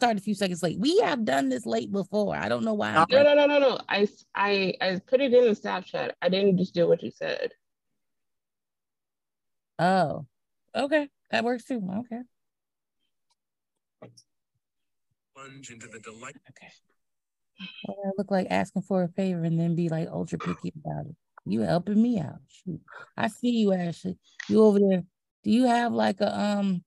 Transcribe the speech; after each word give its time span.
start 0.00 0.16
a 0.16 0.20
few 0.20 0.34
seconds 0.34 0.62
late. 0.62 0.78
We 0.78 0.98
have 1.00 1.26
done 1.26 1.50
this 1.50 1.66
late 1.66 1.92
before. 1.92 2.34
I 2.34 2.48
don't 2.48 2.64
know 2.64 2.72
why. 2.72 2.94
I'm 2.94 3.06
No, 3.10 3.22
no, 3.22 3.34
no, 3.34 3.46
no, 3.46 3.58
no. 3.58 3.78
I, 3.86 4.08
I, 4.34 4.74
I 4.80 5.00
put 5.06 5.20
it 5.20 5.34
in 5.34 5.44
the 5.44 5.50
Snapchat. 5.50 6.12
I 6.22 6.30
didn't 6.30 6.56
just 6.56 6.72
do 6.72 6.88
what 6.88 7.02
you 7.02 7.10
said. 7.10 7.50
Oh, 9.78 10.26
okay. 10.74 11.08
That 11.30 11.44
works 11.44 11.64
too. 11.64 11.82
Okay. 11.98 12.20
Plunge 15.36 15.70
into 15.70 15.86
the 15.86 15.98
delight. 16.00 16.36
Okay. 16.48 16.72
Well, 17.86 17.98
I 18.06 18.10
look 18.16 18.30
like 18.30 18.46
asking 18.48 18.82
for 18.82 19.02
a 19.02 19.08
favor 19.08 19.44
and 19.44 19.60
then 19.60 19.76
be 19.76 19.90
like 19.90 20.08
ultra 20.08 20.38
picky 20.38 20.72
about 20.82 21.06
it. 21.06 21.16
You 21.44 21.60
helping 21.60 22.00
me 22.00 22.18
out. 22.20 22.40
Shoot. 22.48 22.80
I 23.18 23.28
see 23.28 23.50
you, 23.50 23.74
Ashley. 23.74 24.16
You 24.48 24.62
over 24.62 24.78
there. 24.78 25.02
Do 25.44 25.50
you 25.50 25.66
have 25.66 25.92
like 25.92 26.22
a 26.22 26.38
um 26.38 26.84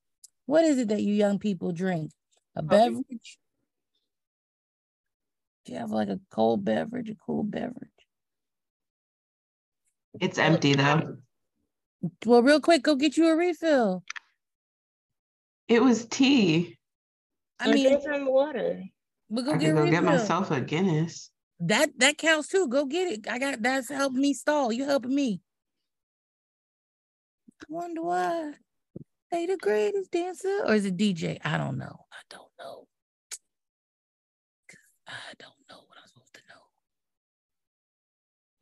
what 0.47 0.63
is 0.63 0.79
it 0.79 0.87
that 0.87 1.03
you 1.03 1.13
young 1.13 1.37
people 1.37 1.71
drink? 1.71 2.11
A 2.55 2.61
Coffee. 2.61 2.67
beverage? 2.69 3.37
Do 5.65 5.73
you 5.73 5.79
have 5.79 5.91
like 5.91 6.09
a 6.09 6.19
cold 6.29 6.63
beverage, 6.65 7.09
a 7.09 7.15
cool 7.15 7.43
beverage? 7.43 7.89
It's 10.19 10.37
empty 10.37 10.73
though. 10.73 11.17
Well, 12.25 12.43
real 12.43 12.59
quick, 12.59 12.83
go 12.83 12.95
get 12.95 13.15
you 13.17 13.27
a 13.29 13.35
refill. 13.35 14.03
It 15.67 15.81
was 15.81 16.05
tea. 16.05 16.77
I 17.59 17.71
mean, 17.71 17.87
in 17.87 18.25
the 18.25 18.31
water. 18.31 18.83
but 19.29 19.45
go 19.45 19.53
I 19.53 19.57
get 19.57 19.67
could 19.67 19.75
go 19.75 19.81
refill. 19.83 19.91
get 19.91 20.03
myself 20.03 20.51
a 20.51 20.59
Guinness. 20.61 21.31
That 21.61 21.91
that 21.99 22.17
counts 22.17 22.49
too. 22.49 22.67
Go 22.67 22.85
get 22.85 23.07
it. 23.11 23.27
I 23.29 23.39
got 23.39 23.61
that's 23.61 23.89
helping 23.89 24.19
me 24.21 24.33
stall. 24.33 24.73
You 24.73 24.83
helping 24.85 25.15
me. 25.15 25.41
I 27.61 27.65
wonder 27.69 28.01
why. 28.01 28.53
They 29.31 29.45
the 29.45 29.57
greatest 29.57 30.11
dancer, 30.11 30.63
or 30.65 30.75
is 30.75 30.85
it 30.85 30.97
DJ? 30.97 31.39
I 31.43 31.57
don't 31.57 31.77
know. 31.77 32.02
I 32.63 32.65
don't 32.65 32.77
know. 32.79 32.87
'Cause 34.67 34.79
I 35.07 35.33
don't 35.39 35.69
know 35.69 35.83
what 35.87 35.97
I'm 36.01 36.07
supposed 36.07 36.33
to 36.35 36.41
know. 36.49 36.61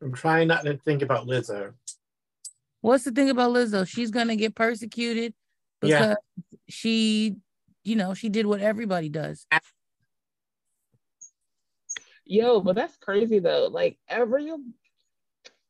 I'm 0.07 0.13
trying 0.13 0.47
not 0.47 0.63
to 0.65 0.77
think 0.77 1.01
about 1.01 1.27
Lizzo. 1.27 1.73
What's 2.81 3.03
the 3.03 3.11
thing 3.11 3.29
about 3.29 3.51
Lizzo? 3.53 3.87
She's 3.87 4.09
gonna 4.11 4.35
get 4.35 4.55
persecuted 4.55 5.33
because 5.81 6.17
Yeah. 6.51 6.57
she, 6.67 7.35
you 7.83 7.95
know, 7.95 8.13
she 8.13 8.29
did 8.29 8.45
what 8.47 8.61
everybody 8.61 9.09
does. 9.09 9.45
Yo, 12.25 12.61
but 12.61 12.75
that's 12.75 12.95
crazy 12.97 13.39
though. 13.39 13.67
Like 13.67 13.99
every 14.07 14.51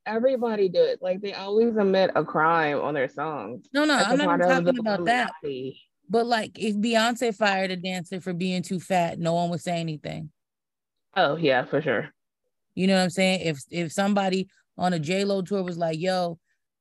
everybody 0.05 0.70
do 0.70 0.81
it. 0.83 1.02
Like 1.02 1.22
they 1.22 1.33
always 1.33 1.75
admit 1.75 2.11
a 2.16 2.23
crime 2.23 2.80
on 2.80 2.94
their 2.94 3.09
songs. 3.09 3.67
No, 3.73 3.83
no, 3.86 3.98
That's 3.98 4.11
I'm 4.11 4.17
not 4.17 4.25
even 4.25 4.39
talking 4.66 4.80
about 4.80 5.05
that. 5.05 5.31
Illuminati. 5.44 5.81
But 6.12 6.28
like, 6.28 6.59
if 6.59 6.76
Beyonce 6.76 7.34
fired 7.34 7.72
a 7.72 7.78
dancer 7.78 8.20
for 8.20 8.34
being 8.34 8.64
too 8.64 8.81
fat, 8.81 9.17
no 9.17 9.34
one 9.34 9.50
would 9.50 9.62
say 9.62 9.80
anything. 9.80 10.30
Oh 11.16 11.38
yeah, 11.38 11.64
for 11.64 11.81
sure. 11.81 12.09
You 12.76 12.88
know 12.88 12.95
what 12.95 13.04
I'm 13.04 13.09
saying? 13.09 13.42
If 13.45 13.62
if 13.72 13.94
somebody 13.94 14.50
on 14.78 14.92
a 14.92 15.00
J 15.00 15.23
Lo 15.23 15.42
tour 15.42 15.64
was 15.64 15.78
like, 15.78 15.98
"Yo, 15.98 16.38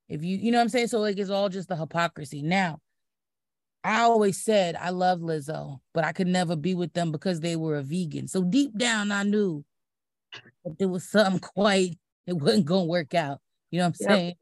if 0.08 0.24
you," 0.24 0.36
you 0.36 0.50
know 0.50 0.58
what 0.58 0.62
I'm 0.62 0.68
saying? 0.68 0.88
So 0.88 0.98
like, 0.98 1.16
it's 1.16 1.30
all 1.30 1.48
just 1.48 1.68
the 1.68 1.76
hypocrisy. 1.76 2.42
Now, 2.42 2.80
I 3.84 4.00
always 4.00 4.42
said 4.42 4.74
I 4.74 4.90
love 4.90 5.20
Lizzo, 5.20 5.78
but 5.94 6.02
I 6.04 6.10
could 6.10 6.26
never 6.26 6.56
be 6.56 6.74
with 6.74 6.92
them 6.92 7.12
because 7.12 7.38
they 7.38 7.54
were 7.54 7.76
a 7.76 7.84
vegan. 7.84 8.26
So 8.26 8.42
deep 8.42 8.76
down, 8.76 9.12
I 9.12 9.22
knew 9.22 9.64
that 10.64 10.76
there 10.80 10.88
was 10.88 11.08
something 11.08 11.38
quite 11.54 11.96
it 12.26 12.32
wasn't 12.32 12.66
gonna 12.66 12.86
work 12.86 13.14
out. 13.14 13.38
You 13.70 13.78
know 13.78 13.84
what 13.90 13.96
I'm 14.00 14.08
Yep. 14.08 14.18
saying? 14.18 14.34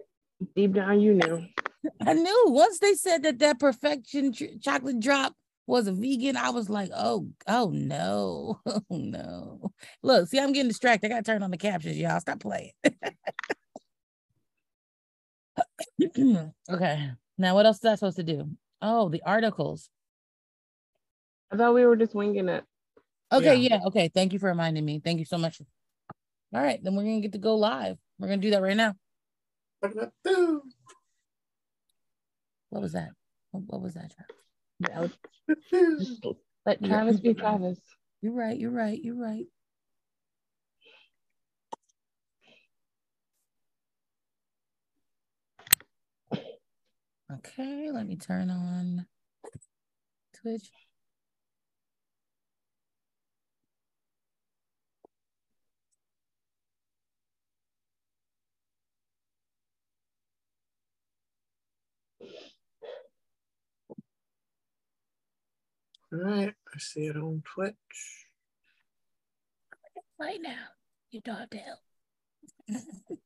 Deep 0.56 0.72
down, 0.72 1.00
you 1.02 1.12
knew. 1.12 1.46
I 2.04 2.12
knew 2.12 2.44
once 2.48 2.78
they 2.78 2.94
said 2.94 3.22
that 3.22 3.38
that 3.38 3.58
perfection 3.60 4.32
ch- 4.32 4.60
chocolate 4.62 5.00
drop 5.00 5.34
was 5.66 5.86
a 5.86 5.92
vegan, 5.92 6.36
I 6.36 6.50
was 6.50 6.68
like, 6.70 6.90
oh, 6.94 7.28
oh 7.46 7.70
no, 7.72 8.60
oh 8.66 8.82
no. 8.90 9.70
Look, 10.02 10.28
see, 10.28 10.38
I'm 10.38 10.52
getting 10.52 10.68
distracted. 10.68 11.06
I 11.06 11.10
gotta 11.10 11.22
turn 11.22 11.42
on 11.42 11.50
the 11.50 11.56
captions, 11.58 11.96
y'all. 11.96 12.20
Stop 12.20 12.40
playing. 12.40 12.72
okay. 16.70 17.10
Now, 17.36 17.54
what 17.54 17.66
else 17.66 17.78
is 17.78 17.84
I 17.84 17.94
supposed 17.94 18.16
to 18.16 18.22
do? 18.24 18.50
Oh, 18.82 19.08
the 19.08 19.22
articles. 19.24 19.90
I 21.52 21.56
thought 21.56 21.74
we 21.74 21.84
were 21.86 21.96
just 21.96 22.14
winging 22.14 22.48
it. 22.48 22.64
Okay, 23.32 23.56
Yeah. 23.56 23.76
yeah. 23.76 23.80
Okay. 23.86 24.08
Thank 24.12 24.32
you 24.32 24.38
for 24.38 24.48
reminding 24.48 24.84
me. 24.84 25.00
Thank 25.04 25.18
you 25.18 25.24
so 25.24 25.38
much. 25.38 25.60
All 26.54 26.62
right, 26.62 26.82
then 26.82 26.94
we're 26.96 27.02
gonna 27.02 27.20
get 27.20 27.32
to 27.32 27.38
go 27.38 27.56
live. 27.56 27.98
We're 28.18 28.28
gonna 28.28 28.40
do 28.40 28.50
that 28.50 28.62
right 28.62 28.76
now. 28.76 28.94
What 32.70 32.82
was 32.82 32.92
that? 32.92 33.10
What, 33.50 33.64
what 33.66 33.82
was 33.82 33.94
that? 33.94 34.12
Travis? 34.84 35.12
Let 36.66 36.82
Yeah. 36.82 36.88
Travis 36.88 37.20
be 37.20 37.34
Travis. 37.34 37.78
You're 38.20 38.32
right. 38.32 38.58
You're 38.58 38.70
right. 38.70 39.00
You're 39.02 39.20
right. 39.20 39.46
Okay, 47.30 47.90
let 47.90 48.06
me 48.06 48.16
turn 48.16 48.48
on 48.48 49.06
Twitch. 50.40 50.70
All 66.10 66.20
right, 66.20 66.54
I 66.74 66.78
see 66.78 67.06
it 67.06 67.16
on 67.16 67.42
Twitch. 67.44 67.74
Right 70.18 70.40
now, 70.40 70.64
you 71.10 71.20
don't 71.20 71.36
have 71.36 71.50
to 71.50 71.58
help. 71.58 71.78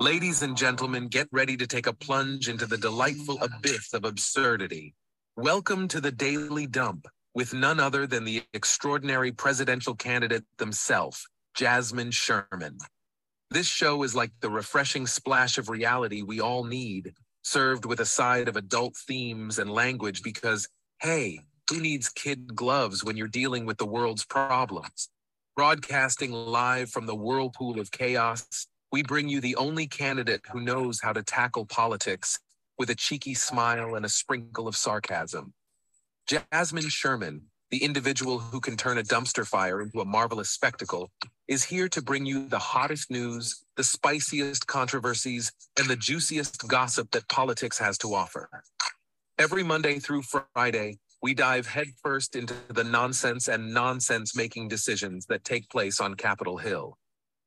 Ladies 0.00 0.42
and 0.42 0.56
gentlemen, 0.56 1.06
get 1.06 1.28
ready 1.30 1.56
to 1.56 1.66
take 1.68 1.86
a 1.86 1.92
plunge 1.92 2.48
into 2.48 2.66
the 2.66 2.76
delightful 2.76 3.38
abyss 3.40 3.94
of 3.94 4.04
absurdity. 4.04 4.96
Welcome 5.36 5.86
to 5.88 6.00
the 6.00 6.10
Daily 6.10 6.66
Dump 6.66 7.06
with 7.36 7.54
none 7.54 7.78
other 7.78 8.04
than 8.08 8.24
the 8.24 8.42
extraordinary 8.52 9.30
presidential 9.30 9.94
candidate 9.94 10.44
themselves, 10.58 11.28
Jasmine 11.54 12.10
Sherman. 12.10 12.78
This 13.48 13.68
show 13.68 14.02
is 14.02 14.16
like 14.16 14.32
the 14.40 14.50
refreshing 14.50 15.06
splash 15.06 15.56
of 15.56 15.68
reality 15.68 16.22
we 16.22 16.40
all 16.40 16.64
need, 16.64 17.12
served 17.42 17.84
with 17.84 18.00
a 18.00 18.06
side 18.06 18.48
of 18.48 18.56
adult 18.56 18.96
themes 18.96 19.60
and 19.60 19.70
language 19.70 20.24
because, 20.24 20.68
hey, 21.02 21.40
who 21.68 21.80
needs 21.80 22.08
kid 22.08 22.54
gloves 22.54 23.02
when 23.02 23.16
you're 23.16 23.26
dealing 23.26 23.66
with 23.66 23.76
the 23.76 23.84
world's 23.84 24.24
problems? 24.24 25.08
Broadcasting 25.56 26.30
live 26.30 26.90
from 26.90 27.06
the 27.06 27.14
whirlpool 27.14 27.80
of 27.80 27.90
chaos, 27.90 28.68
we 28.92 29.02
bring 29.02 29.28
you 29.28 29.40
the 29.40 29.56
only 29.56 29.88
candidate 29.88 30.42
who 30.52 30.60
knows 30.60 31.00
how 31.00 31.12
to 31.12 31.24
tackle 31.24 31.66
politics 31.66 32.38
with 32.78 32.88
a 32.88 32.94
cheeky 32.94 33.34
smile 33.34 33.96
and 33.96 34.06
a 34.06 34.08
sprinkle 34.08 34.68
of 34.68 34.76
sarcasm. 34.76 35.52
Jasmine 36.28 36.88
Sherman, 36.88 37.42
the 37.72 37.82
individual 37.82 38.38
who 38.38 38.60
can 38.60 38.76
turn 38.76 38.96
a 38.96 39.02
dumpster 39.02 39.44
fire 39.44 39.82
into 39.82 40.00
a 40.00 40.04
marvelous 40.04 40.50
spectacle, 40.50 41.10
is 41.48 41.64
here 41.64 41.88
to 41.88 42.00
bring 42.00 42.26
you 42.26 42.46
the 42.46 42.60
hottest 42.60 43.10
news, 43.10 43.64
the 43.76 43.82
spiciest 43.82 44.68
controversies, 44.68 45.50
and 45.76 45.88
the 45.88 45.96
juiciest 45.96 46.68
gossip 46.68 47.10
that 47.10 47.28
politics 47.28 47.76
has 47.80 47.98
to 47.98 48.14
offer. 48.14 48.48
Every 49.38 49.62
Monday 49.62 49.98
through 49.98 50.22
Friday, 50.22 50.98
we 51.22 51.32
dive 51.32 51.66
headfirst 51.66 52.36
into 52.36 52.54
the 52.68 52.84
nonsense 52.84 53.48
and 53.48 53.72
nonsense 53.72 54.36
making 54.36 54.68
decisions 54.68 55.24
that 55.26 55.42
take 55.42 55.70
place 55.70 56.00
on 56.00 56.14
Capitol 56.14 56.58
Hill. 56.58 56.98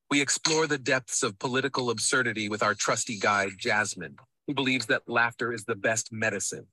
We 0.10 0.20
explore 0.20 0.66
the 0.66 0.80
depths 0.80 1.22
of 1.22 1.38
political 1.38 1.92
absurdity 1.92 2.50
with 2.50 2.64
our 2.64 2.74
trusty 2.74 3.20
guide, 3.20 3.52
Jasmine, 3.60 4.16
who 4.48 4.56
believes 4.56 4.88
that 4.88 5.04
laughter 5.08 5.54
is 5.54 5.64
the 5.66 5.76
best 5.76 6.12
medicine, 6.12 6.66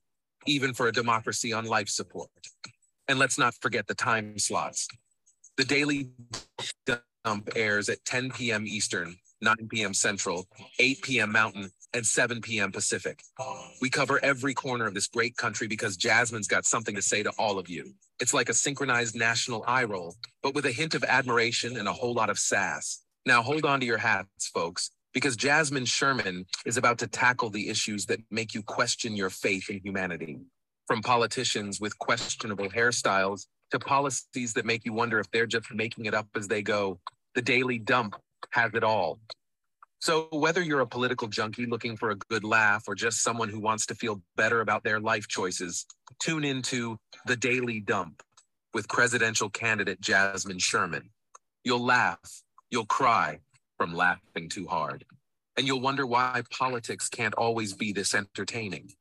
even 0.47 0.73
for 0.73 0.87
a 0.87 0.91
democracy 0.91 1.53
on 1.53 1.65
life 1.65 1.89
support. 1.89 2.29
And 3.07 3.19
let's 3.19 3.37
not 3.37 3.53
forget 3.61 3.85
the 3.85 3.95
time 3.95 4.39
slots. 4.39 4.87
The 5.57 5.65
Daily 5.65 6.09
Dump 6.87 7.49
airs 7.55 7.87
at 7.87 8.03
10 8.05 8.31
p.m. 8.31 8.65
Eastern, 8.65 9.17
9 9.41 9.55
p.m. 9.69 9.93
Central, 9.93 10.47
8 10.79 11.01
p.m. 11.03 11.31
Mountain, 11.31 11.69
and 11.93 12.05
7 12.05 12.41
p.m. 12.41 12.71
Pacific. 12.71 13.21
We 13.81 13.89
cover 13.89 14.19
every 14.23 14.53
corner 14.53 14.85
of 14.85 14.93
this 14.93 15.07
great 15.07 15.37
country 15.37 15.67
because 15.67 15.97
Jasmine's 15.97 16.47
got 16.47 16.65
something 16.65 16.95
to 16.95 17.01
say 17.01 17.23
to 17.23 17.31
all 17.37 17.59
of 17.59 17.69
you. 17.69 17.93
It's 18.19 18.33
like 18.33 18.49
a 18.49 18.53
synchronized 18.53 19.15
national 19.15 19.63
eye 19.67 19.83
roll, 19.83 20.15
but 20.41 20.55
with 20.55 20.65
a 20.65 20.71
hint 20.71 20.95
of 20.95 21.03
admiration 21.03 21.77
and 21.77 21.87
a 21.87 21.93
whole 21.93 22.13
lot 22.13 22.29
of 22.29 22.39
sass. 22.39 23.03
Now 23.25 23.41
hold 23.41 23.65
on 23.65 23.79
to 23.79 23.85
your 23.85 23.97
hats, 23.97 24.47
folks, 24.47 24.91
because 25.13 25.35
Jasmine 25.35 25.85
Sherman 25.85 26.45
is 26.65 26.77
about 26.77 26.97
to 26.99 27.07
tackle 27.07 27.49
the 27.49 27.69
issues 27.69 28.05
that 28.07 28.19
make 28.31 28.53
you 28.53 28.63
question 28.63 29.15
your 29.15 29.29
faith 29.29 29.69
in 29.69 29.79
humanity. 29.79 30.39
From 30.87 31.01
politicians 31.01 31.79
with 31.79 31.97
questionable 31.99 32.69
hairstyles 32.69 33.45
to 33.71 33.79
policies 33.79 34.53
that 34.53 34.65
make 34.65 34.85
you 34.85 34.93
wonder 34.93 35.19
if 35.19 35.31
they're 35.31 35.45
just 35.45 35.73
making 35.73 36.05
it 36.05 36.13
up 36.13 36.27
as 36.35 36.47
they 36.47 36.61
go, 36.61 36.99
the 37.35 37.41
Daily 37.41 37.79
Dump 37.79 38.15
has 38.51 38.71
it 38.73 38.83
all. 38.83 39.19
So, 40.03 40.27
whether 40.31 40.61
you're 40.61 40.81
a 40.81 40.85
political 40.85 41.29
junkie 41.29 41.65
looking 41.65 41.95
for 41.95 42.09
a 42.09 42.17
good 42.17 42.43
laugh 42.43 42.89
or 42.89 42.93
just 42.93 43.21
someone 43.21 43.47
who 43.47 43.61
wants 43.61 43.85
to 43.85 43.95
feel 43.95 44.21
better 44.35 44.59
about 44.59 44.83
their 44.83 44.99
life 44.99 45.29
choices, 45.29 45.85
tune 46.19 46.43
into 46.43 46.99
The 47.25 47.37
Daily 47.37 47.79
Dump 47.79 48.21
with 48.73 48.89
presidential 48.89 49.49
candidate 49.49 50.01
Jasmine 50.01 50.59
Sherman. 50.59 51.09
You'll 51.63 51.85
laugh, 51.85 52.19
you'll 52.69 52.85
cry 52.85 53.39
from 53.77 53.95
laughing 53.95 54.49
too 54.49 54.67
hard, 54.67 55.05
and 55.55 55.65
you'll 55.65 55.79
wonder 55.79 56.05
why 56.05 56.41
politics 56.51 57.07
can't 57.07 57.35
always 57.35 57.71
be 57.71 57.93
this 57.93 58.13
entertaining. 58.13 58.91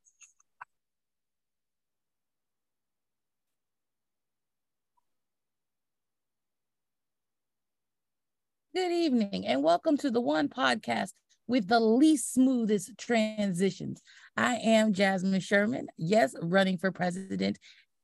Good 8.75 8.91
evening, 8.91 9.47
and 9.47 9.63
welcome 9.63 9.99
to 9.99 10.11
the 10.11 10.23
one 10.23 10.49
podcast 10.49 11.11
with 11.47 11.69
the 11.69 11.79
least 11.79 12.33
smoothest 12.33 12.97
transitions. 12.97 14.01
I 14.35 14.55
am 14.55 14.95
Jasmine 14.95 15.43
Sherman, 15.43 15.89
yes, 15.99 16.35
running 16.41 16.79
for 16.79 16.91
president 16.91 17.59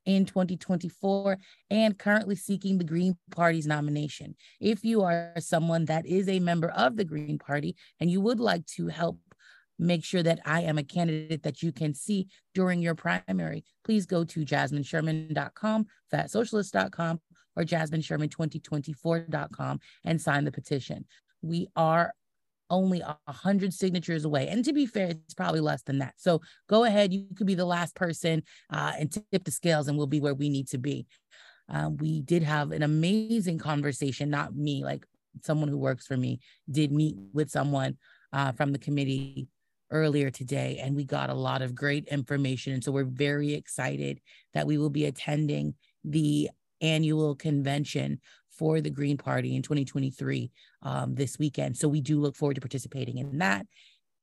in 0.04 0.26
2024 0.26 1.38
and 1.70 1.98
currently 1.98 2.36
seeking 2.36 2.76
the 2.76 2.84
Green 2.84 3.16
Party's 3.30 3.66
nomination. 3.66 4.34
If 4.60 4.84
you 4.84 5.04
are 5.04 5.32
someone 5.38 5.86
that 5.86 6.04
is 6.04 6.28
a 6.28 6.38
member 6.38 6.68
of 6.68 6.96
the 6.96 7.04
Green 7.06 7.38
Party 7.38 7.74
and 7.98 8.10
you 8.10 8.20
would 8.20 8.38
like 8.38 8.66
to 8.76 8.88
help 8.88 9.18
make 9.78 10.04
sure 10.04 10.22
that 10.22 10.40
I 10.44 10.62
am 10.64 10.76
a 10.76 10.82
candidate 10.82 11.44
that 11.44 11.62
you 11.62 11.72
can 11.72 11.94
see 11.94 12.28
during 12.52 12.82
your 12.82 12.94
primary, 12.94 13.64
please 13.84 14.04
go 14.04 14.22
to 14.24 14.44
jasminesherman.com, 14.44 15.86
fatsocialist.com, 16.12 17.20
or 17.58 17.64
jasminesherman2024.com 17.64 19.80
and 20.04 20.20
sign 20.20 20.44
the 20.44 20.52
petition. 20.52 21.04
We 21.42 21.68
are 21.76 22.14
only 22.70 23.00
a 23.00 23.16
hundred 23.28 23.74
signatures 23.74 24.24
away. 24.24 24.48
And 24.48 24.64
to 24.64 24.72
be 24.72 24.86
fair, 24.86 25.08
it's 25.08 25.34
probably 25.34 25.60
less 25.60 25.82
than 25.82 25.98
that. 25.98 26.14
So 26.16 26.40
go 26.68 26.84
ahead. 26.84 27.12
You 27.12 27.26
could 27.36 27.46
be 27.46 27.54
the 27.54 27.64
last 27.64 27.94
person 27.94 28.42
uh, 28.72 28.92
and 28.98 29.10
tip 29.10 29.44
the 29.44 29.50
scales 29.50 29.88
and 29.88 29.96
we'll 29.96 30.06
be 30.06 30.20
where 30.20 30.34
we 30.34 30.48
need 30.48 30.68
to 30.68 30.78
be. 30.78 31.06
Um, 31.68 31.96
we 31.96 32.20
did 32.20 32.42
have 32.42 32.72
an 32.72 32.82
amazing 32.82 33.58
conversation, 33.58 34.30
not 34.30 34.54
me, 34.54 34.84
like 34.84 35.04
someone 35.42 35.68
who 35.68 35.78
works 35.78 36.06
for 36.06 36.16
me 36.16 36.40
did 36.70 36.92
meet 36.92 37.16
with 37.32 37.50
someone 37.50 37.96
uh, 38.32 38.52
from 38.52 38.72
the 38.72 38.78
committee 38.78 39.48
earlier 39.90 40.30
today 40.30 40.78
and 40.82 40.94
we 40.94 41.04
got 41.04 41.30
a 41.30 41.34
lot 41.34 41.62
of 41.62 41.74
great 41.74 42.06
information 42.08 42.74
and 42.74 42.84
so 42.84 42.92
we're 42.92 43.04
very 43.04 43.54
excited 43.54 44.20
that 44.52 44.66
we 44.66 44.76
will 44.76 44.90
be 44.90 45.06
attending 45.06 45.72
the 46.04 46.50
annual 46.80 47.34
convention 47.34 48.20
for 48.50 48.80
the 48.80 48.90
Green 48.90 49.16
Party 49.16 49.54
in 49.54 49.62
2023 49.62 50.50
um, 50.82 51.14
this 51.14 51.38
weekend. 51.38 51.76
So 51.76 51.88
we 51.88 52.00
do 52.00 52.20
look 52.20 52.36
forward 52.36 52.54
to 52.54 52.60
participating 52.60 53.18
in 53.18 53.38
that 53.38 53.66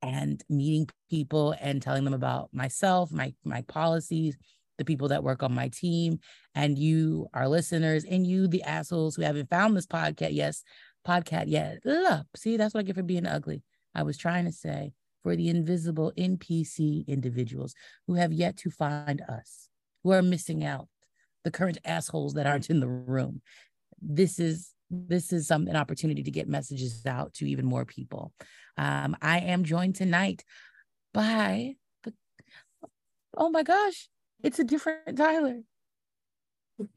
and 0.02 0.44
meeting 0.50 0.88
people 1.10 1.56
and 1.60 1.82
telling 1.82 2.04
them 2.04 2.14
about 2.14 2.50
myself, 2.54 3.12
my 3.12 3.34
my 3.44 3.62
policies, 3.64 4.38
the 4.78 4.86
people 4.86 5.08
that 5.08 5.24
work 5.24 5.42
on 5.42 5.54
my 5.54 5.70
team, 5.70 6.20
and 6.54 6.78
you, 6.78 7.28
our 7.34 7.48
listeners, 7.48 8.04
and 8.04 8.28
you, 8.28 8.48
the 8.48 8.64
assholes 8.64 9.16
who 9.16 9.22
haven't 9.22 9.50
found 9.50 9.76
this 9.76 9.88
podcast, 9.88 10.34
yes, 10.34 10.64
podcast 11.08 11.46
yet. 11.48 11.80
Ugh. 11.86 12.26
See, 12.36 12.58
that's 12.58 12.74
what 12.74 12.82
I 12.82 12.84
get 12.84 12.96
for 12.96 13.04
being 13.04 13.26
ugly. 13.26 13.64
I 13.94 14.04
was 14.04 14.18
trying 14.18 14.46
to 14.46 14.52
say 14.52 14.92
for 15.24 15.36
the 15.36 15.50
invisible 15.50 16.12
NPC 16.18 17.08
individuals 17.08 17.74
who 18.08 18.16
have 18.16 18.34
yet 18.34 18.58
to 18.58 18.70
find 18.70 19.22
us, 19.22 19.70
who 20.04 20.12
are 20.12 20.22
missing 20.22 20.64
out 20.64 20.88
the 21.46 21.52
current 21.52 21.78
assholes 21.86 22.34
that 22.34 22.48
aren't 22.48 22.70
in 22.70 22.82
the 22.82 22.88
room. 22.88 23.42
This 24.02 24.40
is 24.40 24.72
this 24.92 25.32
is 25.32 25.48
some 25.48 25.68
an 25.68 25.76
opportunity 25.76 26.24
to 26.24 26.32
get 26.32 26.50
messages 26.50 27.06
out 27.06 27.34
to 27.36 27.50
even 27.50 27.66
more 27.66 27.86
people. 27.86 28.34
Um, 28.78 29.16
I 29.22 29.40
am 29.40 29.64
joined 29.64 29.96
tonight 29.96 30.44
by 31.14 31.76
the 32.04 32.14
oh 33.38 33.50
my 33.50 33.64
gosh, 33.64 34.10
it's 34.44 34.60
a 34.60 34.64
different 34.64 35.18
Tyler. 35.18 35.62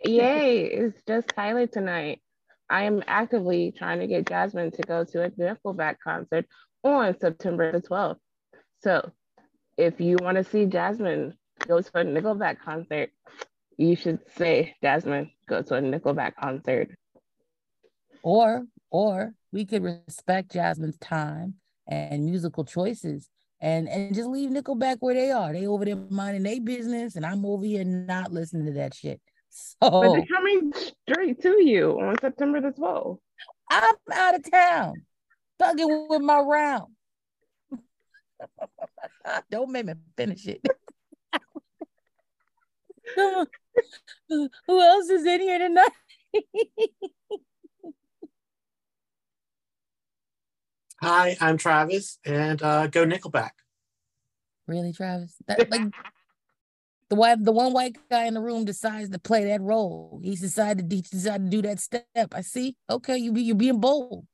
Yay, 0.05 0.65
it's 0.65 1.01
just 1.07 1.29
Tyler 1.29 1.67
tonight. 1.67 2.21
I 2.71 2.83
am 2.83 3.03
actively 3.07 3.73
trying 3.77 4.01
to 4.01 4.07
get 4.07 4.27
Jasmine 4.27 4.73
to 4.73 4.83
go 4.83 5.05
to 5.05 5.25
a 5.25 5.31
Nickelback 5.31 5.97
concert 6.03 6.47
on 6.83 7.19
September 7.21 7.73
the 7.73 7.81
12th. 7.81 8.19
So 8.83 9.13
if 9.77 10.01
you 10.01 10.17
want 10.21 10.37
to 10.37 10.45
see 10.45 10.67
Jasmine 10.67 11.35
go 11.67 11.81
to 11.81 11.91
a 11.95 12.05
Nickelback 12.05 12.59
concert, 12.63 13.11
you 13.79 13.95
should 13.97 14.19
say, 14.37 14.75
Jasmine, 14.83 15.31
go 15.49 15.63
to 15.63 15.75
a 15.77 15.81
Nickelback 15.81 16.33
concert. 16.35 16.91
Or 18.23 18.65
or 18.91 19.33
we 19.53 19.65
could 19.65 19.83
respect 19.85 20.53
Jasmine's 20.53 20.99
time 20.99 21.55
and 21.87 22.25
musical 22.25 22.65
choices 22.65 23.31
and 23.61 23.89
and 23.89 24.15
just 24.15 24.29
leave 24.29 24.51
Nickelback 24.51 24.97
where 24.99 25.15
they 25.15 25.31
are. 25.31 25.53
They 25.53 25.67
over 25.67 25.85
there 25.85 25.97
minding 25.97 26.43
their 26.43 26.61
business, 26.61 27.17
and 27.17 27.25
I'm 27.25 27.47
over 27.47 27.65
here 27.65 27.85
not 27.85 28.33
listening 28.33 28.67
to 28.67 28.73
that 28.73 28.95
shit. 28.95 29.21
So 29.51 29.77
But 29.81 30.13
they're 30.13 30.27
coming 30.27 30.73
straight 31.09 31.41
to 31.43 31.63
you 31.63 31.99
on 32.01 32.17
September 32.21 32.61
the 32.61 32.71
12th. 32.71 33.19
I'm 33.71 33.95
out 34.13 34.35
of 34.35 34.51
town, 34.51 34.95
thugging 35.61 36.09
with 36.09 36.23
my 36.23 36.41
round. 36.41 36.93
Don't 39.51 39.71
make 39.71 39.87
me 39.87 39.95
finish 40.17 40.47
it. 40.47 40.61
Who 44.29 44.51
else 44.69 45.09
is 45.09 45.25
in 45.27 45.41
here 45.41 45.59
tonight? 45.59 45.89
Hi, 51.01 51.37
I'm 51.41 51.57
Travis, 51.57 52.19
and 52.25 52.61
uh, 52.61 52.89
go 52.89 53.07
Nickelback. 53.07 53.51
really, 54.67 54.93
Travis? 54.93 55.37
That, 55.47 55.71
like 55.71 55.83
the 57.09 57.15
one, 57.15 57.43
the 57.43 57.53
one 57.53 57.73
white 57.73 57.97
guy 58.11 58.25
in 58.25 58.35
the 58.35 58.41
room 58.41 58.65
decides 58.65 59.09
to 59.11 59.19
play 59.19 59.45
that 59.45 59.61
role. 59.61 60.21
He's 60.23 60.41
decided 60.41 60.91
to 60.91 60.97
he 60.97 61.03
decided 61.03 61.51
to 61.51 61.57
do 61.57 61.63
that 61.69 61.81
step. 61.81 62.07
I 62.33 62.41
see. 62.41 62.77
Okay, 62.91 63.17
you 63.17 63.33
be 63.33 63.43
you're 63.43 63.55
being 63.55 63.81
bold. 63.81 64.27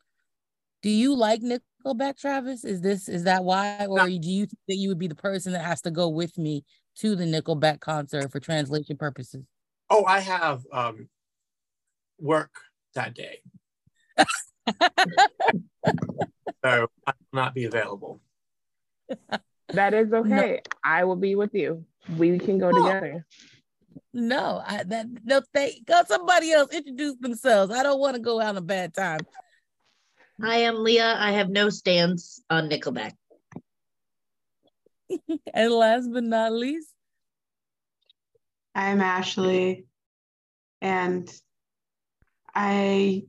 Do 0.83 0.91
you 0.91 1.15
like 1.15 1.41
Nickelback, 1.43 2.19
Travis? 2.19 2.65
Is 2.65 2.81
this 2.81 3.09
is 3.09 3.25
that 3.25 3.45
why, 3.45 3.87
or 3.87 4.07
do 4.07 4.13
you 4.13 4.47
think 4.47 4.59
that 4.69 4.77
you 4.77 4.89
would 4.89 4.99
be 4.99 5.09
the 5.09 5.15
person 5.15 5.53
that 5.53 5.65
has 5.65 5.83
to 5.83 5.91
go 5.91 6.09
with 6.09 6.37
me 6.39 6.65
to 6.97 7.17
the 7.17 7.25
Nickelback 7.25 7.81
concert 7.81 8.31
for 8.31 8.41
translation 8.41 8.97
purposes? 8.97 9.45
Oh, 9.91 10.05
I 10.05 10.21
have 10.21 10.63
um, 10.73 11.09
work 12.19 12.51
that 12.95 13.15
day, 13.15 13.41
so 14.67 14.77
I 16.65 16.73
will 16.73 16.89
not 17.33 17.55
be 17.55 17.65
available. 17.65 18.21
That 19.73 19.93
is 19.93 20.13
okay. 20.13 20.61
I 20.85 21.03
will 21.03 21.17
be 21.17 21.35
with 21.35 21.53
you. 21.53 21.85
We 22.17 22.39
can 22.39 22.59
go 22.59 22.71
No. 22.71 22.77
together. 22.79 23.27
No, 24.13 24.63
I 24.65 24.85
that 24.85 25.07
no 25.25 25.43
they 25.53 25.83
go 25.85 26.03
somebody 26.07 26.53
else 26.53 26.73
introduce 26.73 27.17
themselves. 27.17 27.73
I 27.73 27.83
don't 27.83 27.99
want 27.99 28.15
to 28.15 28.23
go 28.23 28.41
out 28.41 28.51
on 28.51 28.57
a 28.57 28.61
bad 28.61 28.95
time. 28.95 29.27
Hi, 30.41 30.67
I'm 30.67 30.85
Leah. 30.85 31.17
I 31.19 31.33
have 31.33 31.49
no 31.49 31.71
stance 31.71 32.41
on 32.51 32.69
Nickelback. 32.69 33.15
And 35.55 35.73
last 35.73 36.11
but 36.13 36.25
not 36.25 36.53
least, 36.53 36.91
I'm 38.75 39.01
Ashley, 39.01 39.87
and 40.81 41.29
I, 42.55 43.25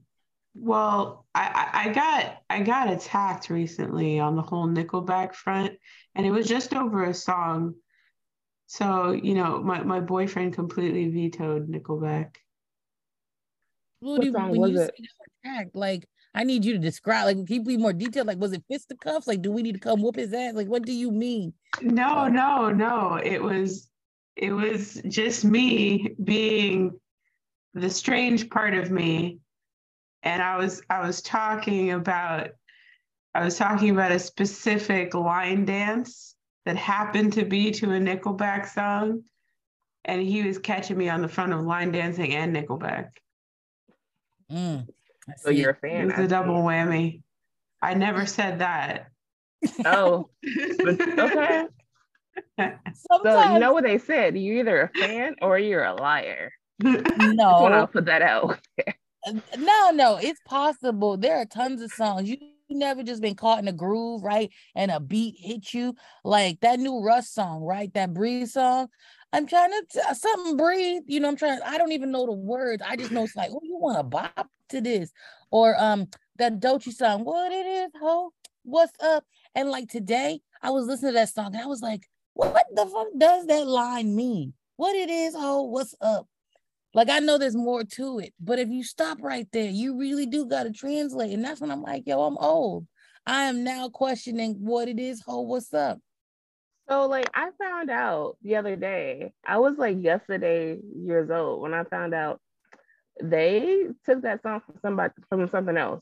well, 0.56 1.26
I, 1.34 1.70
I 1.74 1.90
I 1.90 1.94
got 1.94 2.38
I 2.50 2.62
got 2.64 2.90
attacked 2.92 3.50
recently 3.50 4.20
on 4.20 4.36
the 4.36 4.42
whole 4.42 4.68
Nickelback 4.68 5.34
front, 5.36 5.74
and 6.16 6.26
it 6.26 6.32
was 6.32 6.48
just 6.48 6.74
over 6.74 7.04
a 7.06 7.14
song. 7.14 7.76
So 8.68 9.12
you 9.12 9.34
know, 9.36 9.62
my 9.64 9.84
my 9.84 10.00
boyfriend 10.02 10.54
completely 10.54 11.10
vetoed 11.10 11.68
Nickelback. 11.70 12.36
what 14.00 14.22
do 14.22 14.28
you, 14.28 14.34
song 14.34 14.56
when 14.56 14.62
was 14.62 14.72
you 14.72 14.80
it? 14.80 14.92
say 14.98 15.06
attack, 15.44 15.70
like 15.74 16.08
I 16.36 16.44
need 16.44 16.66
you 16.66 16.74
to 16.74 16.80
describe, 16.80 17.26
like, 17.26 17.48
can 17.48 17.56
you 17.56 17.64
be 17.64 17.78
more 17.78 17.94
detailed? 17.94 18.28
Like, 18.28 18.40
was 18.40 18.52
it 18.52 18.64
fisticuffs? 18.70 19.26
Like, 19.26 19.42
do 19.42 19.52
we 19.52 19.64
need 19.64 19.74
to 19.76 19.80
come 19.80 20.02
whoop 20.02 20.18
his 20.18 20.34
ass? 20.34 20.54
Like, 20.54 20.68
what 20.68 20.84
do 20.84 20.92
you 20.92 21.10
mean? 21.10 21.54
No, 21.82 22.28
no, 22.28 22.70
no. 22.70 23.16
It 23.24 23.42
was 23.42 23.90
it 24.36 24.52
was 24.52 25.02
just 25.08 25.46
me 25.46 26.14
being 26.22 26.92
the 27.74 27.90
strange 27.90 28.50
part 28.50 28.74
of 28.74 28.92
me. 28.92 29.40
And 30.24 30.42
I 30.42 30.58
was 30.58 30.82
I 30.90 31.08
was 31.08 31.22
talking 31.22 31.92
about 31.94 32.50
I 33.34 33.46
was 33.46 33.58
talking 33.58 33.92
about 33.92 34.12
a 34.12 34.20
specific 34.20 35.14
line 35.14 35.64
dance 35.64 36.36
that 36.66 36.76
happened 36.76 37.32
to 37.34 37.46
be 37.46 37.72
to 37.72 37.92
a 37.92 38.00
Nickelback 38.00 38.68
song. 38.68 39.24
And 40.04 40.22
he 40.22 40.44
was 40.44 40.60
catching 40.60 40.98
me 40.98 41.08
on 41.08 41.22
the 41.22 41.30
front 41.30 41.54
of 41.54 41.62
line 41.62 41.94
dancing 41.94 42.34
and 42.36 42.54
Nickelback. 42.54 43.10
Mm, 44.52 44.88
So 45.38 45.50
see. 45.50 45.58
you're 45.58 45.72
a 45.72 45.74
It 45.74 45.80
fan. 45.82 46.08
was 46.08 46.20
a 46.20 46.28
double 46.28 46.56
whammy. 46.64 47.22
I 47.82 47.94
never 47.94 48.26
said 48.26 48.60
that. 48.60 49.08
Oh, 49.86 50.30
but 50.84 51.02
okay. 51.20 51.66
So 52.60 52.72
Sometimes, 53.12 53.54
you 53.54 53.60
know 53.60 53.74
what 53.74 53.84
they 53.84 53.98
said? 53.98 54.38
You're 54.38 54.58
either 54.60 54.82
a 54.84 54.90
fan 55.00 55.36
or 55.42 55.58
you're 55.58 55.84
a 55.84 55.94
liar. 55.96 56.52
Just 56.82 57.06
want 57.18 57.30
to 57.30 57.34
no, 57.36 57.88
put 57.92 58.06
that 58.06 58.22
out. 58.22 58.60
no, 59.58 59.92
no, 59.92 60.18
it's 60.22 60.42
possible. 60.46 61.18
There 61.18 61.38
are 61.38 61.46
tons 61.46 61.82
of 61.82 61.92
songs. 61.92 62.30
You 62.30 62.38
never 62.70 63.04
just 63.04 63.22
been 63.22 63.36
caught 63.36 63.60
in 63.60 63.68
a 63.68 63.74
groove, 63.74 64.24
right? 64.24 64.52
And 64.76 64.92
a 64.92 65.00
beat 65.00 65.36
hit 65.40 65.74
you 65.74 65.96
like 66.24 66.60
that 66.62 66.80
new 66.80 67.00
Russ 67.02 67.30
song, 67.30 67.62
right? 67.62 67.94
That 67.94 68.14
Breeze 68.14 68.54
song. 68.54 68.88
I'm 69.36 69.48
trying 69.48 69.72
to 69.72 69.86
t- 69.92 70.14
something 70.14 70.56
breathe. 70.56 71.04
You 71.08 71.20
know, 71.20 71.28
I'm 71.28 71.36
trying. 71.36 71.60
I 71.66 71.78
don't 71.78 71.92
even 71.92 72.12
know 72.12 72.26
the 72.26 72.32
words. 72.32 72.82
I 72.86 72.96
just 72.96 73.12
know 73.12 73.24
it's 73.26 73.36
like, 73.36 73.50
oh, 73.54 73.60
you 73.64 73.78
want 73.78 73.98
to 73.98 74.04
bop 74.04 74.50
to 74.70 74.80
this, 74.80 75.12
or 75.52 75.76
um, 75.78 76.08
that 76.38 76.60
Doechii 76.62 76.94
song. 76.94 77.26
What 77.26 77.52
it 77.52 77.66
is, 77.66 77.92
ho? 78.02 78.32
What's 78.64 78.94
up? 79.04 79.26
And 79.54 79.70
like 79.70 79.90
today, 79.90 80.40
I 80.62 80.70
was 80.70 80.86
listening 80.86 81.12
to 81.12 81.20
that 81.20 81.30
song 81.30 81.54
and 81.54 81.62
I 81.62 81.68
was 81.68 81.82
like, 81.82 82.08
what 82.34 82.66
the 82.74 82.86
fuck 82.86 83.08
does 83.18 83.46
that 83.48 83.68
line 83.68 84.16
mean? 84.16 84.54
What 84.78 84.96
it 84.96 85.10
is, 85.10 85.36
ho? 85.36 85.64
What's 85.64 85.96
up? 86.02 86.28
Like 86.94 87.10
I 87.10 87.20
know 87.20 87.38
there's 87.38 87.58
more 87.58 87.84
to 87.84 88.20
it, 88.20 88.34
but 88.40 88.58
if 88.58 88.70
you 88.70 88.84
stop 88.84 89.18
right 89.22 89.48
there, 89.52 89.70
you 89.70 89.98
really 89.98 90.26
do 90.26 90.46
got 90.46 90.64
to 90.64 90.72
translate. 90.72 91.34
And 91.34 91.44
that's 91.44 91.60
when 91.60 91.72
I'm 91.72 91.82
like, 91.82 92.04
yo, 92.06 92.22
I'm 92.22 92.38
old. 92.38 92.88
I 93.26 93.44
am 93.44 93.64
now 93.64 93.90
questioning 93.90 94.56
what 94.60 94.88
it 94.88 94.98
is, 94.98 95.22
ho, 95.22 95.42
what's 95.42 95.74
up? 95.74 96.00
So 96.88 97.08
like 97.08 97.30
I 97.34 97.50
found 97.60 97.90
out 97.90 98.38
the 98.44 98.58
other 98.58 98.76
day, 98.76 99.34
I 99.46 99.58
was 99.58 99.78
like 99.78 100.02
yesterday 100.02 100.78
years 100.96 101.30
old 101.32 101.62
when 101.62 101.74
I 101.74 101.84
found 101.86 102.14
out 102.14 102.40
they 103.22 103.88
took 104.06 104.22
that 104.22 104.44
song 104.44 104.62
from 104.66 104.76
somebody 104.82 105.14
from 105.30 105.50
something 105.50 105.78
else. 105.78 106.02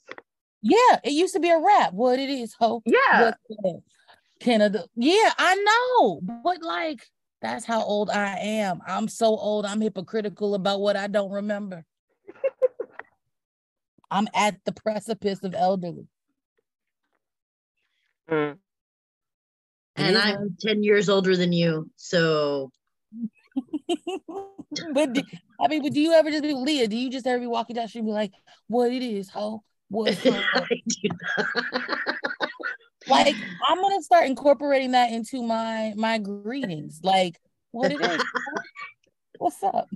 Yeah, 0.61 0.99
it 1.03 1.11
used 1.11 1.33
to 1.33 1.39
be 1.39 1.49
a 1.49 1.59
rap. 1.59 1.93
What 1.93 2.19
it 2.19 2.29
is, 2.29 2.55
ho. 2.59 2.81
Yeah. 2.85 3.31
Canada. 4.39 4.85
Yeah, 4.95 5.31
I 5.37 5.55
know. 5.55 6.19
But 6.21 6.61
like 6.61 7.07
that's 7.41 7.65
how 7.65 7.83
old 7.83 8.09
I 8.09 8.37
am. 8.39 8.81
I'm 8.87 9.07
so 9.07 9.27
old, 9.27 9.65
I'm 9.65 9.81
hypocritical 9.81 10.55
about 10.55 10.79
what 10.79 10.95
I 10.95 11.07
don't 11.07 11.31
remember. 11.31 11.85
I'm 14.11 14.27
at 14.33 14.63
the 14.65 14.71
precipice 14.71 15.43
of 15.43 15.53
elderly. 15.53 16.07
Mm. 18.29 18.57
And 19.95 20.17
I'm 20.17 20.57
10 20.59 20.83
years 20.83 21.09
older 21.09 21.37
than 21.37 21.51
you. 21.51 21.89
So 21.95 22.71
but 24.93 25.13
do, 25.13 25.21
I 25.59 25.67
mean, 25.67 25.83
but 25.83 25.93
do 25.93 25.99
you 25.99 26.13
ever 26.13 26.31
just 26.31 26.43
be 26.43 26.53
Leah? 26.53 26.87
Do 26.87 26.95
you 26.95 27.09
just 27.09 27.27
ever 27.27 27.39
be 27.39 27.47
walking 27.47 27.75
down 27.75 27.85
the 27.85 27.89
street 27.89 27.99
and 27.99 28.07
be 28.07 28.13
like, 28.13 28.31
what 28.67 28.91
it 28.91 29.03
is, 29.03 29.29
ho? 29.29 29.63
What's 29.89 30.25
up? 30.25 30.43
like 33.07 33.35
I'm 33.67 33.81
gonna 33.81 34.01
start 34.01 34.25
incorporating 34.25 34.91
that 34.91 35.11
into 35.11 35.43
my 35.43 35.93
my 35.95 36.17
greetings. 36.17 37.01
Like, 37.03 37.39
what 37.71 37.91
it 37.91 38.01
is? 38.01 38.23
What's 39.37 39.61
up? 39.63 39.89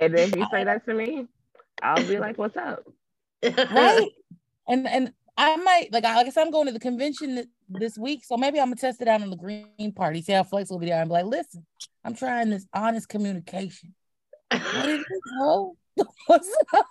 And 0.00 0.14
then 0.14 0.28
if 0.28 0.36
you 0.36 0.46
say 0.50 0.64
that 0.64 0.84
to 0.86 0.94
me, 0.94 1.26
I'll 1.82 2.06
be 2.06 2.18
like, 2.18 2.38
"What's 2.38 2.56
up?" 2.56 2.84
Right? 3.42 4.10
And 4.68 4.86
and 4.86 5.12
I 5.38 5.54
might 5.56 5.92
like 5.92 6.04
I 6.04 6.16
like 6.16 6.26
I 6.26 6.30
said, 6.30 6.42
I'm 6.42 6.50
going 6.50 6.66
to 6.66 6.72
the 6.72 6.80
convention 6.80 7.46
this 7.68 7.96
week, 7.96 8.24
so 8.24 8.36
maybe 8.36 8.58
I'm 8.58 8.66
gonna 8.66 8.76
test 8.76 9.00
it 9.00 9.06
out 9.06 9.22
on 9.22 9.30
the 9.30 9.36
Green 9.36 9.92
Party, 9.94 10.20
see 10.20 10.32
how 10.32 10.42
flexible 10.42 10.80
they 10.80 10.90
are, 10.90 11.00
and 11.00 11.08
be 11.08 11.12
like, 11.12 11.26
"Listen, 11.26 11.64
I'm 12.04 12.14
trying 12.14 12.50
this 12.50 12.66
honest 12.74 13.08
communication." 13.08 13.94
What 14.50 14.88
is 14.88 15.04
ho? 15.38 15.76
What's 16.26 16.50
up? 16.74 16.86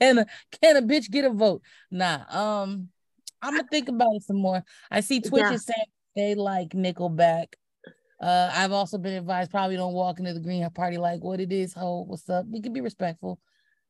Can 0.00 0.18
a 0.18 0.26
can 0.62 0.76
a 0.76 0.82
bitch 0.82 1.10
get 1.10 1.24
a 1.24 1.30
vote? 1.30 1.62
Nah. 1.90 2.20
Um, 2.30 2.88
I'm 3.42 3.56
gonna 3.56 3.68
think 3.68 3.88
about 3.88 4.14
it 4.14 4.22
some 4.22 4.36
more. 4.36 4.62
I 4.88 5.00
see 5.00 5.20
Twitch 5.20 5.42
Yeah. 5.42 5.54
is 5.54 5.64
saying 5.64 5.86
they 6.14 6.36
like 6.36 6.68
Nickelback. 6.68 7.46
Uh, 8.20 8.50
I've 8.54 8.72
also 8.72 8.96
been 8.96 9.14
advised 9.14 9.50
probably 9.50 9.76
don't 9.76 9.92
walk 9.92 10.20
into 10.20 10.34
the 10.34 10.40
Green 10.40 10.68
Party 10.70 10.98
like 10.98 11.22
what 11.24 11.40
it 11.40 11.52
is, 11.52 11.74
ho, 11.74 12.04
what's 12.06 12.30
up? 12.30 12.46
We 12.48 12.62
can 12.62 12.72
be 12.72 12.80
respectful. 12.80 13.40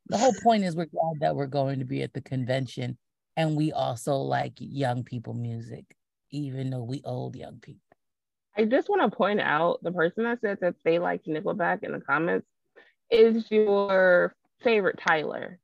The 0.09 0.16
whole 0.16 0.35
point 0.42 0.64
is 0.64 0.75
we're 0.75 0.87
glad 0.87 1.21
that 1.21 1.37
we're 1.37 1.47
going 1.47 1.78
to 1.80 1.85
be 1.85 2.02
at 2.02 2.14
the 2.14 2.23
convention 2.23 2.97
and 3.36 3.56
we 3.56 3.72
also 3.72 4.16
like 4.16 4.54
young 4.58 5.04
people 5.04 5.34
music, 5.34 5.84
even 6.30 6.70
though 6.70 6.84
we 6.84 7.02
old 7.04 7.36
young 7.36 7.58
people. 7.60 7.80
I 8.56 8.64
just 8.64 8.88
want 8.88 9.02
to 9.02 9.14
point 9.14 9.40
out 9.40 9.82
the 9.82 9.92
person 9.92 10.24
that 10.24 10.40
said 10.40 10.58
that 10.62 10.76
they 10.82 10.98
liked 10.98 11.26
Nickelback 11.26 11.82
in 11.82 11.92
the 11.92 12.00
comments 12.00 12.46
is 13.10 13.50
your 13.50 14.34
favorite 14.62 14.98
Tyler, 15.06 15.58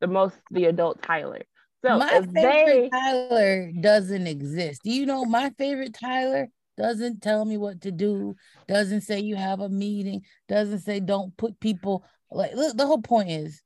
the 0.00 0.08
most 0.08 0.36
the 0.50 0.64
adult 0.66 1.02
Tyler. 1.02 1.42
So 1.84 1.98
my 1.98 2.08
favorite 2.08 2.34
they 2.34 2.90
Tyler 2.90 3.70
doesn't 3.80 4.26
exist. 4.26 4.80
Do 4.82 4.90
you 4.90 5.06
know 5.06 5.24
my 5.24 5.50
favorite 5.56 5.94
Tyler 5.94 6.48
doesn't 6.76 7.22
tell 7.22 7.44
me 7.44 7.56
what 7.56 7.80
to 7.82 7.92
do, 7.92 8.34
doesn't 8.66 9.02
say 9.02 9.20
you 9.20 9.36
have 9.36 9.60
a 9.60 9.68
meeting, 9.68 10.22
doesn't 10.48 10.80
say 10.80 11.00
don't 11.00 11.36
put 11.36 11.60
people 11.60 12.04
like 12.30 12.54
look, 12.54 12.76
the 12.76 12.86
whole 12.86 13.02
point 13.02 13.30
is 13.30 13.62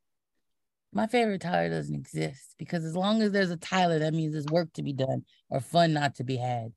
my 0.93 1.07
favorite 1.07 1.41
Tyler 1.41 1.69
doesn't 1.69 1.95
exist 1.95 2.55
because 2.59 2.85
as 2.85 2.97
long 2.97 3.23
as 3.23 3.33
there's 3.33 3.51
a 3.51 3.57
Tyler, 3.57 4.01
that 4.01 4.15
means 4.15 4.33
there's 4.33 4.47
work 4.47 4.73
to 4.75 4.83
be 4.83 4.93
done 4.93 5.25
or 5.49 5.61
fun 5.61 5.93
not 5.93 6.17
to 6.17 6.25
be 6.25 6.37
had. 6.37 6.73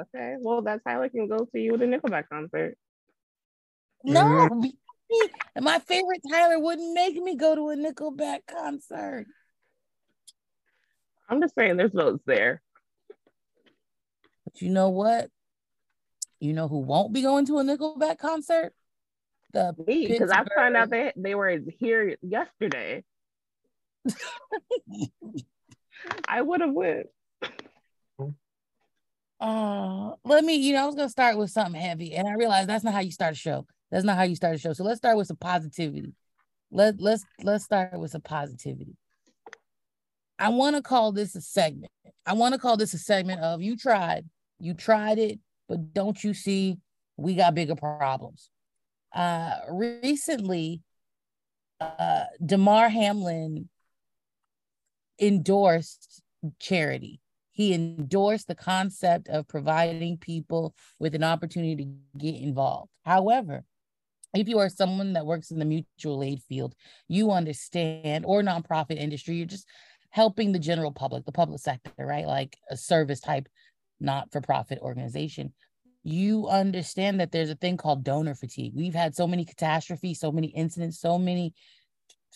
okay, 0.00 0.36
well 0.40 0.62
that 0.62 0.82
Tyler 0.84 1.08
can 1.08 1.28
go 1.28 1.46
see 1.52 1.60
you 1.60 1.74
at 1.74 1.82
a 1.82 1.86
Nickelback 1.86 2.28
concert. 2.30 2.76
No, 4.04 4.48
be- 4.62 4.78
my 5.60 5.78
favorite 5.80 6.22
Tyler 6.30 6.58
wouldn't 6.58 6.94
make 6.94 7.16
me 7.16 7.36
go 7.36 7.54
to 7.54 7.70
a 7.70 7.76
Nickelback 7.76 8.40
concert. 8.46 9.26
I'm 11.28 11.40
just 11.40 11.54
saying 11.54 11.76
there's 11.76 11.92
votes 11.92 12.22
there. 12.26 12.62
But 14.44 14.62
you 14.62 14.70
know 14.70 14.88
what? 14.88 15.30
You 16.40 16.52
know 16.54 16.68
who 16.68 16.78
won't 16.78 17.12
be 17.12 17.22
going 17.22 17.44
to 17.46 17.58
a 17.58 17.64
Nickelback 17.64 18.18
concert? 18.18 18.72
The 19.52 19.74
Me, 19.86 20.06
because 20.06 20.30
I 20.30 20.44
found 20.56 20.76
out 20.76 20.90
they 20.90 21.12
they 21.16 21.34
were 21.34 21.58
here 21.78 22.16
yesterday. 22.22 23.02
I 26.28 26.42
would 26.42 26.60
have 26.60 26.72
went. 26.72 27.06
Uh, 29.40 30.12
let 30.24 30.44
me, 30.44 30.56
you 30.56 30.72
know, 30.72 30.82
I 30.82 30.86
was 30.86 30.96
gonna 30.96 31.08
start 31.08 31.38
with 31.38 31.50
something 31.50 31.80
heavy, 31.80 32.14
and 32.14 32.28
I 32.28 32.34
realized 32.34 32.68
that's 32.68 32.84
not 32.84 32.94
how 32.94 33.00
you 33.00 33.12
start 33.12 33.32
a 33.32 33.36
show. 33.36 33.66
That's 33.90 34.04
not 34.04 34.16
how 34.16 34.24
you 34.24 34.36
start 34.36 34.56
a 34.56 34.58
show. 34.58 34.72
So 34.72 34.84
let's 34.84 34.98
start 34.98 35.16
with 35.16 35.28
some 35.28 35.36
positivity. 35.36 36.12
Let 36.70 37.00
let's 37.00 37.24
let's 37.42 37.64
start 37.64 37.98
with 37.98 38.10
some 38.10 38.20
positivity. 38.20 38.96
I 40.38 40.50
want 40.50 40.76
to 40.76 40.82
call 40.82 41.12
this 41.12 41.34
a 41.34 41.40
segment. 41.40 41.92
I 42.26 42.34
want 42.34 42.54
to 42.54 42.60
call 42.60 42.76
this 42.76 42.94
a 42.94 42.98
segment 42.98 43.40
of 43.40 43.62
you 43.62 43.76
tried, 43.76 44.28
you 44.58 44.74
tried 44.74 45.18
it, 45.18 45.38
but 45.68 45.94
don't 45.94 46.22
you 46.22 46.34
see 46.34 46.76
we 47.16 47.34
got 47.34 47.54
bigger 47.54 47.74
problems. 47.74 48.50
Uh 49.12 49.54
recently, 49.70 50.82
uh 51.80 52.24
Damar 52.44 52.88
Hamlin 52.88 53.68
endorsed 55.20 56.22
charity 56.60 57.20
he 57.58 57.74
endorsed 57.74 58.46
the 58.46 58.54
concept 58.54 59.28
of 59.28 59.48
providing 59.48 60.16
people 60.16 60.76
with 61.00 61.16
an 61.16 61.24
opportunity 61.24 61.74
to 61.74 61.92
get 62.16 62.36
involved. 62.40 62.88
However, 63.04 63.64
if 64.32 64.46
you 64.46 64.60
are 64.60 64.68
someone 64.68 65.14
that 65.14 65.26
works 65.26 65.50
in 65.50 65.58
the 65.58 65.64
mutual 65.64 66.22
aid 66.22 66.40
field, 66.48 66.76
you 67.08 67.32
understand, 67.32 68.24
or 68.24 68.42
nonprofit 68.42 68.96
industry, 68.96 69.34
you're 69.34 69.46
just 69.46 69.66
helping 70.10 70.52
the 70.52 70.60
general 70.60 70.92
public, 70.92 71.24
the 71.24 71.32
public 71.32 71.60
sector, 71.60 71.90
right? 71.98 72.28
Like 72.28 72.56
a 72.70 72.76
service 72.76 73.18
type, 73.18 73.48
not 73.98 74.30
for 74.30 74.40
profit 74.40 74.78
organization. 74.80 75.52
You 76.04 76.48
understand 76.48 77.20
that 77.20 77.32
there's 77.32 77.50
a 77.50 77.56
thing 77.56 77.76
called 77.76 78.04
donor 78.04 78.34
fatigue. 78.34 78.72
We've 78.74 78.94
had 78.94 79.14
so 79.14 79.26
many 79.26 79.44
catastrophes, 79.44 80.20
so 80.20 80.32
many 80.32 80.48
incidents, 80.48 81.00
so 81.00 81.18
many 81.18 81.54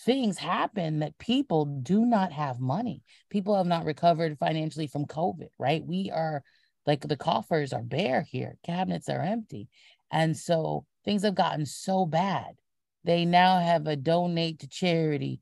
things 0.04 0.38
happen 0.38 1.00
that 1.00 1.18
people 1.18 1.64
do 1.64 2.04
not 2.04 2.32
have 2.32 2.60
money. 2.60 3.02
People 3.30 3.56
have 3.56 3.66
not 3.66 3.84
recovered 3.84 4.38
financially 4.38 4.86
from 4.86 5.06
COVID, 5.06 5.48
right? 5.58 5.84
We 5.84 6.10
are 6.10 6.42
like 6.86 7.00
the 7.06 7.16
coffers 7.16 7.72
are 7.72 7.82
bare 7.82 8.22
here, 8.22 8.56
cabinets 8.64 9.08
are 9.08 9.22
empty. 9.22 9.68
And 10.10 10.36
so 10.36 10.84
things 11.04 11.22
have 11.22 11.34
gotten 11.34 11.66
so 11.66 12.06
bad. 12.06 12.54
They 13.04 13.24
now 13.24 13.60
have 13.60 13.86
a 13.86 13.96
donate 13.96 14.60
to 14.60 14.68
charity, 14.68 15.40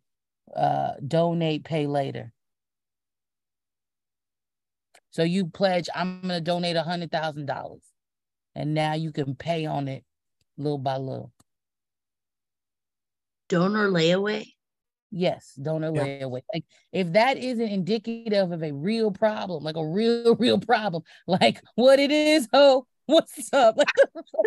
uh, 0.55 0.93
donate, 1.07 1.65
pay 1.65 1.87
later. 1.87 2.33
So 5.11 5.23
you 5.23 5.47
pledge, 5.47 5.89
I'm 5.95 6.21
going 6.21 6.35
to 6.35 6.41
donate 6.41 6.77
a 6.77 6.83
hundred 6.83 7.11
thousand 7.11 7.47
dollars, 7.47 7.83
and 8.55 8.75
now 8.75 8.95
you 8.95 9.13
can 9.13 9.35
pay 9.35 9.67
on 9.67 9.89
it 9.89 10.05
little 10.57 10.79
by 10.79 10.97
little. 10.97 11.33
Donor 13.49 13.89
layaway. 13.89 14.47
Yes, 15.11 15.55
donor 15.61 15.93
Yeah. 15.95 16.05
layaway. 16.05 16.43
Like 16.55 16.65
if 16.93 17.13
that 17.15 17.37
isn't 17.37 17.69
indicative 17.69 18.53
of 18.53 18.63
a 18.63 18.73
real 18.73 19.11
problem, 19.11 19.65
like 19.65 19.77
a 19.77 19.85
real, 19.85 20.35
real 20.39 20.61
problem, 20.61 21.03
like 21.27 21.61
what 21.75 21.99
it 21.99 22.11
is, 22.11 22.49
oh, 22.53 22.87
what's 23.07 23.53
up? 23.53 23.77
Like 23.79 23.89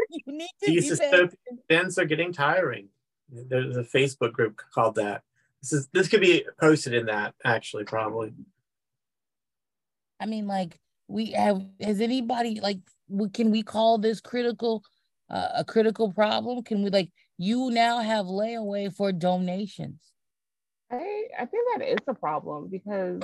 you 0.10 0.22
need 0.28 0.50
to 0.64 0.72
These 0.72 0.92
be 0.92 0.98
paying 0.98 1.14
dystopian 1.14 1.58
events 1.70 1.98
are 1.98 2.06
getting 2.06 2.32
tiring. 2.32 2.88
There's 3.30 3.76
a 3.78 3.84
Facebook 3.84 4.32
group 4.32 4.62
called 4.74 4.96
that. 4.96 5.24
This 5.62 5.74
is 5.74 5.88
this 5.94 6.08
could 6.08 6.22
be 6.22 6.46
posted 6.60 6.94
in 6.94 7.08
that 7.08 7.36
actually 7.44 7.84
probably. 7.84 8.34
I 10.20 10.26
mean, 10.26 10.48
like 10.48 10.80
we 11.08 11.32
have 11.32 11.62
has 11.82 12.02
anybody 12.02 12.60
like 12.60 12.80
can 13.34 13.52
we 13.52 13.62
call 13.64 13.98
this 13.98 14.22
critical 14.22 14.84
uh, 15.30 15.50
a 15.58 15.66
critical 15.66 16.12
problem? 16.12 16.64
Can 16.64 16.84
we 16.84 16.90
like 16.90 17.10
you 17.38 17.70
now 17.72 18.00
have 18.00 18.26
layaway 18.26 18.94
for 18.94 19.12
donations? 19.12 20.00
I 20.92 21.26
I 21.40 21.46
think 21.46 21.68
that 21.78 21.88
is 21.88 21.98
a 22.08 22.14
problem 22.14 22.70
because 22.70 23.22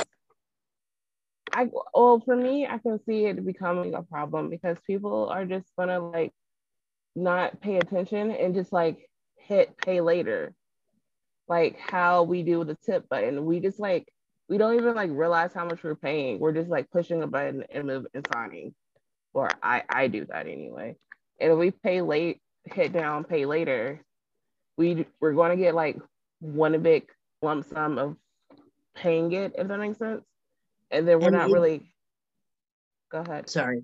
I 1.54 1.70
well 1.94 2.22
for 2.24 2.36
me 2.36 2.68
I 2.68 2.78
can 2.80 3.00
see 3.06 3.26
it 3.26 3.46
becoming 3.46 3.94
a 3.94 4.04
problem 4.04 4.50
because 4.50 4.78
people 4.86 5.30
are 5.30 5.46
just 5.46 5.68
gonna 5.78 6.00
like 6.00 6.34
not 7.16 7.60
pay 7.62 7.78
attention 7.78 8.32
and 8.32 8.54
just 8.54 8.72
like 8.72 9.10
hit 9.38 9.76
pay 9.78 10.02
later 10.02 10.54
like 11.48 11.78
how 11.80 12.24
we 12.24 12.44
do 12.44 12.64
the 12.64 12.78
tip 12.86 13.10
button 13.10 13.46
we 13.46 13.60
just 13.60 13.80
like 13.80 14.08
we 14.50 14.58
don't 14.58 14.75
even 14.75 14.96
like 14.96 15.10
realize 15.13 15.53
how 15.53 15.63
much 15.65 15.84
we're 15.84 15.96
paying 15.96 16.39
we're 16.39 16.51
just 16.51 16.70
like 16.70 16.89
pushing 16.91 17.22
a 17.24 17.27
button 17.27 17.63
and 17.72 17.86
move 17.88 18.06
and 18.13 18.27
signing 18.34 18.74
or 19.34 19.50
i 19.63 19.84
i 19.89 20.08
do 20.08 20.25
that 20.25 20.48
anyway 20.48 20.96
and 21.39 21.51
if 21.51 21.58
we 21.58 21.72
pay 21.72 22.01
late 22.01 22.41
hit 22.65 22.91
down 22.91 23.24
pay 23.24 23.46
later 23.46 24.03
we 24.77 25.06
we're 25.22 25.34
going 25.34 25.51
to 25.56 25.63
get 25.63 25.75
like 25.75 25.98
one 26.39 26.82
big 26.82 27.08
lump 27.41 27.65
sum 27.65 27.98
of 27.98 28.18
paying 28.96 29.32
it 29.32 29.53
if 29.58 29.68
that 29.68 29.79
makes 29.79 29.98
sense 30.00 30.24
and 30.91 31.08
then 31.08 31.20
we're 31.20 31.27
And 31.27 31.36
not 31.38 31.50
it- 31.50 31.53
really 31.53 31.91
go 33.12 33.20
ahead 33.20 33.50
Sorry. 33.50 33.82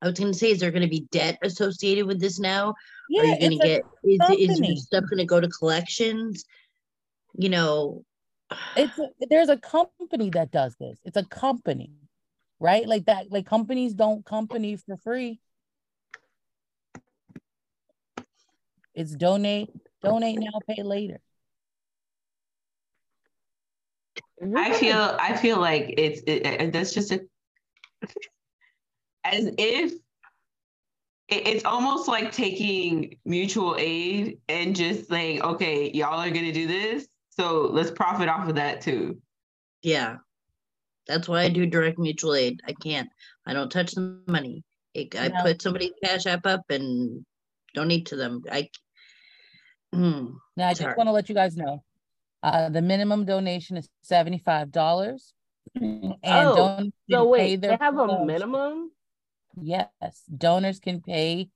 I 0.00 0.06
was 0.06 0.16
going 0.16 0.32
to 0.32 0.38
say, 0.38 0.52
is 0.52 0.60
there 0.60 0.70
going 0.70 0.82
to 0.84 0.88
be 0.88 1.08
debt 1.10 1.38
associated 1.42 2.06
with 2.06 2.20
this 2.20 2.38
now? 2.38 2.76
Yeah, 3.10 3.22
Are 3.22 3.24
you 3.24 3.38
going 3.40 3.58
to 3.58 3.66
get, 3.66 3.82
is, 4.04 4.20
is 4.50 4.60
your 4.60 4.76
stuff 4.76 5.04
going 5.10 5.18
to 5.18 5.24
go 5.24 5.40
to 5.40 5.48
collections? 5.48 6.44
You 7.36 7.48
know, 7.48 8.04
it's 8.76 8.98
a, 8.98 9.08
there's 9.28 9.48
a 9.48 9.56
company 9.56 10.30
that 10.30 10.50
does 10.50 10.76
this. 10.76 10.98
It's 11.04 11.16
a 11.16 11.24
company, 11.24 11.90
right? 12.60 12.86
Like 12.86 13.06
that. 13.06 13.30
Like 13.30 13.46
companies 13.46 13.94
don't 13.94 14.24
company 14.24 14.76
for 14.76 14.96
free. 14.96 15.40
It's 18.94 19.12
donate, 19.14 19.70
donate 20.02 20.38
now, 20.38 20.60
pay 20.68 20.82
later. 20.82 21.20
I 24.56 24.72
feel 24.72 25.16
I 25.20 25.36
feel 25.36 25.58
like 25.60 25.94
it's 25.98 26.20
it, 26.26 26.46
it- 26.46 26.72
that's 26.72 26.92
just 26.94 27.12
a 27.12 27.20
as 29.24 29.50
if 29.58 29.92
it's 31.28 31.64
almost 31.64 32.08
like 32.08 32.32
taking 32.32 33.18
mutual 33.24 33.76
aid 33.78 34.38
and 34.48 34.74
just 34.74 35.08
saying, 35.08 35.42
okay, 35.42 35.90
y'all 35.92 36.20
are 36.20 36.30
gonna 36.30 36.52
do 36.52 36.66
this, 36.66 37.06
so 37.38 37.62
let's 37.72 37.90
profit 37.90 38.28
off 38.28 38.48
of 38.48 38.56
that 38.56 38.80
too. 38.80 39.20
yeah. 39.82 40.16
That's 41.06 41.26
why 41.26 41.40
I 41.44 41.48
do 41.48 41.64
direct 41.64 41.98
mutual 41.98 42.34
aid. 42.34 42.60
I 42.66 42.74
can't, 42.74 43.08
I 43.46 43.54
don't 43.54 43.70
touch 43.72 43.92
the 43.92 44.20
money. 44.26 44.62
It, 44.92 45.18
I 45.18 45.28
No. 45.28 45.42
put 45.42 45.62
somebody's 45.62 45.92
cash 46.04 46.26
app 46.26 46.44
up 46.44 46.60
and 46.68 47.24
donate 47.74 48.04
to 48.06 48.16
them. 48.16 48.42
I, 48.52 48.68
hmm, 49.90 50.26
Now, 50.54 50.68
I 50.68 50.74
just 50.74 50.96
want 50.98 51.06
to 51.06 51.12
let 51.12 51.30
you 51.30 51.34
guys 51.34 51.56
know, 51.56 51.82
uh, 52.42 52.68
the 52.68 52.82
minimum 52.82 53.24
donation 53.24 53.78
is 53.78 53.88
seventy-five 54.02 54.70
dollars. 54.70 55.32
And 55.80 56.14
Oh, 56.24 56.54
donors 56.54 56.92
so 57.10 57.26
wait 57.26 57.62
they 57.62 57.68
their 57.68 57.78
have 57.80 57.96
a 57.96 58.24
minimum 58.26 58.90
Yes, 59.60 59.88
donors 60.36 60.78
can 60.78 61.00
pay 61.00 61.48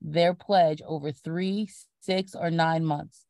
their 0.00 0.32
pledge 0.32 0.80
over 0.86 1.12
three, 1.12 1.68
six, 2.00 2.34
or 2.34 2.50
nine 2.50 2.84
months. 2.84 3.23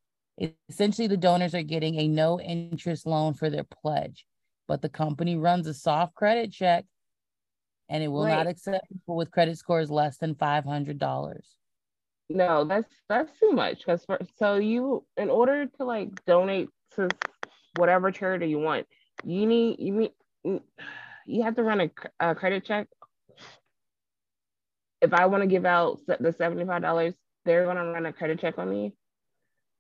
Essentially, 0.69 1.07
the 1.07 1.17
donors 1.17 1.55
are 1.55 1.63
getting 1.63 1.99
a 2.01 2.09
no 2.09 2.41
interest 2.41 3.07
loan 3.07 3.35
for 3.35 3.51
their 3.51 3.65
pledge, 3.65 4.27
but 4.67 4.83
the 4.83 4.89
company 4.89 5.37
runs 5.37 5.67
a 5.67 5.75
soft 5.75 6.15
credit 6.15 6.53
check 6.53 6.85
and 7.89 8.03
it 8.03 8.09
will 8.09 8.27
not 8.27 8.47
accept 8.47 8.89
people 8.89 9.17
with 9.17 9.31
credit 9.31 9.59
scores 9.59 9.91
less 9.91 10.17
than 10.17 10.35
five 10.35 10.65
hundred 10.65 10.99
dollars. 10.99 11.47
No, 12.29 12.65
that's 12.65 12.89
that's 13.09 13.39
too 13.39 13.53
much. 13.53 13.79
Because 13.79 14.05
for 14.05 14.19
so 14.37 14.57
you, 14.57 15.05
in 15.17 15.31
order 15.31 15.67
to 15.67 15.85
like 15.85 16.25
donate 16.25 16.69
to 16.97 17.09
whatever 17.77 18.11
charity 18.11 18.49
you 18.49 18.59
want, 18.59 18.87
you 19.23 19.47
need 19.47 19.77
you 19.79 19.93
need 20.45 20.61
you 21.27 21.43
have 21.43 21.57
to 21.57 21.63
run 21.63 21.81
a, 21.81 21.91
a 22.21 22.35
credit 22.35 22.65
check. 22.65 22.89
If 25.01 25.13
I 25.13 25.27
want 25.27 25.43
to 25.43 25.47
give 25.47 25.67
out 25.67 26.01
the 26.07 26.33
seventy 26.33 26.65
five 26.65 26.83
dollars, 26.83 27.15
they're 27.45 27.67
gonna 27.67 27.85
run 27.85 28.07
a 28.07 28.13
credit 28.13 28.41
check 28.41 28.59
on 28.59 28.71
me. 28.71 28.95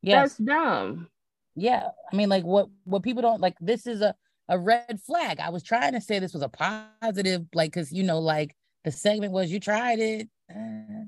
Yes, 0.04 0.34
That's 0.34 0.38
dumb. 0.38 1.08
yeah. 1.56 1.88
I 2.12 2.16
mean, 2.16 2.28
like 2.28 2.44
what 2.44 2.68
what 2.84 3.02
people 3.02 3.22
don't 3.22 3.40
like. 3.40 3.56
This 3.60 3.86
is 3.86 4.00
a 4.00 4.14
a 4.48 4.58
red 4.58 5.00
flag. 5.06 5.40
I 5.40 5.50
was 5.50 5.62
trying 5.62 5.92
to 5.94 6.00
say 6.00 6.18
this 6.18 6.34
was 6.34 6.42
a 6.42 6.48
positive, 6.50 7.46
like 7.54 7.72
because 7.72 7.92
you 7.92 8.02
know, 8.02 8.18
like 8.18 8.54
the 8.84 8.92
segment 8.92 9.32
was 9.32 9.50
you 9.50 9.60
tried 9.60 9.98
it. 10.00 10.28
Uh, 10.54 11.04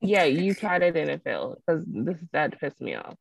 Yeah, 0.00 0.24
you 0.24 0.54
tried 0.64 0.82
it 0.82 0.96
and 0.96 1.10
it 1.10 1.22
failed. 1.24 1.58
Because 1.66 1.84
this 1.86 2.18
that 2.32 2.58
pissed 2.60 2.80
me 2.80 2.94
off. 2.94 3.14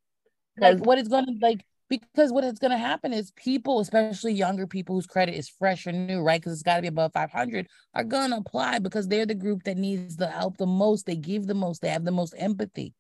like 0.58 0.78
'Cause- 0.78 0.86
what 0.86 0.98
is 0.98 1.08
going 1.08 1.26
to 1.26 1.34
like 1.42 1.66
because 1.90 2.34
what 2.34 2.44
is 2.44 2.60
going 2.60 2.72
to 2.72 2.78
happen 2.78 3.14
is 3.14 3.32
people 3.38 3.80
especially 3.80 4.34
younger 4.34 4.68
people 4.68 4.96
whose 4.96 5.08
credit 5.08 5.36
is 5.36 5.48
fresh 5.48 5.88
or 5.88 5.94
new 5.94 6.20
right 6.22 6.42
because 6.42 6.52
it's 6.54 6.62
got 6.64 6.76
to 6.76 6.82
be 6.82 6.90
above 6.90 7.14
500 7.14 7.66
are 7.94 8.04
going 8.04 8.32
to 8.32 8.38
apply 8.38 8.80
because 8.80 9.08
they're 9.08 9.26
the 9.26 9.34
group 9.34 9.64
that 9.64 9.78
needs 9.78 10.18
the 10.18 10.28
help 10.28 10.58
the 10.58 10.66
most 10.66 11.06
they 11.06 11.16
give 11.16 11.48
the 11.48 11.54
most 11.54 11.82
they 11.82 11.88
have 11.88 12.04
the 12.04 12.12
most 12.12 12.34
empathy 12.38 12.94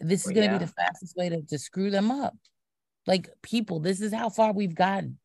this 0.00 0.26
is 0.26 0.32
going 0.32 0.46
to 0.46 0.52
yeah. 0.52 0.58
be 0.58 0.64
the 0.64 0.72
fastest 0.72 1.16
way 1.16 1.28
to, 1.28 1.42
to 1.42 1.58
screw 1.58 1.90
them 1.90 2.10
up. 2.10 2.36
Like 3.06 3.28
people 3.42 3.80
this 3.80 4.00
is 4.00 4.12
how 4.12 4.28
far 4.28 4.52
we've 4.52 4.74
gotten. 4.74 5.18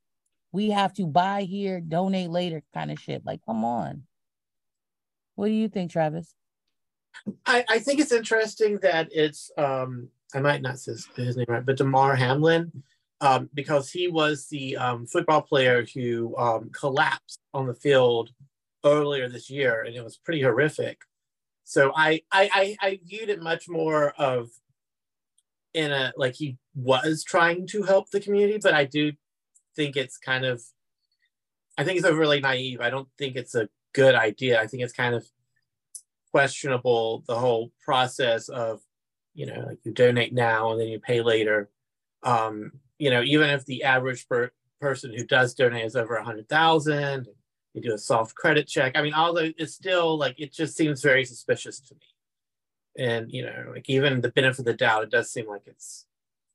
We 0.51 0.69
have 0.69 0.93
to 0.93 1.05
buy 1.05 1.43
here 1.43 1.81
donate 1.81 2.29
later 2.29 2.63
kind 2.73 2.91
of 2.91 2.99
shit. 2.99 3.25
Like 3.25 3.41
come 3.45 3.65
on. 3.65 4.03
What 5.35 5.47
do 5.47 5.53
you 5.53 5.67
think 5.67 5.91
travis? 5.91 6.33
I, 7.45 7.65
I 7.69 7.79
think 7.79 7.99
it's 7.99 8.11
interesting 8.11 8.77
that 8.77 9.09
it's 9.11 9.51
um 9.57 10.09
I 10.33 10.39
might 10.39 10.61
not 10.61 10.79
say 10.79 10.93
his, 11.15 11.37
name 11.37 11.45
right, 11.47 11.65
but 11.65 11.77
Damar 11.77 12.15
Hamlin, 12.15 12.83
um, 13.21 13.49
because 13.53 13.89
he 13.89 14.09
was 14.09 14.47
the 14.47 14.75
um, 14.75 15.05
football 15.05 15.41
player 15.41 15.85
who 15.93 16.35
um, 16.37 16.69
collapsed 16.71 17.39
on 17.53 17.67
the 17.67 17.73
field 17.73 18.31
earlier 18.83 19.29
this 19.29 19.49
year, 19.49 19.83
and 19.83 19.95
it 19.95 20.03
was 20.03 20.17
pretty 20.17 20.41
horrific. 20.41 20.99
So 21.63 21.91
I 21.95 22.21
I 22.31 22.49
I, 22.53 22.87
I 22.87 22.99
viewed 23.05 23.29
it 23.29 23.41
much 23.41 23.69
more 23.69 24.09
of 24.17 24.49
in 25.75 25.91
a 25.91 26.13
like 26.15 26.35
he 26.35 26.57
was 26.73 27.23
trying 27.23 27.67
to 27.67 27.83
help 27.83 28.09
the 28.09 28.19
community, 28.19 28.59
but 28.61 28.73
I 28.73 28.85
do 28.85 29.11
think 29.75 29.95
it's 29.95 30.17
kind 30.17 30.45
of 30.45 30.63
I 31.77 31.83
think 31.83 31.97
it's 31.97 32.07
overly 32.07 32.39
naive. 32.39 32.79
I 32.81 32.89
don't 32.89 33.09
think 33.17 33.35
it's 33.35 33.55
a 33.55 33.67
good 33.93 34.15
idea. 34.15 34.61
I 34.61 34.67
think 34.67 34.83
it's 34.83 34.93
kind 34.93 35.13
of 35.13 35.25
questionable 36.31 37.23
the 37.27 37.39
whole 37.39 37.71
process 37.83 38.49
of 38.49 38.81
you 39.33 39.45
know 39.45 39.65
like 39.67 39.77
you 39.83 39.93
donate 39.93 40.33
now 40.33 40.71
and 40.71 40.81
then 40.81 40.89
you 40.89 40.99
pay 40.99 41.21
later 41.21 41.69
um 42.23 42.73
you 42.97 43.09
know 43.09 43.21
even 43.21 43.49
if 43.49 43.63
the 43.65 43.83
average 43.83 44.27
per- 44.27 44.51
person 44.81 45.13
who 45.15 45.25
does 45.25 45.53
donate 45.53 45.85
is 45.85 45.95
over 45.95 46.15
a 46.15 46.23
hundred 46.25 46.49
thousand 46.49 47.25
you 47.73 47.81
do 47.81 47.93
a 47.93 47.97
soft 47.97 48.35
credit 48.35 48.67
check 48.67 48.97
i 48.97 49.01
mean 49.01 49.13
although 49.13 49.49
it's 49.57 49.75
still 49.75 50.17
like 50.17 50.35
it 50.37 50.51
just 50.51 50.75
seems 50.75 51.01
very 51.01 51.23
suspicious 51.23 51.79
to 51.79 51.95
me 51.95 52.07
and 52.97 53.31
you 53.31 53.43
know 53.43 53.71
like 53.73 53.89
even 53.89 54.21
the 54.21 54.29
benefit 54.31 54.59
of 54.59 54.65
the 54.65 54.73
doubt 54.73 55.03
it 55.03 55.11
does 55.11 55.31
seem 55.31 55.47
like 55.47 55.63
it's 55.65 56.05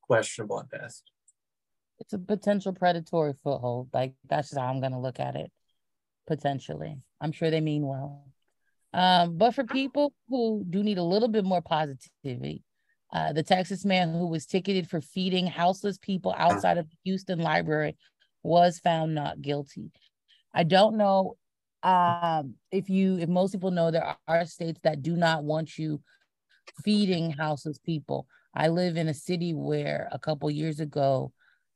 questionable 0.03 0.59
at 0.59 0.71
best 0.71 1.11
it's 2.01 2.15
a 2.15 2.19
potential 2.19 2.73
predatory 2.73 3.35
foothold. 3.45 3.91
Like 3.93 4.15
that's 4.29 4.57
how 4.57 4.67
I'm 4.67 4.81
gonna 4.81 5.01
look 5.01 5.21
at 5.21 5.37
it. 5.37 5.53
Potentially, 6.27 6.97
I'm 7.21 7.33
sure 7.33 7.51
they 7.51 7.61
mean 7.61 7.87
well. 7.87 8.25
Um, 8.93 9.37
but 9.37 9.55
for 9.55 9.65
people 9.65 10.13
who 10.29 10.65
do 10.69 10.83
need 10.83 10.99
a 10.99 11.03
little 11.03 11.29
bit 11.29 11.45
more 11.45 11.61
positivity, 11.61 12.65
uh, 13.13 13.33
the 13.33 13.43
Texas 13.43 13.85
man 13.85 14.13
who 14.13 14.27
was 14.27 14.47
ticketed 14.47 14.89
for 14.89 15.01
feeding 15.01 15.47
houseless 15.47 15.99
people 15.99 16.35
outside 16.37 16.79
of 16.79 16.89
the 16.89 16.97
Houston 17.05 17.39
library 17.39 17.97
was 18.43 18.81
found 18.81 19.15
not 19.15 19.41
guilty. 19.43 19.93
I 20.53 20.65
don't 20.65 20.97
know 20.97 21.37
um, 21.83 22.55
if 22.73 22.89
you, 22.91 23.19
if 23.19 23.29
most 23.29 23.53
people 23.53 23.71
know, 23.71 23.91
there 23.91 24.17
are 24.27 24.45
states 24.47 24.81
that 24.83 25.03
do 25.03 25.17
not 25.17 25.45
want 25.45 25.79
you 25.79 26.03
feeding 26.85 27.31
houseless 27.33 27.79
people. 27.79 28.27
I 28.55 28.69
live 28.69 28.97
in 28.97 29.09
a 29.09 29.15
city 29.15 29.55
where 29.55 30.09
a 30.13 30.19
couple 30.19 30.51
years 30.51 30.81
ago, 30.81 31.33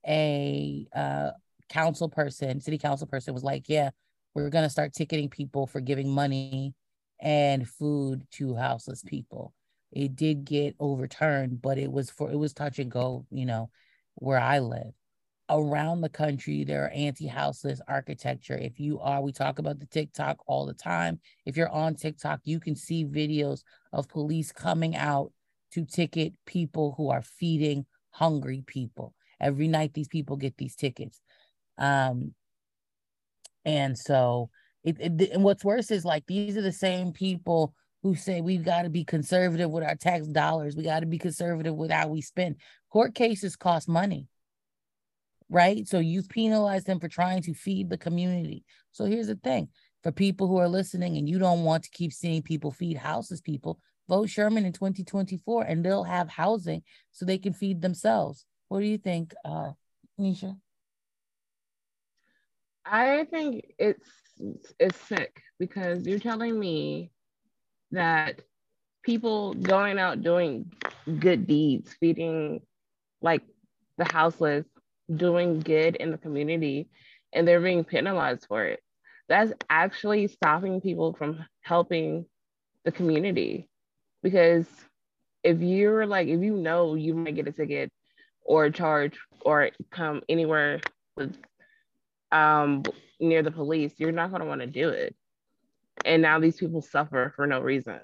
a 0.07 0.87
uh, 0.95 1.31
council 1.69 2.09
person, 2.09 2.61
city 2.61 2.79
council 2.79 3.07
person, 3.07 3.35
was 3.35 3.45
like, 3.45 3.69
"Yeah, 3.69 3.91
we're 4.35 4.51
gonna 4.51 4.71
start 4.71 4.93
ticketing 4.93 5.31
people 5.31 5.67
for 5.67 5.81
giving 5.81 6.09
money 6.09 6.75
and 7.21 7.69
food 7.69 8.27
to 8.33 8.55
houseless 8.55 9.03
people." 9.03 9.55
It 9.93 10.17
did 10.17 10.45
get 10.45 10.75
overturned, 10.81 11.63
but 11.63 11.79
it 11.79 11.91
was 11.93 12.11
for 12.11 12.31
it 12.31 12.37
was 12.37 12.53
touch 12.53 12.79
and 12.79 12.91
go. 12.91 13.27
You 13.31 13.47
know, 13.47 13.71
where 14.17 14.39
I 14.39 14.59
live, 14.59 14.93
around 15.51 16.01
the 16.01 16.09
country, 16.09 16.65
there 16.65 16.85
are 16.85 16.91
anti-houseless 16.91 17.81
architecture. 17.87 18.57
If 18.57 18.81
you 18.81 19.01
are, 19.01 19.21
we 19.21 19.33
talk 19.33 19.59
about 19.59 19.79
the 19.79 19.87
TikTok 19.87 20.39
all 20.47 20.67
the 20.67 20.75
time. 20.75 21.21
If 21.45 21.57
you're 21.57 21.69
on 21.69 21.95
TikTok, 21.95 22.41
you 22.45 22.61
can 22.61 22.75
see 22.77 23.05
videos 23.05 23.63
of 23.93 24.09
police 24.09 24.53
coming 24.53 24.97
out 24.97 25.33
to 25.73 25.85
ticket 25.85 26.33
people 26.47 26.95
who 26.97 27.11
are 27.11 27.23
feeding 27.23 27.85
hungry 28.11 28.63
people. 28.67 29.15
Every 29.41 29.69
night, 29.69 29.93
these 29.93 30.09
people 30.09 30.37
get 30.37 30.57
these 30.57 30.77
tickets. 30.77 31.21
Um, 31.77 32.35
and 33.65 33.99
so, 33.99 34.51
it, 34.83 34.97
it, 35.01 35.31
and 35.33 35.43
what's 35.43 35.65
worse 35.65 35.91
is 35.91 36.05
like 36.05 36.27
these 36.27 36.57
are 36.57 36.63
the 36.63 36.73
same 36.73 37.13
people 37.13 37.75
who 38.03 38.15
say 38.15 38.41
we've 38.41 38.65
got 38.65 38.83
to 38.83 38.91
be 38.91 39.03
conservative 39.03 39.71
with 39.71 39.83
our 39.83 39.97
tax 39.97 40.27
dollars. 40.27 40.77
We 40.77 40.85
got 40.85 41.01
to 41.01 41.07
be 41.07 41.19
conservative 41.19 41.75
with 41.75 41.91
how 41.91 42.09
we 42.09 42.21
spend. 42.21 42.57
Court 42.91 43.15
cases 43.15 43.57
cost 43.57 43.89
money, 43.89 44.29
right? 45.49 45.87
So 45.87 45.99
you've 45.99 46.29
penalized 46.29 46.87
them 46.87 47.01
for 47.01 47.09
trying 47.09 47.43
to 47.43 47.55
feed 47.55 47.91
the 47.91 47.99
community. 47.99 48.65
So 48.93 49.05
here's 49.05 49.29
the 49.29 49.37
thing 49.37 49.69
for 50.03 50.13
people 50.13 50.47
who 50.47 50.59
are 50.59 50.69
listening 50.69 51.17
and 51.17 51.29
you 51.29 51.39
don't 51.39 51.65
want 51.65 51.83
to 51.85 51.91
keep 51.91 52.13
seeing 52.13 52.43
people 52.43 52.71
feed 52.71 52.97
houses 52.97 53.41
people, 53.41 53.79
vote 54.09 54.29
Sherman 54.29 54.65
in 54.65 54.73
2024 54.73 55.65
and 55.65 55.85
they'll 55.85 56.05
have 56.05 56.29
housing 56.29 56.83
so 57.11 57.25
they 57.25 57.39
can 57.39 57.53
feed 57.53 57.81
themselves. 57.81 58.45
What 58.69 58.81
do 58.81 58.87
you 58.87 58.99
think, 58.99 59.35
uh, 59.45 59.71
Nisha? 60.21 60.57
I 62.85 63.25
think 63.31 63.73
it's 63.79 64.09
it's 64.79 64.99
sick 65.01 65.41
because 65.59 66.07
you're 66.07 66.19
telling 66.19 66.59
me 66.59 67.11
that 67.93 68.43
people 69.03 69.55
going 69.55 69.99
out 69.99 70.23
doing 70.23 70.71
good 71.19 71.47
deeds, 71.47 71.95
feeding 71.99 72.61
like 73.23 73.43
the 73.97 74.05
houseless, 74.05 74.67
doing 75.15 75.61
good 75.61 75.97
in 75.97 76.11
the 76.11 76.19
community, 76.19 76.89
and 77.33 77.47
they're 77.47 77.61
being 77.61 77.85
penalized 77.85 78.47
for 78.47 78.65
it. 78.65 78.81
That's 79.29 79.53
actually 79.71 80.29
stopping 80.29 80.81
people 80.81 81.15
from 81.15 81.45
helping 81.63 82.27
the 82.85 82.93
community. 82.93 83.69
Because 84.23 84.67
if 85.43 85.61
you're 85.61 86.07
like, 86.07 86.29
if 86.29 86.41
you 86.41 86.57
know 86.57 86.95
you 86.95 87.15
might 87.15 87.35
get 87.35 87.49
a 87.49 87.53
ticket 87.53 87.91
or 88.43 88.67
a 88.67 88.73
charge 88.73 89.19
or 89.41 89.71
come 89.91 90.23
anywhere 90.29 90.81
with 91.17 91.37
um 92.33 92.83
near 93.21 93.43
the 93.43 93.51
police, 93.51 93.93
you're 93.99 94.13
not 94.13 94.31
gonna 94.31 94.47
want 94.47 94.61
to 94.61 94.67
do 94.67 94.89
it. 94.89 95.15
And 96.05 96.23
now 96.23 96.41
these 96.41 96.57
people 96.57 96.83
suffer 96.83 97.33
for 97.37 97.47
no 97.47 97.61
reason. 97.61 98.01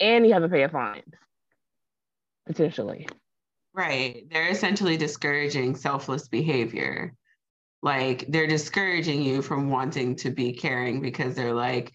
And 0.00 0.26
you 0.26 0.32
have 0.32 0.42
to 0.42 0.48
pay 0.48 0.62
a 0.62 0.68
fine, 0.68 1.02
potentially. 2.46 3.06
Right. 3.78 4.26
They're 4.28 4.48
essentially 4.48 4.96
discouraging 4.96 5.76
selfless 5.76 6.26
behavior. 6.26 7.14
Like 7.80 8.24
they're 8.26 8.48
discouraging 8.48 9.22
you 9.22 9.40
from 9.40 9.70
wanting 9.70 10.16
to 10.16 10.32
be 10.32 10.52
caring 10.52 11.00
because 11.00 11.36
they're 11.36 11.54
like, 11.54 11.94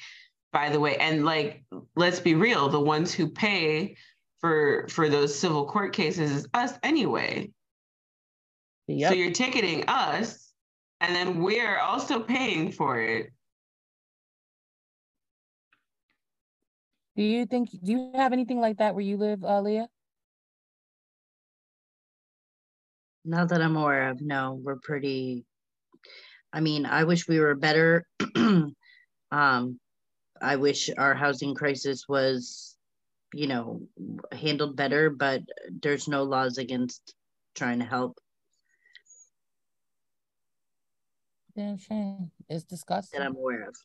by 0.54 0.70
the 0.70 0.80
way, 0.80 0.96
and 0.96 1.26
like, 1.26 1.66
let's 1.98 2.22
be 2.22 2.36
real, 2.36 2.70
the 2.70 2.80
ones 2.80 3.14
who 3.14 3.28
pay 3.28 3.98
for 4.40 4.88
for 4.88 5.10
those 5.10 5.38
civil 5.38 5.66
court 5.66 5.92
cases 5.92 6.32
is 6.32 6.48
us 6.54 6.72
anyway. 6.84 7.52
Yep. 8.88 9.10
So 9.10 9.16
you're 9.16 9.34
ticketing 9.34 9.84
us, 9.90 10.54
and 11.02 11.14
then 11.14 11.44
we're 11.44 11.80
also 11.80 12.22
paying 12.22 12.72
for 12.72 13.02
it. 13.02 13.34
Do 17.18 17.24
you 17.24 17.46
think? 17.46 17.72
Do 17.72 17.92
you 17.92 18.12
have 18.16 18.32
anything 18.32 18.62
like 18.62 18.78
that 18.78 18.96
where 18.96 19.04
you 19.04 19.18
live, 19.18 19.44
uh, 19.44 19.60
Leah? 19.60 19.90
Not 23.26 23.50
that 23.50 23.62
I'm 23.62 23.78
aware 23.78 24.10
of. 24.10 24.22
No, 24.22 24.60
we're 24.62 24.80
pretty. 24.82 25.46
I 26.52 26.60
mean, 26.60 26.86
I 26.86 27.06
wish 27.06 27.28
we 27.28 27.40
were 27.40 27.56
better. 27.56 28.06
um, 28.36 29.80
I 30.42 30.56
wish 30.58 30.90
our 30.98 31.14
housing 31.14 31.56
crisis 31.56 32.08
was, 32.08 32.76
you 33.34 33.48
know, 33.48 33.82
handled 34.32 34.76
better. 34.76 35.10
But 35.10 35.42
there's 35.82 36.08
no 36.08 36.24
laws 36.24 36.58
against 36.58 37.14
trying 37.56 37.80
to 37.80 37.86
help. 37.86 38.20
Damn 41.56 41.78
shame. 41.78 42.32
It's 42.50 42.64
disgusting. 42.64 43.20
That 43.20 43.28
I'm 43.28 43.36
aware 43.36 43.68
of. 43.68 43.76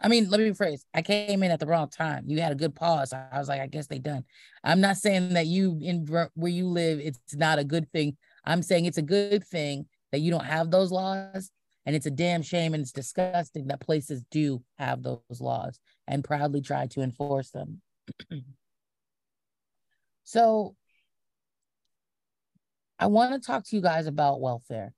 I 0.00 0.08
mean, 0.08 0.30
let 0.30 0.40
me 0.40 0.48
rephrase. 0.50 0.84
I 0.94 1.02
came 1.02 1.42
in 1.42 1.50
at 1.50 1.58
the 1.58 1.66
wrong 1.66 1.88
time. 1.88 2.24
You 2.28 2.40
had 2.40 2.52
a 2.52 2.56
good 2.56 2.74
pause. 2.74 3.12
I 3.12 3.36
was 3.38 3.48
like, 3.48 3.60
I 3.60 3.66
guess 3.66 3.88
they 3.88 3.98
done. 3.98 4.24
I'm 4.62 4.80
not 4.80 4.96
saying 4.96 5.34
that 5.34 5.46
you 5.46 5.78
in 5.82 6.06
where 6.06 6.52
you 6.52 6.68
live, 6.68 7.00
it's 7.00 7.34
not 7.34 7.58
a 7.58 7.64
good 7.64 7.90
thing. 7.90 8.16
I'm 8.48 8.62
saying 8.62 8.86
it's 8.86 8.98
a 8.98 9.02
good 9.02 9.46
thing 9.46 9.86
that 10.10 10.20
you 10.20 10.30
don't 10.30 10.44
have 10.44 10.70
those 10.70 10.90
laws, 10.90 11.50
and 11.84 11.94
it's 11.94 12.06
a 12.06 12.10
damn 12.10 12.42
shame 12.42 12.72
and 12.72 12.80
it's 12.80 12.92
disgusting 12.92 13.66
that 13.66 13.80
places 13.80 14.24
do 14.30 14.62
have 14.78 15.02
those 15.02 15.20
laws 15.40 15.78
and 16.06 16.24
proudly 16.24 16.62
try 16.62 16.86
to 16.88 17.02
enforce 17.02 17.50
them. 17.50 17.82
so, 20.24 20.74
I 22.98 23.06
want 23.06 23.34
to 23.34 23.46
talk 23.46 23.64
to 23.66 23.76
you 23.76 23.82
guys 23.82 24.06
about 24.06 24.40
welfare. 24.40 24.92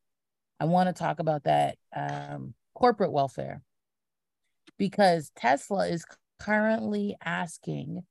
I 0.60 0.66
want 0.66 0.88
to 0.88 0.92
talk 0.92 1.18
about 1.18 1.44
that 1.44 1.76
um, 1.94 2.54
corporate 2.74 3.12
welfare 3.12 3.62
because 4.78 5.32
Tesla 5.34 5.88
is 5.88 6.04
currently 6.38 7.16
asking 7.24 8.04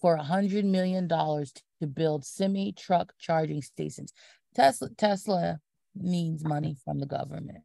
for 0.00 0.14
a 0.14 0.22
hundred 0.22 0.64
million 0.64 1.06
dollars 1.06 1.52
to 1.80 1.86
build 1.86 2.24
semi 2.24 2.72
truck 2.72 3.12
charging 3.18 3.62
stations. 3.62 4.12
Tesla 4.54 4.88
Tesla 4.96 5.58
needs 5.94 6.44
money 6.44 6.76
from 6.84 6.98
the 6.98 7.06
government. 7.06 7.64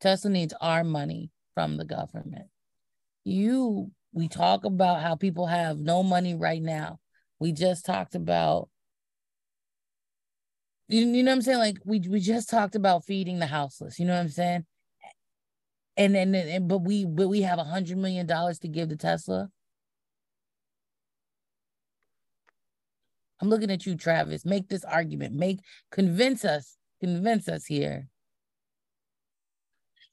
Tesla 0.00 0.30
needs 0.30 0.54
our 0.60 0.84
money 0.84 1.30
from 1.54 1.76
the 1.76 1.84
government. 1.84 2.46
You 3.24 3.90
we 4.12 4.28
talk 4.28 4.64
about 4.64 5.02
how 5.02 5.16
people 5.16 5.46
have 5.46 5.78
no 5.78 6.02
money 6.02 6.34
right 6.34 6.62
now. 6.62 6.98
We 7.38 7.52
just 7.52 7.84
talked 7.84 8.14
about 8.14 8.68
you, 10.88 11.06
you 11.06 11.22
know 11.22 11.30
what 11.30 11.36
I'm 11.36 11.42
saying? 11.42 11.58
Like 11.58 11.78
we 11.84 12.00
we 12.08 12.20
just 12.20 12.48
talked 12.48 12.74
about 12.74 13.04
feeding 13.04 13.38
the 13.38 13.46
houseless. 13.46 13.98
You 13.98 14.06
know 14.06 14.14
what 14.14 14.20
I'm 14.20 14.30
saying? 14.30 14.64
And 15.96 16.16
and 16.16 16.68
but 16.68 16.78
we 16.78 17.04
but 17.04 17.28
we 17.28 17.42
have 17.42 17.58
a 17.58 17.64
hundred 17.64 17.98
million 17.98 18.26
dollars 18.26 18.58
to 18.60 18.68
give 18.68 18.88
to 18.88 18.96
Tesla. 18.96 19.50
I'm 23.40 23.48
looking 23.48 23.70
at 23.70 23.86
you, 23.86 23.96
Travis. 23.96 24.44
Make 24.44 24.68
this 24.68 24.84
argument. 24.84 25.34
Make 25.34 25.60
convince 25.90 26.44
us. 26.44 26.76
Convince 27.00 27.48
us 27.48 27.64
here. 27.64 28.08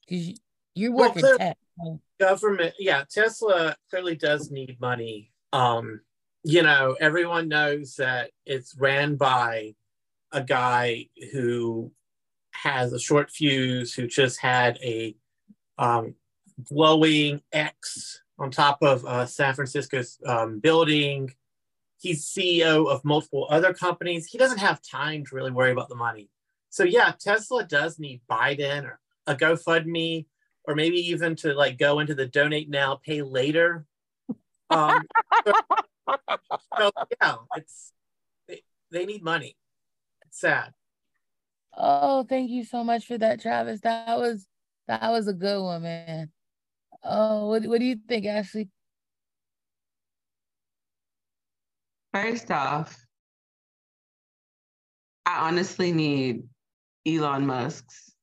Because 0.07 0.39
you're 0.75 0.91
working 0.91 1.23
well, 1.23 1.37
tech. 1.37 1.57
Government, 2.19 2.73
yeah. 2.79 3.03
Tesla 3.09 3.75
clearly 3.89 4.15
does 4.15 4.51
need 4.51 4.79
money. 4.79 5.31
Um, 5.51 6.01
you 6.43 6.61
know, 6.61 6.95
everyone 6.99 7.47
knows 7.47 7.95
that 7.95 8.29
it's 8.45 8.75
ran 8.77 9.15
by 9.15 9.73
a 10.31 10.43
guy 10.43 11.07
who 11.33 11.91
has 12.51 12.93
a 12.93 12.99
short 12.99 13.31
fuse, 13.31 13.93
who 13.93 14.07
just 14.07 14.39
had 14.39 14.77
a 14.83 15.15
um, 15.77 16.15
glowing 16.63 17.41
X 17.51 18.21
on 18.37 18.51
top 18.51 18.77
of 18.81 19.05
uh, 19.05 19.25
San 19.25 19.53
Francisco's 19.55 20.19
um, 20.25 20.59
building. 20.59 21.33
He's 22.05 22.23
CEO 22.23 22.87
of 22.87 23.03
multiple 23.03 23.47
other 23.49 23.73
companies. 23.73 24.27
He 24.27 24.37
doesn't 24.37 24.59
have 24.59 24.79
time 24.79 25.25
to 25.25 25.33
really 25.35 25.49
worry 25.49 25.71
about 25.71 25.89
the 25.89 25.95
money. 25.95 26.29
So 26.69 26.83
yeah, 26.83 27.13
Tesla 27.19 27.63
does 27.63 27.97
need 27.97 28.21
Biden 28.29 28.83
or 28.83 28.99
a 29.25 29.35
GoFundMe, 29.35 30.27
or 30.65 30.75
maybe 30.75 30.97
even 30.97 31.35
to 31.37 31.55
like 31.55 31.79
go 31.79 31.99
into 31.99 32.13
the 32.13 32.27
donate 32.27 32.69
now, 32.69 32.99
pay 33.03 33.23
later. 33.23 33.87
Um, 34.69 35.01
so, 35.47 35.53
so 36.77 36.91
yeah, 37.19 37.35
it's 37.55 37.91
they, 38.47 38.61
they 38.91 39.07
need 39.07 39.23
money 39.23 39.57
It's 40.27 40.39
sad. 40.39 40.73
Oh, 41.75 42.23
thank 42.23 42.51
you 42.51 42.65
so 42.65 42.83
much 42.83 43.07
for 43.07 43.17
that, 43.17 43.41
Travis. 43.41 43.81
That 43.81 44.19
was 44.19 44.45
that 44.87 45.09
was 45.09 45.27
a 45.27 45.33
good 45.33 45.59
one, 45.59 45.81
man. 45.81 46.31
Oh, 47.03 47.47
what 47.47 47.65
what 47.65 47.79
do 47.79 47.85
you 47.85 47.97
think, 48.07 48.27
Ashley? 48.27 48.69
First 52.15 52.49
off, 52.49 53.05
I 55.25 55.49
honestly 55.49 55.91
need 55.91 56.43
Elon 57.05 57.45
Musk's 57.45 58.13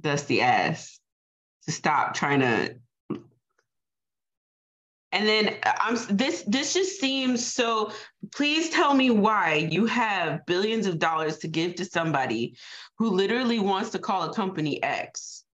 dusty 0.00 0.40
ass 0.40 0.98
to 1.66 1.72
stop 1.72 2.14
trying 2.14 2.40
to 2.40 2.76
and 5.12 5.28
then 5.28 5.56
uh, 5.62 5.72
I'm 5.78 5.98
this 6.08 6.42
this 6.46 6.72
just 6.72 6.98
seems 6.98 7.46
so 7.46 7.92
please 8.34 8.70
tell 8.70 8.94
me 8.94 9.10
why 9.10 9.68
you 9.70 9.84
have 9.84 10.46
billions 10.46 10.86
of 10.86 10.98
dollars 10.98 11.36
to 11.40 11.48
give 11.48 11.74
to 11.74 11.84
somebody 11.84 12.56
who 12.96 13.10
literally 13.10 13.58
wants 13.58 13.90
to 13.90 13.98
call 13.98 14.22
a 14.22 14.32
company 14.32 14.82
X. 14.82 15.44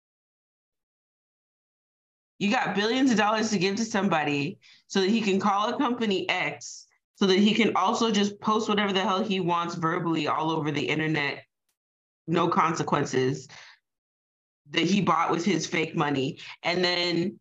You 2.38 2.53
got 2.53 2.76
billions 2.76 3.11
of 3.11 3.16
dollars 3.16 3.50
to 3.50 3.59
give 3.59 3.74
to 3.76 3.85
somebody 3.85 4.61
so 4.87 5.00
that 5.00 5.11
he 5.11 5.20
can 5.20 5.40
call 5.40 5.74
a 5.74 5.76
company 5.76 6.29
X 6.31 6.87
so 7.20 7.26
that 7.26 7.38
he 7.38 7.52
can 7.52 7.76
also 7.76 8.11
just 8.11 8.40
post 8.40 8.66
whatever 8.66 8.94
the 8.94 9.00
hell 9.00 9.22
he 9.22 9.40
wants 9.40 9.74
verbally 9.74 10.26
all 10.26 10.50
over 10.50 10.70
the 10.70 10.88
internet, 10.88 11.44
no 12.26 12.48
consequences 12.48 13.46
that 14.70 14.85
he 14.85 15.02
bought 15.02 15.30
with 15.30 15.44
his 15.44 15.66
fake 15.66 15.94
money. 15.94 16.38
And 16.62 16.83
then 16.83 17.38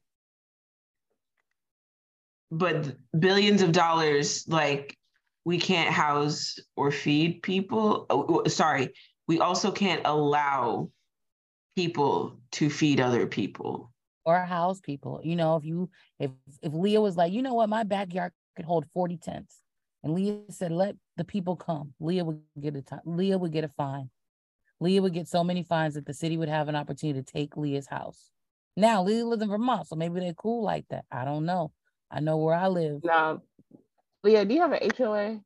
but 2.51 2.93
billions 3.17 3.61
of 3.61 3.71
dollars 3.71 4.43
like 4.49 4.97
we 5.45 5.57
can't 5.57 5.89
house 5.89 6.59
or 6.75 6.91
feed 6.91 7.41
people. 7.41 8.05
Oh, 8.09 8.43
sorry. 8.47 8.89
We 9.27 9.39
also 9.39 9.71
can't 9.71 10.01
allow 10.03 10.89
people 11.77 12.37
to 12.53 12.69
feed 12.69 12.99
other 12.99 13.27
people. 13.27 13.93
Or 14.25 14.39
house 14.39 14.81
people. 14.81 15.21
You 15.23 15.37
know 15.37 15.55
if 15.55 15.63
you 15.63 15.89
if 16.19 16.31
if 16.61 16.73
leah 16.73 16.99
was 16.99 17.15
like 17.15 17.31
you 17.31 17.41
know 17.41 17.53
what? 17.53 17.69
My 17.69 17.83
backyard 17.83 18.33
could 18.57 18.65
hold 18.65 18.85
40 18.93 19.15
tents 19.17 19.61
and 20.03 20.13
leah 20.13 20.39
said 20.49 20.71
let 20.71 20.95
the 21.17 21.23
people 21.23 21.55
come 21.55 21.93
leah 21.99 22.23
would 22.23 22.41
get 22.59 22.75
a 22.75 22.83
leah 23.05 23.37
would 23.37 23.51
get 23.51 23.63
a 23.63 23.69
fine 23.69 24.09
leah 24.79 25.01
would 25.01 25.13
get 25.13 25.27
so 25.27 25.43
many 25.43 25.63
fines 25.63 25.95
that 25.95 26.05
the 26.05 26.13
city 26.13 26.37
would 26.37 26.49
have 26.49 26.67
an 26.67 26.75
opportunity 26.75 27.21
to 27.21 27.31
take 27.31 27.57
leah's 27.57 27.87
house 27.87 28.31
now 28.77 29.03
leah 29.03 29.25
lives 29.25 29.41
in 29.41 29.49
vermont 29.49 29.87
so 29.87 29.95
maybe 29.95 30.19
they're 30.19 30.33
cool 30.33 30.63
like 30.63 30.85
that 30.89 31.05
i 31.11 31.25
don't 31.25 31.45
know 31.45 31.71
I 32.11 32.19
know 32.19 32.37
where 32.37 32.55
I 32.55 32.67
live. 32.67 33.01
No. 33.03 33.41
Leah, 34.23 34.45
do 34.45 34.53
you 34.53 34.61
have 34.61 34.71
an 34.71 34.89
HOA? 34.97 35.39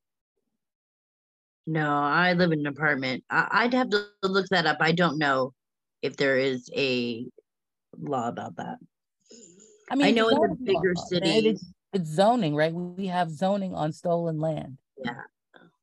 No, 1.68 1.90
I 1.90 2.34
live 2.34 2.52
in 2.52 2.60
an 2.60 2.68
apartment. 2.68 3.24
I, 3.30 3.48
I'd 3.52 3.74
have 3.74 3.90
to 3.92 4.08
look 4.24 4.48
that 4.50 4.66
up. 4.66 4.78
I 4.80 4.92
don't 4.92 5.18
know 5.18 5.54
if 6.02 6.18
there 6.18 6.38
is 6.38 6.70
a 6.76 7.26
law 7.98 8.28
about 8.28 8.58
that. 8.58 8.78
I 9.92 9.96
mean, 9.96 10.08
I 10.08 10.12
know 10.12 10.30
in 10.30 10.42
the 10.42 10.56
bigger 10.56 10.94
law, 10.96 11.04
cities. 11.06 11.64
It's, 11.94 12.02
it's 12.02 12.10
zoning, 12.10 12.56
right? 12.56 12.74
We 12.74 13.08
have 13.08 13.32
zoning 13.32 13.74
on 13.74 13.94
stolen 13.94 14.40
land. 14.40 14.78
Yeah. 15.04 15.14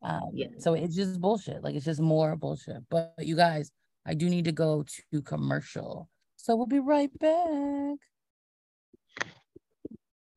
Um, 0.02 0.30
Yeah. 0.32 0.48
So 0.58 0.74
it's 0.74 0.96
just 0.96 1.20
bullshit. 1.20 1.62
Like 1.62 1.74
it's 1.74 1.84
just 1.84 2.00
more 2.00 2.36
bullshit. 2.36 2.82
But 2.90 3.14
you 3.18 3.36
guys, 3.36 3.70
I 4.06 4.14
do 4.14 4.28
need 4.28 4.46
to 4.46 4.52
go 4.52 4.84
to 5.12 5.22
commercial. 5.22 6.08
So 6.36 6.56
we'll 6.56 6.66
be 6.66 6.78
right 6.78 7.10
back. 7.18 7.98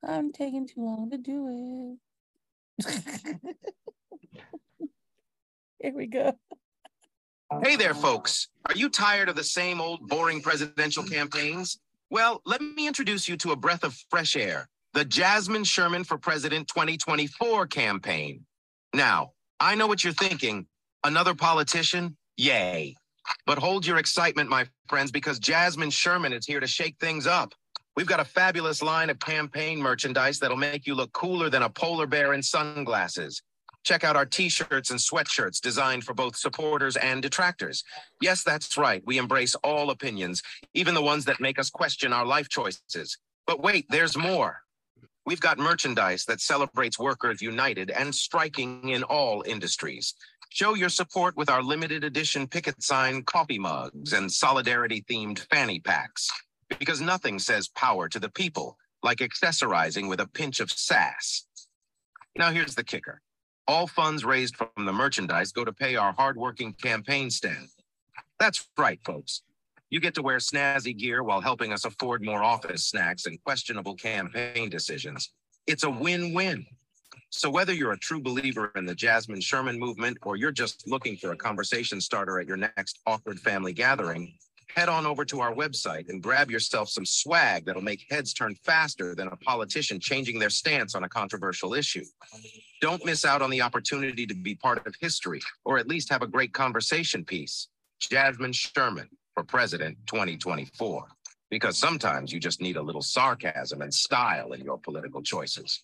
I'm 0.06 0.34
taking 0.34 0.68
too 0.68 0.84
long 0.84 1.12
to 1.12 1.18
do 1.18 1.98
it. 2.80 2.90
Here 5.80 5.94
we 5.96 6.08
go. 6.08 6.38
Hey 7.62 7.76
there, 7.76 7.94
folks. 7.94 8.48
Are 8.68 8.76
you 8.76 8.90
tired 8.90 9.30
of 9.30 9.36
the 9.36 9.44
same 9.44 9.80
old 9.80 10.08
boring 10.08 10.42
presidential 10.42 11.04
campaigns? 11.04 11.80
Well, 12.10 12.42
let 12.46 12.62
me 12.62 12.88
introduce 12.88 13.30
you 13.30 13.38
to 13.38 13.52
a 13.52 13.56
breath 13.56 13.84
of 13.84 13.96
fresh 14.10 14.36
air 14.36 14.68
the 14.94 15.06
Jasmine 15.06 15.64
Sherman 15.64 16.04
for 16.04 16.18
President 16.18 16.68
2024 16.68 17.68
campaign. 17.68 18.46
Now, 18.94 19.32
I 19.60 19.76
know 19.76 19.88
what 19.88 20.04
you're 20.04 20.14
thinking 20.14 20.68
another 21.04 21.34
politician? 21.34 22.16
Yay. 22.38 22.96
But 23.46 23.58
hold 23.58 23.86
your 23.86 23.98
excitement, 23.98 24.50
my 24.50 24.68
friends, 24.88 25.12
because 25.12 25.40
Jasmine 25.40 25.90
Sherman 25.90 26.34
is 26.34 26.46
here 26.46 26.60
to 26.60 26.68
shake 26.68 26.98
things 27.00 27.26
up. 27.26 27.54
We've 27.96 28.08
got 28.08 28.20
a 28.20 28.26
fabulous 28.26 28.82
line 28.82 29.10
of 29.10 29.20
campaign 29.20 29.80
merchandise 29.80 30.40
that'll 30.40 30.58
make 30.58 30.88
you 30.88 30.96
look 30.96 31.12
cooler 31.14 31.50
than 31.50 31.64
a 31.64 31.70
polar 31.70 32.08
bear 32.08 32.34
in 32.34 32.42
sunglasses. 32.42 33.42
Check 33.84 34.04
out 34.04 34.16
our 34.16 34.26
t 34.26 34.50
shirts 34.50 34.92
and 34.92 35.00
sweatshirts 35.00 35.60
designed 35.60 36.04
for 36.04 36.14
both 36.14 36.36
supporters 36.36 36.96
and 36.96 37.22
detractors. 37.22 37.84
Yes, 38.22 38.44
that's 38.44 38.78
right. 38.78 39.04
We 39.06 39.18
embrace 39.18 39.56
all 39.56 39.90
opinions, 39.90 40.42
even 40.74 40.94
the 40.94 41.02
ones 41.02 41.26
that 41.26 41.42
make 41.42 41.60
us 41.60 41.70
question 41.70 42.14
our 42.14 42.26
life 42.26 42.48
choices. 42.50 43.18
But 43.46 43.62
wait, 43.62 43.86
there's 43.90 44.18
more. 44.18 44.62
We've 45.26 45.40
got 45.40 45.58
merchandise 45.58 46.26
that 46.26 46.42
celebrates 46.42 47.00
workers 47.00 47.42
united 47.42 47.90
and 47.92 48.14
striking 48.14 48.90
in 48.90 49.04
all 49.04 49.44
industries. 49.48 50.16
Show 50.50 50.76
your 50.76 50.90
support 50.90 51.38
with 51.38 51.50
our 51.50 51.64
limited 51.64 52.04
edition 52.04 52.46
picket 52.48 52.84
sign 52.84 53.24
coffee 53.24 53.58
mugs 53.58 54.14
and 54.14 54.32
solidarity 54.32 55.04
themed 55.10 55.40
fanny 55.50 55.80
packs. 55.80 56.30
Because 56.78 57.02
nothing 57.02 57.40
says 57.40 57.70
power 57.70 58.10
to 58.10 58.20
the 58.20 58.30
people 58.30 58.78
like 59.02 59.20
accessorizing 59.20 60.10
with 60.10 60.20
a 60.20 60.28
pinch 60.28 60.60
of 60.60 60.72
sass. 60.72 61.46
Now, 62.38 62.52
here's 62.52 62.76
the 62.76 62.84
kicker 62.84 63.22
all 63.66 63.88
funds 63.88 64.26
raised 64.26 64.58
from 64.58 64.86
the 64.86 64.92
merchandise 64.92 65.54
go 65.54 65.64
to 65.64 65.72
pay 65.72 65.96
our 65.96 66.12
hardworking 66.14 66.74
campaign 66.74 67.30
staff. 67.30 67.74
That's 68.40 68.68
right, 68.78 69.00
folks. 69.06 69.42
You 69.94 70.00
get 70.00 70.16
to 70.16 70.24
wear 70.24 70.40
snazzy 70.40 70.98
gear 70.98 71.22
while 71.22 71.40
helping 71.40 71.72
us 71.72 71.86
afford 71.86 72.26
more 72.26 72.42
office 72.42 72.84
snacks 72.84 73.28
and 73.28 73.40
questionable 73.44 73.94
campaign 73.94 74.68
decisions. 74.68 75.30
It's 75.68 75.84
a 75.84 75.90
win 75.92 76.34
win. 76.34 76.66
So, 77.30 77.48
whether 77.48 77.74
you're 77.74 77.92
a 77.92 78.00
true 78.00 78.20
believer 78.20 78.72
in 78.76 78.88
the 78.88 78.96
Jasmine 78.96 79.42
Sherman 79.42 79.78
movement 79.78 80.18
or 80.24 80.36
you're 80.36 80.52
just 80.52 80.88
looking 80.88 81.16
for 81.16 81.32
a 81.32 81.38
conversation 81.38 82.02
starter 82.02 82.40
at 82.40 82.48
your 82.48 82.58
next 82.58 83.02
awkward 83.06 83.40
family 83.40 83.72
gathering, 83.72 84.34
head 84.76 84.90
on 84.90 85.06
over 85.06 85.24
to 85.26 85.42
our 85.42 85.54
website 85.54 86.10
and 86.10 86.24
grab 86.24 86.50
yourself 86.50 86.90
some 86.90 87.06
swag 87.06 87.66
that'll 87.66 87.84
make 87.84 88.08
heads 88.10 88.34
turn 88.34 88.56
faster 88.64 89.14
than 89.14 89.28
a 89.28 89.36
politician 89.36 90.00
changing 90.00 90.40
their 90.40 90.50
stance 90.50 90.96
on 90.96 91.04
a 91.04 91.10
controversial 91.10 91.76
issue. 91.76 92.06
Don't 92.82 93.06
miss 93.06 93.26
out 93.26 93.44
on 93.44 93.52
the 93.52 93.62
opportunity 93.62 94.26
to 94.26 94.34
be 94.34 94.56
part 94.56 94.88
of 94.88 94.96
history 95.00 95.42
or 95.66 95.78
at 95.78 95.88
least 95.88 96.10
have 96.10 96.24
a 96.24 96.28
great 96.28 96.52
conversation 96.52 97.24
piece. 97.24 97.68
Jasmine 98.00 98.54
Sherman 98.54 99.08
for 99.34 99.44
President 99.44 99.98
2024. 100.08 101.08
Because 101.50 101.78
sometimes 101.78 102.34
you 102.34 102.40
just 102.40 102.62
need 102.62 102.78
a 102.78 102.82
little 102.82 103.02
sarcasm 103.02 103.82
and 103.82 103.94
style 103.94 104.54
in 104.54 104.62
your 104.62 104.80
political 104.80 105.22
choices. 105.22 105.84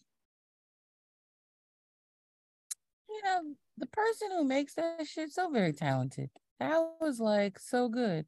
You 3.08 3.22
know, 3.24 3.54
the 3.78 3.86
person 3.88 4.30
who 4.32 4.44
makes 4.46 4.74
that 4.76 5.06
shit 5.06 5.32
so 5.32 5.52
very 5.52 5.74
talented. 5.74 6.30
That 6.60 6.80
was 7.00 7.20
like 7.20 7.60
so 7.60 7.88
good. 7.88 8.26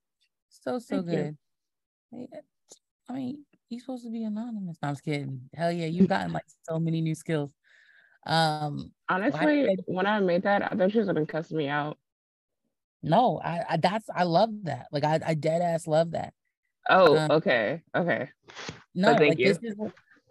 So, 0.50 0.80
so 0.80 1.02
Thank 1.02 1.06
good. 1.08 1.38
Yeah. 2.12 2.26
I 3.10 3.14
mean, 3.14 3.46
he's 3.70 3.82
supposed 3.82 4.04
to 4.06 4.12
be 4.12 4.24
anonymous. 4.24 4.78
No, 4.82 4.90
I'm 4.90 4.94
just 4.94 5.04
kidding. 5.04 5.42
Hell 5.56 5.72
yeah, 5.72 5.88
you've 5.88 6.10
gotten 6.10 6.34
like 6.34 6.46
so 6.70 6.80
many 6.80 7.02
new 7.02 7.16
skills. 7.16 7.52
Um, 8.28 8.92
Honestly, 9.10 9.66
said- 9.66 9.84
when 9.88 10.06
I 10.06 10.20
made 10.20 10.44
that, 10.44 10.72
I 10.72 10.76
thought 10.76 10.92
she 10.92 11.00
was 11.00 11.08
gonna 11.08 11.26
cuss 11.26 11.52
me 11.52 11.68
out. 11.68 11.98
No, 13.04 13.40
I, 13.44 13.64
I 13.70 13.78
that's 13.78 14.10
I 14.14 14.24
love 14.24 14.50
that. 14.64 14.88
Like 14.92 15.04
I, 15.04 15.20
I 15.26 15.34
dead 15.34 15.62
ass 15.62 15.88
love 15.88 16.12
that. 16.12 16.34
Oh, 16.90 17.18
Um, 17.18 17.32
okay, 17.32 17.82
okay. 17.96 18.30
No, 18.96 19.14
thank 19.14 19.30
like 19.30 19.40
you. 19.40 19.54
this 19.54 19.60
is 19.64 19.76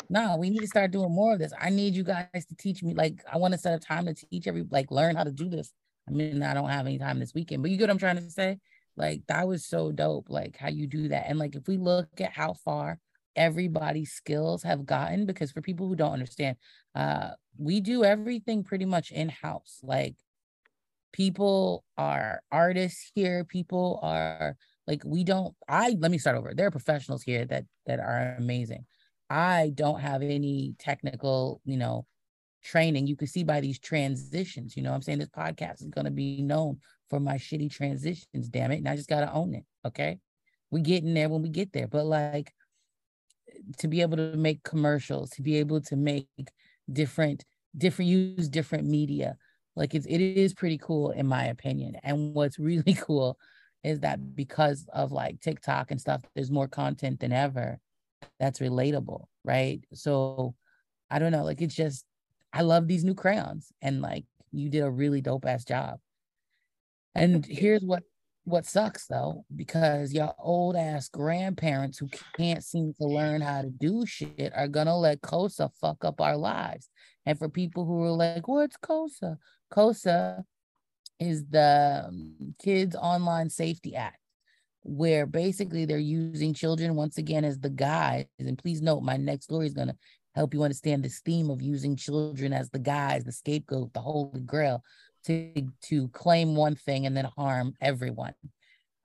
no, 0.08 0.36
we 0.38 0.50
need 0.50 0.60
to 0.60 0.66
start 0.66 0.90
doing 0.90 1.12
more 1.12 1.34
of 1.34 1.38
this. 1.38 1.52
I 1.58 1.70
need 1.70 1.94
you 1.94 2.02
guys 2.02 2.44
to 2.48 2.56
teach 2.56 2.82
me. 2.82 2.94
Like, 2.94 3.22
I 3.32 3.38
want 3.38 3.52
to 3.52 3.58
set 3.58 3.74
a 3.74 3.78
time 3.78 4.06
to 4.06 4.14
teach 4.14 4.48
every 4.48 4.64
like 4.68 4.90
learn 4.90 5.14
how 5.14 5.22
to 5.22 5.30
do 5.30 5.48
this. 5.48 5.72
I 6.08 6.12
mean, 6.12 6.42
I 6.42 6.52
don't 6.52 6.68
have 6.68 6.86
any 6.86 6.98
time 6.98 7.20
this 7.20 7.32
weekend, 7.32 7.62
but 7.62 7.70
you 7.70 7.76
get 7.76 7.84
what 7.84 7.90
I'm 7.90 7.98
trying 7.98 8.16
to 8.16 8.28
say? 8.30 8.58
Like, 8.96 9.22
that 9.28 9.46
was 9.46 9.64
so 9.64 9.92
dope, 9.92 10.28
like 10.28 10.56
how 10.56 10.68
you 10.68 10.88
do 10.88 11.08
that. 11.08 11.26
And 11.28 11.38
like 11.38 11.54
if 11.54 11.68
we 11.68 11.76
look 11.76 12.08
at 12.20 12.32
how 12.32 12.54
far 12.54 12.98
everybody's 13.36 14.10
skills 14.10 14.64
have 14.64 14.84
gotten, 14.84 15.26
because 15.26 15.52
for 15.52 15.62
people 15.62 15.86
who 15.86 15.94
don't 15.94 16.12
understand, 16.12 16.56
uh, 16.96 17.30
we 17.56 17.80
do 17.80 18.02
everything 18.02 18.64
pretty 18.64 18.86
much 18.86 19.12
in-house. 19.12 19.78
Like 19.82 20.16
people 21.12 21.84
are 21.96 22.42
artists 22.50 23.10
here, 23.14 23.44
people 23.44 24.00
are 24.02 24.56
like 24.86 25.02
we 25.04 25.24
don't 25.24 25.54
i 25.68 25.94
let 25.98 26.10
me 26.10 26.18
start 26.18 26.36
over. 26.36 26.52
There 26.54 26.66
are 26.66 26.70
professionals 26.70 27.22
here 27.22 27.44
that 27.46 27.64
that 27.86 28.00
are 28.00 28.36
amazing. 28.38 28.84
I 29.28 29.72
don't 29.74 30.00
have 30.00 30.22
any 30.22 30.74
technical 30.78 31.60
you 31.64 31.76
know 31.76 32.06
training. 32.62 33.06
You 33.06 33.16
can 33.16 33.28
see 33.28 33.44
by 33.44 33.60
these 33.60 33.78
transitions 33.78 34.76
you 34.76 34.82
know 34.82 34.92
i'm 34.92 35.02
saying? 35.02 35.18
This 35.18 35.28
podcast 35.28 35.80
is 35.82 35.88
going 35.88 36.04
to 36.04 36.10
be 36.10 36.42
known 36.42 36.78
for 37.08 37.20
my 37.20 37.36
shitty 37.36 37.70
transitions 37.70 38.48
damn 38.48 38.70
it 38.70 38.78
and 38.78 38.88
i 38.88 38.96
just 38.96 39.08
got 39.08 39.20
to 39.20 39.32
own 39.32 39.54
it 39.54 39.64
okay? 39.86 40.18
We 40.70 40.82
get 40.82 41.02
in 41.02 41.14
there 41.14 41.28
when 41.28 41.42
we 41.42 41.48
get 41.48 41.72
there 41.72 41.88
but 41.88 42.04
like 42.04 42.52
to 43.78 43.88
be 43.88 44.02
able 44.02 44.16
to 44.16 44.36
make 44.36 44.62
commercials 44.62 45.30
to 45.30 45.42
be 45.42 45.56
able 45.56 45.80
to 45.80 45.96
make 45.96 46.26
different 46.92 47.44
different 47.76 48.10
use 48.10 48.48
different 48.48 48.86
media 48.86 49.36
like 49.76 49.94
it's 49.94 50.06
it 50.06 50.20
is 50.20 50.54
pretty 50.54 50.78
cool 50.78 51.10
in 51.10 51.26
my 51.26 51.46
opinion 51.46 51.96
and 52.02 52.34
what's 52.34 52.58
really 52.58 52.94
cool 53.00 53.38
is 53.82 54.00
that 54.00 54.36
because 54.36 54.86
of 54.92 55.12
like 55.12 55.40
TikTok 55.40 55.90
and 55.90 56.00
stuff, 56.00 56.22
there's 56.34 56.50
more 56.50 56.68
content 56.68 57.20
than 57.20 57.32
ever 57.32 57.78
that's 58.38 58.58
relatable, 58.58 59.24
right? 59.44 59.80
So 59.94 60.54
I 61.10 61.18
don't 61.18 61.32
know, 61.32 61.44
like 61.44 61.62
it's 61.62 61.74
just 61.74 62.04
I 62.52 62.62
love 62.62 62.88
these 62.88 63.04
new 63.04 63.14
crayons 63.14 63.72
and 63.80 64.02
like 64.02 64.24
you 64.52 64.68
did 64.68 64.80
a 64.80 64.90
really 64.90 65.20
dope 65.20 65.46
ass 65.46 65.64
job. 65.64 65.98
And 67.14 67.44
here's 67.46 67.82
what 67.82 68.02
what 68.44 68.66
sucks 68.66 69.06
though, 69.06 69.44
because 69.54 70.12
your 70.12 70.34
old 70.38 70.76
ass 70.76 71.08
grandparents 71.08 71.98
who 71.98 72.08
can't 72.36 72.64
seem 72.64 72.94
to 72.94 73.06
learn 73.06 73.40
how 73.40 73.62
to 73.62 73.70
do 73.70 74.04
shit 74.06 74.52
are 74.54 74.68
gonna 74.68 74.96
let 74.96 75.22
KOSA 75.22 75.70
fuck 75.80 76.04
up 76.04 76.20
our 76.20 76.36
lives. 76.36 76.88
And 77.26 77.38
for 77.38 77.48
people 77.48 77.84
who 77.84 78.02
are 78.04 78.10
like, 78.10 78.48
what's 78.48 78.76
KOSA? 78.76 79.38
KOSA 79.70 80.44
is 81.18 81.44
the 81.46 82.06
um, 82.08 82.54
Kids 82.62 82.96
Online 82.96 83.50
Safety 83.50 83.94
Act, 83.94 84.18
where 84.82 85.26
basically 85.26 85.84
they're 85.84 85.98
using 85.98 86.54
children 86.54 86.94
once 86.94 87.18
again 87.18 87.44
as 87.44 87.58
the 87.58 87.70
guise. 87.70 88.26
And 88.38 88.58
please 88.58 88.82
note, 88.82 89.02
my 89.02 89.16
next 89.16 89.44
story 89.44 89.66
is 89.66 89.74
going 89.74 89.88
to 89.88 89.96
help 90.34 90.54
you 90.54 90.62
understand 90.62 91.04
this 91.04 91.20
theme 91.20 91.50
of 91.50 91.60
using 91.60 91.96
children 91.96 92.52
as 92.52 92.70
the 92.70 92.78
guise, 92.78 93.24
the 93.24 93.32
scapegoat, 93.32 93.92
the 93.92 94.00
holy 94.00 94.40
grail 94.40 94.82
to, 95.26 95.66
to 95.82 96.08
claim 96.08 96.56
one 96.56 96.74
thing 96.74 97.06
and 97.06 97.16
then 97.16 97.28
harm 97.36 97.74
everyone. 97.80 98.34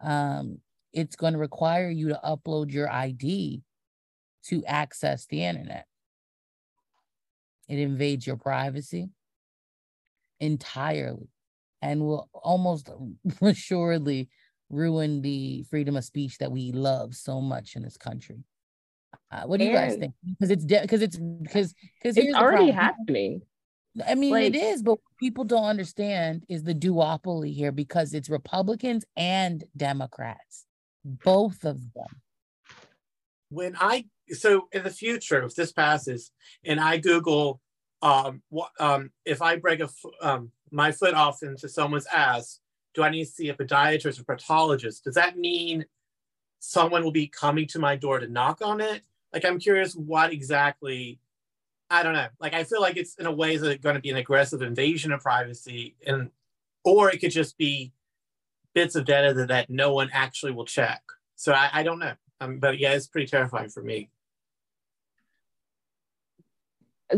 Um, 0.01 0.59
it's 0.93 1.15
going 1.15 1.33
to 1.33 1.39
require 1.39 1.89
you 1.89 2.09
to 2.09 2.19
upload 2.23 2.71
your 2.71 2.89
ID 2.91 3.61
to 4.45 4.65
access 4.65 5.25
the 5.25 5.43
internet. 5.43 5.85
It 7.67 7.79
invades 7.79 8.25
your 8.25 8.37
privacy 8.37 9.09
entirely 10.39 11.29
and 11.81 12.01
will 12.01 12.29
almost 12.33 12.89
assuredly 13.41 14.29
ruin 14.69 15.21
the 15.21 15.63
freedom 15.69 15.95
of 15.95 16.03
speech 16.03 16.37
that 16.39 16.51
we 16.51 16.71
love 16.71 17.15
so 17.15 17.41
much 17.41 17.75
in 17.75 17.83
this 17.83 17.97
country. 17.97 18.43
Uh, 19.31 19.43
what 19.43 19.59
do 19.59 19.65
you 19.65 19.71
guys 19.73 19.95
think? 19.95 20.13
Because 20.27 20.51
it's 20.51 20.65
because 20.65 21.01
it's 21.01 21.17
because 21.17 21.73
because 22.01 22.17
It's 22.17 22.35
already 22.35 22.71
happening. 22.71 23.41
I 24.05 24.15
mean, 24.15 24.31
like- 24.31 24.53
it 24.53 24.55
is, 24.55 24.81
but 24.83 24.91
what 24.93 25.17
people 25.19 25.43
don't 25.45 25.63
understand 25.63 26.43
is 26.49 26.63
the 26.63 26.75
duopoly 26.75 27.53
here 27.53 27.71
because 27.71 28.13
it's 28.13 28.29
Republicans 28.29 29.05
and 29.15 29.63
Democrats, 29.77 30.65
both 31.03 31.63
of 31.63 31.79
them. 31.93 32.21
when 33.49 33.75
I 33.79 34.05
so 34.29 34.67
in 34.71 34.83
the 34.83 34.89
future, 34.89 35.43
if 35.43 35.55
this 35.55 35.71
passes, 35.71 36.31
and 36.65 36.79
I 36.79 36.97
Google, 36.97 37.61
um, 38.01 38.41
um, 38.79 39.11
if 39.25 39.41
I 39.41 39.57
break 39.57 39.79
a 39.79 39.89
um, 40.21 40.51
my 40.71 40.91
foot 40.91 41.13
off 41.13 41.43
into 41.43 41.69
someone's 41.69 42.07
ass, 42.07 42.59
do 42.93 43.03
I 43.03 43.09
need 43.09 43.25
to 43.25 43.31
see 43.31 43.49
a 43.49 43.53
podiatrist 43.53 44.19
or 44.19 44.23
pathologist? 44.23 45.03
Does 45.03 45.15
that 45.15 45.37
mean 45.37 45.85
someone 46.59 47.03
will 47.03 47.11
be 47.11 47.27
coming 47.27 47.67
to 47.67 47.79
my 47.79 47.95
door 47.95 48.19
to 48.19 48.27
knock 48.27 48.61
on 48.63 48.81
it? 48.81 49.01
Like, 49.33 49.45
I'm 49.45 49.59
curious 49.59 49.95
what 49.95 50.31
exactly. 50.31 51.19
I 51.89 52.01
don't 52.03 52.13
know. 52.13 52.27
Like, 52.39 52.53
I 52.53 52.63
feel 52.63 52.81
like 52.81 52.97
it's 52.97 53.15
in 53.15 53.27
a 53.27 53.31
way 53.31 53.57
that 53.57 53.69
it's 53.69 53.83
going 53.83 53.95
to 53.95 54.01
be 54.01 54.09
an 54.09 54.17
aggressive 54.17 54.61
invasion 54.61 55.11
of 55.11 55.21
privacy, 55.21 55.95
and 56.05 56.31
or 56.83 57.11
it 57.11 57.19
could 57.19 57.31
just 57.31 57.57
be 57.57 57.91
bits 58.73 58.95
of 58.95 59.05
data 59.05 59.33
that, 59.33 59.47
that 59.49 59.69
no 59.69 59.93
one 59.93 60.09
actually 60.13 60.51
will 60.51 60.65
check. 60.65 61.01
So 61.35 61.53
I, 61.53 61.69
I 61.73 61.83
don't 61.83 61.99
know. 61.99 62.13
Um, 62.41 62.59
but 62.59 62.79
yeah, 62.79 62.93
it's 62.93 63.07
pretty 63.07 63.27
terrifying 63.27 63.69
for 63.69 63.81
me. 63.81 64.09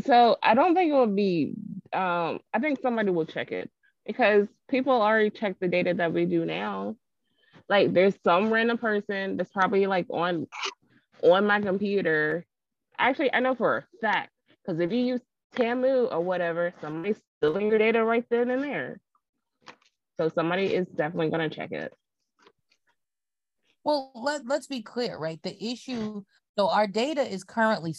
So 0.04 0.38
I 0.44 0.54
don't 0.54 0.76
think 0.76 0.92
it 0.92 0.96
would 0.96 1.16
be. 1.16 1.54
Um, 1.94 2.40
I 2.54 2.60
think 2.60 2.80
somebody 2.82 3.10
will 3.10 3.26
check 3.26 3.52
it 3.52 3.70
because 4.06 4.48
people 4.70 4.94
already 4.94 5.30
check 5.30 5.56
the 5.60 5.68
data 5.68 5.94
that 5.94 6.14
we 6.14 6.26
do 6.26 6.46
now. 6.46 6.96
Like 7.70 7.94
there's 7.94 8.16
some 8.24 8.52
random 8.52 8.78
person 8.78 9.38
that's 9.38 9.52
probably 9.52 9.88
like 9.88 10.08
on 10.10 10.48
on 11.24 11.46
my 11.46 11.62
computer. 11.62 12.46
Actually, 12.98 13.34
I 13.34 13.40
know 13.40 13.56
for 13.56 13.78
a 13.78 13.98
fact 14.02 14.32
because 14.66 14.80
if 14.80 14.92
you 14.92 15.00
use 15.00 15.22
Temu 15.56 16.12
or 16.12 16.22
whatever, 16.22 16.74
somebody's 16.82 17.22
stealing 17.38 17.68
your 17.70 17.78
data 17.78 18.04
right 18.04 18.26
then 18.30 18.50
and 18.50 18.64
there. 18.64 19.00
So 20.18 20.30
somebody 20.30 20.74
is 20.74 20.88
definitely 20.88 21.30
going 21.30 21.50
to 21.50 21.56
check 21.56 21.72
it. 21.72 21.94
Well, 23.84 24.12
let, 24.16 24.46
let's 24.46 24.68
be 24.68 24.82
clear, 24.82 25.18
right? 25.18 25.42
The 25.44 25.64
issue, 25.64 26.24
so 26.58 26.70
our 26.70 26.88
data 26.88 27.22
is 27.22 27.44
currently 27.44 27.96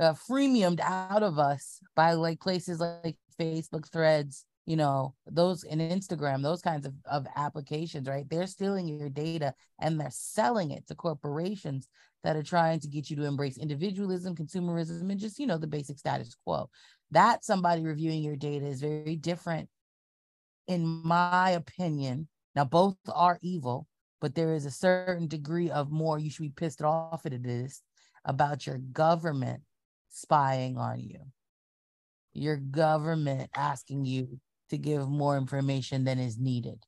uh, 0.00 0.14
freemiumed 0.14 0.80
out 0.80 1.22
of 1.22 1.38
us 1.38 1.80
by 1.94 2.12
like 2.12 2.40
places 2.40 2.80
like 2.80 3.16
Facebook 3.40 3.90
threads, 3.90 4.44
you 4.66 4.76
know, 4.76 5.14
those 5.26 5.64
and 5.64 5.80
Instagram, 5.80 6.42
those 6.42 6.62
kinds 6.62 6.86
of, 6.86 6.94
of 7.10 7.26
applications, 7.36 8.08
right? 8.08 8.28
They're 8.28 8.46
stealing 8.46 8.88
your 8.88 9.08
data 9.08 9.54
and 9.80 10.00
they're 10.00 10.08
selling 10.10 10.70
it 10.70 10.86
to 10.88 10.94
corporations 10.94 11.88
that 12.24 12.36
are 12.36 12.42
trying 12.42 12.80
to 12.80 12.88
get 12.88 13.10
you 13.10 13.16
to 13.16 13.24
embrace 13.24 13.58
individualism, 13.58 14.36
consumerism, 14.36 15.10
and 15.10 15.18
just, 15.18 15.38
you 15.38 15.46
know, 15.46 15.58
the 15.58 15.66
basic 15.66 15.98
status 15.98 16.36
quo. 16.44 16.70
That 17.10 17.44
somebody 17.44 17.82
reviewing 17.82 18.22
your 18.22 18.36
data 18.36 18.66
is 18.66 18.80
very 18.80 19.16
different 19.16 19.68
in 20.66 20.86
my 21.04 21.50
opinion, 21.50 22.28
now 22.54 22.64
both 22.64 22.96
are 23.12 23.38
evil, 23.42 23.86
but 24.20 24.34
there 24.34 24.54
is 24.54 24.66
a 24.66 24.70
certain 24.70 25.26
degree 25.26 25.70
of 25.70 25.90
more 25.90 26.18
you 26.18 26.30
should 26.30 26.42
be 26.42 26.50
pissed 26.50 26.82
off 26.82 27.26
at 27.26 27.32
it 27.32 27.46
is 27.46 27.82
about 28.24 28.66
your 28.66 28.78
government 28.78 29.62
spying 30.12 30.78
on 30.78 31.00
you. 31.00 31.18
Your 32.34 32.56
government 32.56 33.50
asking 33.54 34.04
you 34.04 34.40
to 34.70 34.78
give 34.78 35.08
more 35.08 35.36
information 35.36 36.04
than 36.04 36.18
is 36.18 36.38
needed. 36.38 36.84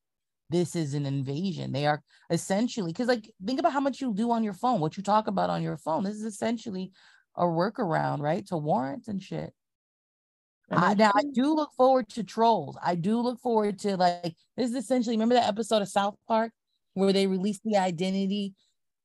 This 0.50 0.76
is 0.76 0.94
an 0.94 1.06
invasion. 1.06 1.72
They 1.72 1.87
are 1.87 2.02
essentially 2.30 2.92
because, 2.92 3.08
like, 3.08 3.30
think 3.44 3.58
about 3.58 3.72
how 3.72 3.80
much 3.80 4.00
you 4.00 4.14
do 4.14 4.30
on 4.30 4.44
your 4.44 4.52
phone, 4.52 4.80
what 4.80 4.96
you 4.96 5.02
talk 5.02 5.26
about 5.26 5.50
on 5.50 5.62
your 5.62 5.76
phone. 5.76 6.04
This 6.04 6.14
is 6.14 6.24
essentially 6.24 6.92
a 7.34 7.44
workaround, 7.44 8.20
right? 8.20 8.46
To 8.48 8.56
warrants 8.56 9.08
and 9.08 9.22
shit. 9.22 9.52
I, 10.70 10.94
now 10.94 11.12
I 11.14 11.22
do 11.32 11.54
look 11.54 11.70
forward 11.76 12.08
to 12.10 12.22
trolls. 12.22 12.76
I 12.82 12.94
do 12.94 13.20
look 13.20 13.38
forward 13.40 13.78
to 13.80 13.96
like 13.96 14.34
this 14.56 14.70
is 14.70 14.74
essentially 14.74 15.14
remember 15.14 15.34
that 15.34 15.48
episode 15.48 15.82
of 15.82 15.88
South 15.88 16.16
Park 16.26 16.52
where 16.94 17.12
they 17.12 17.26
released 17.26 17.62
the 17.64 17.76
identity 17.76 18.54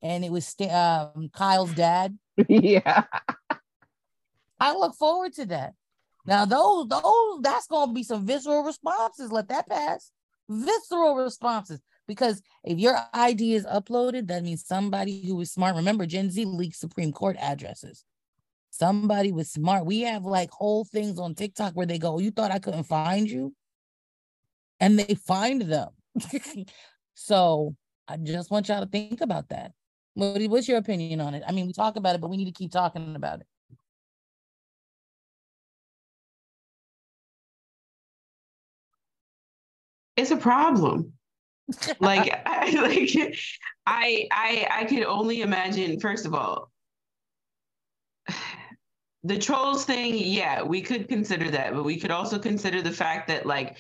and 0.01 0.23
it 0.23 0.31
was 0.31 0.55
um, 0.71 1.29
Kyle's 1.33 1.73
dad. 1.73 2.17
Yeah. 2.47 3.03
I 4.59 4.73
look 4.73 4.95
forward 4.95 5.33
to 5.33 5.45
that. 5.47 5.73
Now 6.25 6.45
those 6.45 6.87
those 6.87 7.41
that's 7.41 7.67
gonna 7.67 7.93
be 7.93 8.03
some 8.03 8.25
visceral 8.25 8.63
responses. 8.63 9.31
Let 9.31 9.49
that 9.49 9.69
pass. 9.69 10.11
Visceral 10.49 11.15
responses. 11.15 11.79
Because 12.07 12.41
if 12.63 12.79
your 12.79 12.97
ID 13.13 13.53
is 13.53 13.65
uploaded, 13.65 14.27
that 14.27 14.43
means 14.43 14.65
somebody 14.65 15.27
who 15.27 15.39
is 15.41 15.51
smart. 15.51 15.75
Remember, 15.75 16.07
Gen 16.07 16.31
Z 16.31 16.43
leaks 16.43 16.79
Supreme 16.79 17.11
Court 17.11 17.37
addresses. 17.39 18.03
Somebody 18.71 19.31
was 19.31 19.51
smart. 19.51 19.85
We 19.85 20.01
have 20.01 20.25
like 20.25 20.49
whole 20.51 20.85
things 20.85 21.19
on 21.19 21.35
TikTok 21.35 21.73
where 21.73 21.85
they 21.85 21.99
go, 21.99 22.15
oh, 22.15 22.19
You 22.19 22.31
thought 22.31 22.51
I 22.51 22.59
couldn't 22.59 22.85
find 22.85 23.29
you? 23.29 23.53
And 24.79 24.97
they 24.97 25.15
find 25.15 25.61
them. 25.61 25.89
so 27.13 27.75
I 28.07 28.17
just 28.17 28.49
want 28.49 28.69
y'all 28.69 28.83
to 28.83 28.89
think 28.89 29.21
about 29.21 29.49
that. 29.49 29.73
What, 30.15 30.41
what's 30.43 30.67
your 30.67 30.77
opinion 30.77 31.21
on 31.21 31.33
it? 31.33 31.43
I 31.47 31.51
mean, 31.51 31.67
we 31.67 31.73
talk 31.73 31.95
about 31.95 32.15
it, 32.15 32.21
but 32.21 32.29
we 32.29 32.37
need 32.37 32.45
to 32.45 32.51
keep 32.51 32.71
talking 32.71 33.15
about 33.15 33.41
it. 33.41 33.47
It's 40.19 40.31
a 40.31 40.37
problem. 40.37 41.13
like 41.99 42.41
I 42.45 42.71
like 42.71 43.35
I 43.85 44.27
I 44.31 44.67
I 44.69 44.85
could 44.85 45.03
only 45.03 45.41
imagine, 45.41 45.99
first 45.99 46.25
of 46.25 46.33
all, 46.33 46.71
the 49.23 49.37
trolls 49.37 49.85
thing, 49.85 50.17
yeah, 50.17 50.61
we 50.61 50.81
could 50.81 51.07
consider 51.07 51.49
that, 51.51 51.73
but 51.73 51.83
we 51.83 51.97
could 51.97 52.11
also 52.11 52.37
consider 52.39 52.81
the 52.81 52.91
fact 52.91 53.27
that, 53.27 53.45
like, 53.45 53.77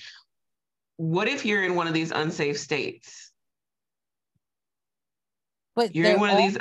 what 0.97 1.27
if 1.27 1.45
you're 1.45 1.63
in 1.63 1.75
one 1.75 1.87
of 1.87 1.93
these 1.93 2.11
unsafe 2.11 2.57
states? 2.57 3.31
But 5.75 5.95
you're 5.95 6.11
in 6.11 6.19
one 6.19 6.29
of 6.29 6.37
these. 6.37 6.57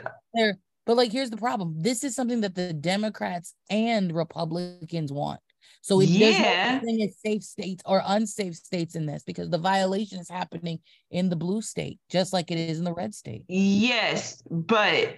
But 0.87 0.97
like, 0.97 1.13
here's 1.13 1.31
the 1.31 1.37
problem. 1.37 1.83
This 1.83 2.03
is 2.03 2.17
something 2.17 2.41
that 2.41 2.55
the 2.55 2.73
Democrats 2.73 3.55
and 3.69 4.13
Republicans 4.13 5.13
want. 5.13 5.41
So 5.81 6.01
it, 6.01 6.09
yeah. 6.09 6.81
there's 6.81 6.99
no 6.99 7.05
as 7.05 7.17
safe 7.25 7.43
states 7.43 7.83
or 7.87 8.03
unsafe 8.07 8.57
states 8.57 8.95
in 8.95 9.07
this 9.07 9.23
because 9.23 9.51
the 9.51 9.59
violation 9.59 10.19
is 10.19 10.29
happening 10.29 10.81
in 11.11 11.29
the 11.29 11.37
blue 11.37 11.63
state, 11.63 11.99
just 12.11 12.33
like 12.33 12.51
it 12.51 12.59
is 12.59 12.79
in 12.79 12.85
the 12.85 12.95
red 12.95 13.15
state. 13.15 13.45
Yes, 13.49 14.43
but 14.51 15.17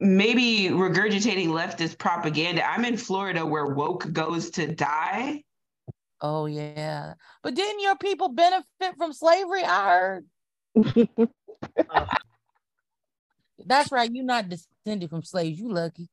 maybe 0.00 0.68
regurgitating 0.70 1.48
leftist 1.48 1.98
propaganda. 1.98 2.68
I'm 2.68 2.84
in 2.84 2.96
Florida 2.96 3.44
where 3.44 3.66
woke 3.66 4.12
goes 4.12 4.50
to 4.50 4.66
die. 4.74 5.42
Oh 6.20 6.46
yeah. 6.46 7.14
But 7.42 7.54
didn't 7.54 7.80
your 7.80 7.96
people 7.96 8.28
benefit 8.28 8.96
from 8.96 9.12
slavery? 9.12 9.64
I 9.64 9.88
heard. 9.88 10.26
That's 13.64 13.90
right. 13.90 14.10
You're 14.12 14.24
not 14.24 14.48
descended 14.48 15.10
from 15.10 15.22
slaves. 15.22 15.58
You 15.58 15.72
lucky. 15.72 16.08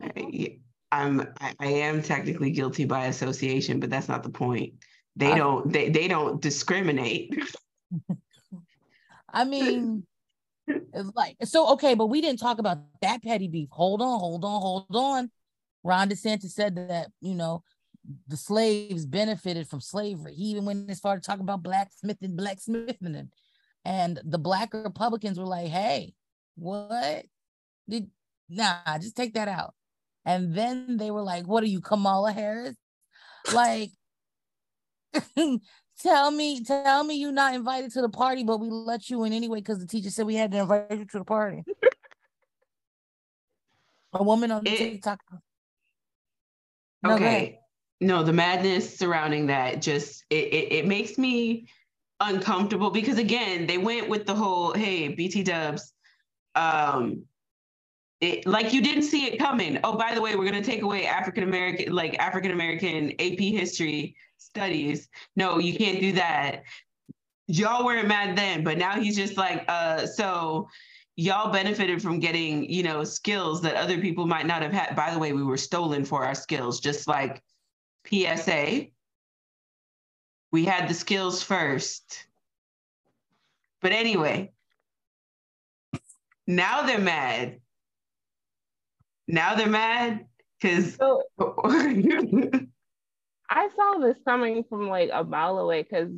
I'm 0.92 1.20
I, 1.40 1.54
I 1.58 1.66
am 1.66 2.02
technically 2.02 2.50
guilty 2.50 2.84
by 2.84 3.06
association, 3.06 3.80
but 3.80 3.90
that's 3.90 4.08
not 4.08 4.22
the 4.22 4.30
point. 4.30 4.74
They 5.16 5.32
I, 5.32 5.38
don't 5.38 5.72
they, 5.72 5.88
they 5.88 6.08
don't 6.08 6.40
discriminate. 6.40 7.34
I 9.32 9.44
mean, 9.44 10.06
like 11.14 11.36
so 11.44 11.72
okay, 11.72 11.94
but 11.94 12.06
we 12.06 12.20
didn't 12.20 12.38
talk 12.38 12.58
about 12.58 12.78
that 13.02 13.22
petty 13.22 13.48
beef. 13.48 13.68
Hold 13.72 14.00
on, 14.00 14.18
hold 14.20 14.44
on, 14.44 14.60
hold 14.60 14.86
on. 14.90 15.30
Ron 15.82 16.08
DeSantis 16.08 16.50
said 16.50 16.76
that 16.76 17.08
you 17.20 17.34
know 17.34 17.62
the 18.28 18.36
slaves 18.36 19.06
benefited 19.06 19.68
from 19.68 19.80
slavery. 19.80 20.34
He 20.34 20.44
even 20.44 20.64
went 20.64 20.90
as 20.90 21.00
far 21.00 21.16
to 21.16 21.20
talk 21.20 21.40
about 21.40 21.62
blacksmithing, 21.62 22.36
blacksmithing, 22.36 23.16
and, 23.16 23.28
and 23.84 24.20
the 24.24 24.38
black 24.38 24.72
Republicans 24.72 25.38
were 25.38 25.46
like, 25.46 25.68
"Hey, 25.68 26.14
what 26.56 27.24
did 27.88 28.10
nah? 28.48 28.98
Just 28.98 29.16
take 29.16 29.34
that 29.34 29.48
out." 29.48 29.74
And 30.24 30.54
then 30.54 30.96
they 30.96 31.10
were 31.10 31.22
like, 31.22 31.46
"What 31.46 31.62
are 31.62 31.68
you, 31.68 31.80
Kamala 31.80 32.32
Harris?" 32.32 32.76
Like, 33.52 33.90
tell 36.02 36.30
me, 36.30 36.62
tell 36.64 37.04
me 37.04 37.14
you're 37.14 37.32
not 37.32 37.54
invited 37.54 37.92
to 37.92 38.02
the 38.02 38.08
party, 38.08 38.44
but 38.44 38.58
we 38.58 38.68
let 38.70 39.08
you 39.08 39.24
in 39.24 39.32
anyway 39.32 39.60
because 39.60 39.78
the 39.78 39.86
teacher 39.86 40.10
said 40.10 40.26
we 40.26 40.34
had 40.34 40.50
to 40.52 40.58
invite 40.58 40.90
you 40.90 41.04
to 41.04 41.18
the 41.18 41.24
party. 41.24 41.64
A 44.12 44.22
woman 44.22 44.50
on 44.50 44.66
it, 44.66 44.76
TikTok. 44.76 45.20
No, 47.02 47.14
okay. 47.14 47.60
No, 48.00 48.22
the 48.22 48.32
madness 48.32 48.98
surrounding 48.98 49.46
that 49.46 49.80
just 49.80 50.24
it, 50.30 50.52
it 50.52 50.72
it 50.72 50.86
makes 50.86 51.18
me 51.18 51.66
uncomfortable 52.20 52.90
because 52.90 53.18
again, 53.18 53.66
they 53.66 53.78
went 53.78 54.08
with 54.08 54.26
the 54.26 54.34
whole 54.34 54.72
hey, 54.72 55.08
BT 55.08 55.42
dubs. 55.42 55.92
Um 56.54 57.24
it, 58.20 58.46
like 58.46 58.72
you 58.72 58.80
didn't 58.80 59.02
see 59.02 59.26
it 59.26 59.38
coming. 59.38 59.78
Oh, 59.84 59.96
by 59.96 60.14
the 60.14 60.20
way, 60.20 60.36
we're 60.36 60.46
gonna 60.46 60.62
take 60.64 60.82
away 60.82 61.06
African 61.06 61.42
American, 61.42 61.92
like 61.92 62.18
African 62.18 62.50
American 62.50 63.12
AP 63.20 63.38
history 63.38 64.16
studies. 64.38 65.08
No, 65.36 65.58
you 65.58 65.76
can't 65.76 66.00
do 66.00 66.12
that. 66.12 66.62
Y'all 67.46 67.84
weren't 67.84 68.08
mad 68.08 68.36
then, 68.36 68.64
but 68.64 68.78
now 68.78 68.98
he's 68.98 69.16
just 69.16 69.36
like, 69.36 69.64
uh, 69.68 70.06
so 70.06 70.68
y'all 71.16 71.52
benefited 71.52 72.02
from 72.02 72.18
getting, 72.18 72.68
you 72.70 72.82
know, 72.82 73.04
skills 73.04 73.62
that 73.62 73.76
other 73.76 74.00
people 74.00 74.26
might 74.26 74.46
not 74.46 74.62
have 74.62 74.72
had. 74.72 74.96
By 74.96 75.12
the 75.12 75.18
way, 75.18 75.32
we 75.32 75.42
were 75.42 75.56
stolen 75.56 76.04
for 76.04 76.24
our 76.24 76.34
skills, 76.34 76.80
just 76.80 77.06
like 77.06 77.42
PSA. 78.08 78.86
We 80.52 80.64
had 80.64 80.88
the 80.88 80.94
skills 80.94 81.42
first. 81.42 82.26
But 83.82 83.92
anyway, 83.92 84.52
now 86.46 86.82
they're 86.82 86.98
mad. 86.98 87.60
Now 89.28 89.54
they're 89.54 89.66
mad 89.68 90.26
because 90.60 90.96
So 90.96 91.22
I 93.48 93.68
saw 93.74 93.98
this 93.98 94.16
coming 94.26 94.64
from 94.68 94.88
like 94.88 95.10
a 95.12 95.24
mile 95.24 95.58
away 95.58 95.82
because 95.82 96.10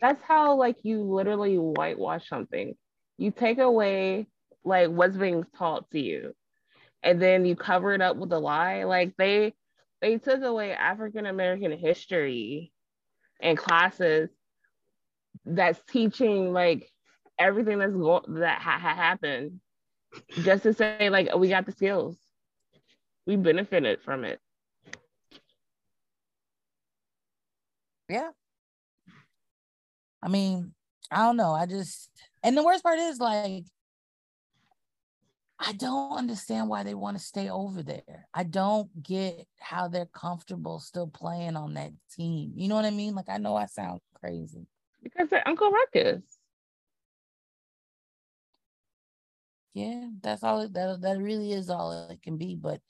that's 0.00 0.22
how 0.22 0.56
like 0.56 0.76
you 0.82 1.02
literally 1.02 1.56
whitewash 1.56 2.28
something. 2.28 2.74
You 3.18 3.30
take 3.30 3.58
away 3.58 4.26
like 4.64 4.90
what's 4.90 5.16
being 5.16 5.44
taught 5.56 5.90
to 5.90 6.00
you, 6.00 6.34
and 7.02 7.20
then 7.20 7.44
you 7.44 7.56
cover 7.56 7.92
it 7.94 8.02
up 8.02 8.16
with 8.16 8.32
a 8.32 8.38
lie. 8.38 8.84
Like 8.84 9.14
they 9.16 9.54
they 10.00 10.18
took 10.18 10.42
away 10.42 10.72
African 10.72 11.26
American 11.26 11.72
history 11.72 12.72
in 13.40 13.56
classes 13.56 14.30
that's 15.44 15.80
teaching 15.90 16.52
like 16.52 16.90
everything 17.38 17.78
that's 17.78 17.92
go- 17.94 18.24
that 18.28 18.60
ha- 18.60 18.78
ha- 18.78 18.94
happened 18.94 19.60
just 20.42 20.62
to 20.64 20.74
say 20.74 21.08
like 21.10 21.34
we 21.36 21.48
got 21.48 21.66
the 21.66 21.72
skills 21.72 22.16
we 23.26 23.36
benefited 23.36 24.00
from 24.02 24.24
it 24.24 24.40
Yeah. 28.10 28.30
I 30.20 30.28
mean, 30.28 30.74
I 31.12 31.18
don't 31.18 31.36
know. 31.36 31.52
I 31.52 31.66
just 31.66 32.10
and 32.42 32.56
the 32.56 32.64
worst 32.64 32.82
part 32.82 32.98
is 32.98 33.20
like 33.20 33.64
I 35.60 35.72
don't 35.74 36.16
understand 36.16 36.68
why 36.68 36.82
they 36.82 36.94
want 36.94 37.18
to 37.18 37.22
stay 37.22 37.50
over 37.50 37.82
there. 37.82 38.26
I 38.34 38.42
don't 38.44 38.90
get 39.02 39.46
how 39.60 39.88
they're 39.88 40.06
comfortable 40.06 40.80
still 40.80 41.06
playing 41.06 41.54
on 41.56 41.74
that 41.74 41.92
team. 42.16 42.52
You 42.56 42.68
know 42.68 42.74
what 42.74 42.84
I 42.84 42.90
mean? 42.90 43.14
Like 43.14 43.28
I 43.28 43.38
know 43.38 43.54
I 43.54 43.66
sound 43.66 44.00
crazy. 44.14 44.66
because 45.02 45.28
they're 45.30 45.46
Uncle 45.46 45.70
Ruckus. 45.70 46.22
Yeah, 49.72 50.08
that's 50.20 50.42
all 50.42 50.62
it, 50.62 50.72
that 50.74 51.00
that 51.02 51.18
really 51.18 51.52
is 51.52 51.70
all 51.70 52.08
it 52.10 52.22
can 52.22 52.36
be. 52.38 52.56
But 52.56 52.80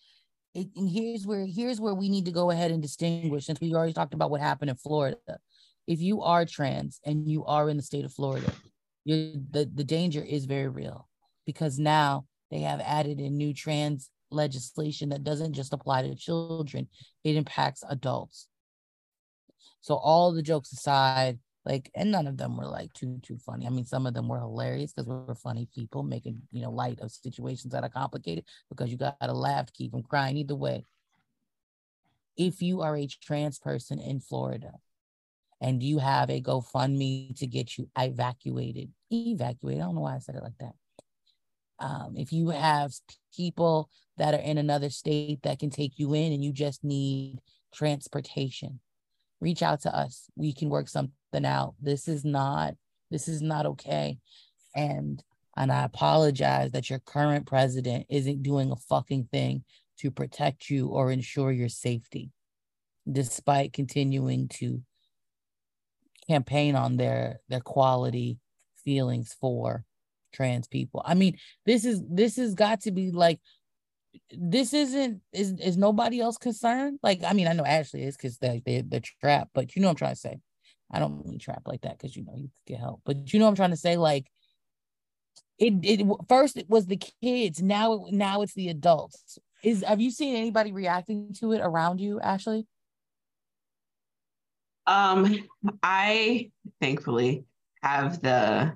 it, 0.55 0.68
and 0.76 0.88
here's 0.88 1.26
where 1.26 1.46
here's 1.46 1.80
where 1.80 1.94
we 1.94 2.09
need 2.09 2.24
to 2.26 2.32
go 2.32 2.51
ahead 2.51 2.70
and 2.70 2.82
distinguish 2.82 3.46
since 3.46 3.61
we 3.61 3.74
already 3.74 3.92
talked 3.92 4.14
about 4.14 4.30
what 4.30 4.40
happened 4.40 4.70
in 4.70 4.76
Florida. 4.76 5.16
If 5.86 6.01
you 6.01 6.22
are 6.22 6.44
trans 6.44 7.01
and 7.05 7.28
you 7.28 7.44
are 7.44 7.68
in 7.68 7.76
the 7.76 7.82
state 7.82 8.05
of 8.05 8.12
Florida, 8.12 8.53
the, 9.05 9.70
the 9.74 9.84
danger 9.84 10.22
is 10.22 10.44
very 10.44 10.68
real 10.68 11.09
because 11.46 11.78
now 11.78 12.26
they 12.51 12.61
have 12.61 12.80
added 12.80 13.20
in 13.20 13.36
new 13.36 13.55
trans 13.55 14.11
legislation 14.30 15.09
that 15.09 15.24
doesn't 15.24 15.55
just 15.55 15.72
apply 15.72 16.03
to 16.03 16.14
children, 16.14 16.88
it 17.24 17.36
impacts 17.36 17.82
adults. 17.88 18.46
So 19.80 19.94
all 19.94 20.32
the 20.32 20.42
jokes 20.42 20.72
aside, 20.72 21.38
like, 21.65 21.91
and 21.95 22.11
none 22.11 22.27
of 22.27 22.37
them 22.37 22.57
were 22.57 22.67
like 22.67 22.93
too 22.95 23.19
too 23.23 23.37
funny. 23.39 23.67
I 23.67 23.71
mean, 23.71 23.85
some 23.85 24.07
of 24.07 24.15
them 24.15 24.29
were 24.29 24.39
hilarious 24.39 24.93
because 24.93 25.07
we're 25.07 25.35
funny 25.35 25.69
people 25.75 26.03
making 26.03 26.41
you 26.51 26.63
know 26.63 26.71
light 26.71 27.01
of 27.01 27.11
situations 27.11 27.73
that 27.73 27.85
are 27.85 27.91
complicated 27.91 28.45
because 28.69 28.91
you 28.91 28.97
got 28.97 29.21
to 29.21 29.33
laugh 29.33 29.67
to 29.67 29.73
keep 29.73 29.91
from 29.91 30.03
crying. 30.03 30.37
Either 30.37 30.55
way, 30.55 30.85
if 32.37 32.63
you 32.63 32.81
are 32.81 32.97
a 32.97 33.07
trans 33.07 33.59
person 33.59 34.01
in 34.01 34.21
Florida 34.21 34.73
and 35.61 35.83
you 35.83 35.99
have 35.99 36.31
a 36.31 36.41
GoFundMe 36.41 37.37
to 37.37 37.47
get 37.47 37.77
you 37.77 37.89
evacuated, 37.99 38.91
evacuated. 39.11 39.83
I 39.83 39.85
don't 39.85 39.95
know 39.95 40.01
why 40.01 40.17
I 40.17 40.21
said 40.21 40.37
it 40.37 40.43
like 40.43 40.57
that. 40.59 40.75
Um, 41.79 42.15
if 42.17 42.33
you 42.33 42.51
have 42.51 42.93
people 43.35 43.91
that 44.17 44.35
are 44.35 44.41
in 44.41 44.59
another 44.59 44.91
state 44.91 45.43
that 45.43 45.59
can 45.59 45.71
take 45.71 45.99
you 45.99 46.15
in 46.15 46.33
and 46.33 46.45
you 46.45 46.53
just 46.53 46.83
need 46.85 47.41
transportation, 47.73 48.81
reach 49.41 49.62
out 49.62 49.82
to 49.82 49.97
us. 49.97 50.26
We 50.36 50.53
can 50.53 50.68
work 50.68 50.88
something 50.88 51.45
out. 51.45 51.74
This 51.80 52.09
is 52.09 52.24
not 52.24 52.74
this 53.11 53.28
is 53.28 53.43
not 53.43 53.66
okay. 53.66 54.18
And 54.74 55.22
and 55.57 55.72
I 55.72 55.84
apologize 55.84 56.72
that 56.72 56.88
your 56.88 57.01
current 57.01 57.47
president 57.47 58.07
isn't 58.09 58.43
doing 58.43 58.70
a 58.70 58.76
fucking 58.76 59.28
thing 59.32 59.64
to 59.99 60.11
protect 60.11 60.70
you 60.70 60.88
or 60.88 61.11
ensure 61.11 61.53
your 61.53 61.68
safety, 61.68 62.30
despite 63.11 63.72
continuing 63.72 64.49
to 64.49 64.80
campaign 66.28 66.76
on 66.76 66.97
their 66.97 67.41
their 67.49 67.61
quality 67.61 68.38
feelings 68.84 69.36
for 69.41 69.84
trans 70.32 70.68
people. 70.68 71.03
I 71.05 71.14
mean, 71.14 71.36
this 71.66 71.84
is 71.84 72.01
this 72.09 72.36
has 72.36 72.55
got 72.55 72.82
to 72.82 72.93
be 72.93 73.11
like 73.11 73.41
this 74.31 74.73
isn't 74.75 75.21
is 75.33 75.53
is 75.61 75.77
nobody 75.77 76.21
else 76.21 76.37
concerned? 76.37 76.99
Like, 77.03 77.23
I 77.25 77.33
mean, 77.33 77.47
I 77.47 77.53
know 77.53 77.65
Ashley 77.65 78.03
is 78.03 78.17
because 78.17 78.39
they 78.39 78.63
they 78.65 78.83
they're 78.83 79.01
trapped, 79.21 79.51
but 79.55 79.75
you 79.75 79.83
know 79.83 79.89
I'm 79.89 79.97
trying 79.97 80.15
to 80.15 80.21
say. 80.21 80.39
I 80.93 80.99
don't 80.99 81.25
mean 81.25 81.39
trap 81.39 81.63
like 81.67 81.83
that 81.83 81.99
because 81.99 82.17
you 82.17 82.25
know 82.25 82.35
you 82.35 82.49
could 82.49 82.67
get 82.67 82.81
help, 82.81 83.03
but 83.05 83.33
you 83.33 83.39
know 83.39 83.47
I'm 83.47 83.55
trying 83.55 83.71
to 83.71 83.77
say. 83.77 83.97
Like, 83.97 84.27
it 85.59 85.75
it 85.83 86.07
first 86.29 86.57
it 86.57 86.69
was 86.69 86.87
the 86.87 87.01
kids, 87.23 87.63
now 87.63 88.07
now 88.11 88.43
it's 88.43 88.55
the 88.55 88.69
adults. 88.69 89.39
Is 89.63 89.85
have 89.87 90.01
you 90.01 90.11
seen 90.11 90.35
anybody 90.35 90.73
reacting 90.73 91.33
to 91.35 91.53
it 91.53 91.61
around 91.61 92.01
you, 92.01 92.19
Ashley? 92.21 92.67
Um, 94.87 95.49
I 95.83 96.51
thankfully 96.81 97.45
have 97.83 98.21
the 98.21 98.75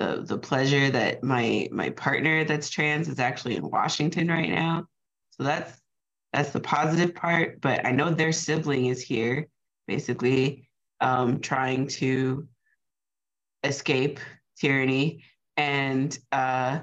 the 0.00 0.22
the 0.22 0.38
pleasure 0.38 0.90
that 0.90 1.22
my 1.22 1.68
my 1.70 1.90
partner 1.90 2.42
that's 2.42 2.70
trans 2.70 3.06
is 3.06 3.18
actually 3.18 3.56
in 3.56 3.70
Washington 3.70 4.28
right 4.28 4.48
now. 4.48 4.86
So 5.32 5.42
that's 5.44 5.78
that's 6.32 6.50
the 6.50 6.60
positive 6.60 7.14
part. 7.14 7.60
But 7.60 7.84
I 7.84 7.92
know 7.92 8.10
their 8.10 8.32
sibling 8.32 8.86
is 8.86 9.02
here, 9.02 9.48
basically 9.86 10.68
um, 11.02 11.40
trying 11.40 11.86
to 11.88 12.48
escape 13.62 14.20
tyranny. 14.58 15.24
And 15.58 16.18
uh, 16.32 16.80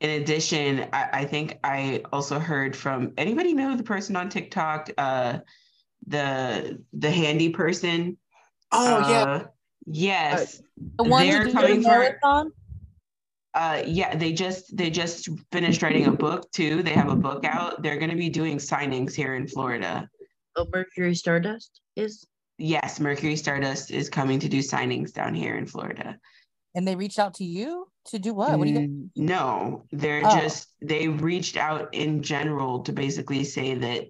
in 0.00 0.22
addition, 0.22 0.88
I, 0.94 1.08
I 1.12 1.24
think 1.26 1.58
I 1.62 2.02
also 2.14 2.38
heard 2.38 2.74
from 2.74 3.12
anybody 3.18 3.52
know 3.52 3.76
the 3.76 3.82
person 3.82 4.16
on 4.16 4.30
TikTok, 4.30 4.88
uh, 4.96 5.40
the 6.06 6.82
the 6.94 7.10
handy 7.10 7.50
person. 7.50 8.16
Oh 8.72 9.10
yeah. 9.10 9.42
Uh, 9.90 9.94
yes. 9.94 10.62
The 10.98 11.04
one 11.04 11.26
They're 11.26 11.44
who 11.44 11.52
coming 11.52 11.68
did 11.76 11.84
the 11.84 11.88
for- 11.88 11.98
marathon? 11.98 12.52
Uh, 13.52 13.82
yeah, 13.84 14.14
they 14.14 14.32
just 14.32 14.76
they 14.76 14.90
just 14.90 15.28
finished 15.50 15.82
writing 15.82 16.06
a 16.06 16.12
book 16.12 16.50
too. 16.52 16.84
They 16.84 16.92
have 16.92 17.08
a 17.10 17.16
book 17.16 17.44
out. 17.44 17.82
They're 17.82 17.98
going 17.98 18.10
to 18.12 18.16
be 18.16 18.28
doing 18.28 18.58
signings 18.58 19.12
here 19.12 19.34
in 19.34 19.48
Florida. 19.48 20.08
Oh, 20.54 20.66
Mercury 20.72 21.16
Stardust 21.16 21.80
is. 21.96 22.26
Yes, 22.58 23.00
Mercury 23.00 23.34
Stardust 23.34 23.90
is 23.90 24.08
coming 24.08 24.38
to 24.40 24.48
do 24.48 24.60
signings 24.60 25.12
down 25.12 25.34
here 25.34 25.56
in 25.56 25.66
Florida. 25.66 26.16
And 26.76 26.86
they 26.86 26.94
reached 26.94 27.18
out 27.18 27.34
to 27.34 27.44
you 27.44 27.88
to 28.06 28.20
do 28.20 28.32
what? 28.34 28.56
What 28.56 28.68
do 28.68 28.72
you 28.72 28.78
Mm, 28.80 29.10
No, 29.16 29.84
they're 29.90 30.22
Oh. 30.24 30.38
just 30.40 30.68
they 30.80 31.08
reached 31.08 31.56
out 31.56 31.92
in 31.92 32.22
general 32.22 32.84
to 32.84 32.92
basically 32.92 33.42
say 33.42 33.74
that 33.74 34.04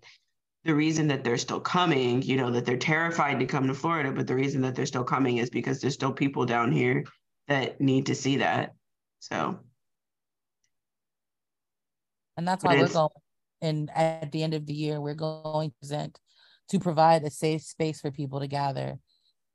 the 0.65 0.75
reason 0.75 1.09
that 1.09 1.25
they're 1.25 1.39
still 1.39 1.61
coming, 1.61 2.23
you 2.23 2.37
know, 2.37 2.51
that 2.51 2.67
they're 2.67 2.77
terrified 2.77 3.41
to 3.41 3.47
come 3.47 3.67
to 3.67 3.75
Florida, 3.75 4.13
but 4.13 4.27
the 4.27 4.35
reason 4.35 4.61
that 4.63 4.75
they're 4.75 4.87
still 4.87 5.05
coming 5.05 5.39
is 5.39 5.49
because 5.49 5.81
there's 5.81 5.95
still 5.95 6.13
people 6.13 6.45
down 6.45 6.71
here 6.71 7.05
that 7.49 7.81
need 7.81 8.07
to 8.07 8.15
see 8.15 8.37
that. 8.39 8.75
So 9.21 9.61
And 12.37 12.47
that's 12.47 12.63
why 12.63 12.77
we're 12.77 12.89
going. 12.89 13.11
And 13.63 13.91
at 13.95 14.33
the 14.33 14.43
end 14.43 14.55
of 14.55 14.67
the 14.67 14.73
year, 14.73 15.01
we're 15.01 15.15
going 15.15 15.71
to 15.71 15.77
present 15.81 16.19
to 16.71 16.79
provide 16.79 17.23
a 17.25 17.31
safe 17.31 17.63
space 17.63 18.01
for 18.01 18.11
people 18.11 18.41
to 18.41 18.47
gather 18.47 18.99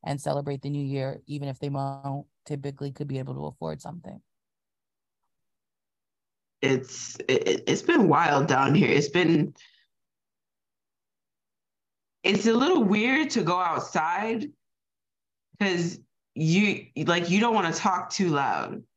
and 0.06 0.22
celebrate 0.22 0.62
the 0.62 0.70
new 0.70 0.86
year, 0.86 1.22
even 1.26 1.48
if 1.48 1.58
they 1.58 1.70
won't 1.70 2.28
typically 2.46 2.92
could 2.92 3.08
be 3.08 3.18
able 3.18 3.34
to 3.34 3.46
afford 3.46 3.82
something. 3.82 4.22
it's 6.66 7.18
it, 7.28 7.64
it's 7.68 7.82
been 7.82 8.08
wild 8.08 8.48
down 8.48 8.76
here. 8.76 8.90
It's 8.90 9.10
been 9.10 9.54
it's 12.26 12.48
a 12.48 12.54
little 12.54 12.84
weird 12.84 13.30
to 13.32 13.44
go 13.44 13.60
outside 13.60 14.52
because 15.58 16.00
you 16.34 16.88
like 17.06 17.30
you 17.30 17.40
don't 17.40 17.54
want 17.54 17.74
to 17.74 17.80
talk 17.80 18.10
too 18.10 18.30
loud. 18.30 18.84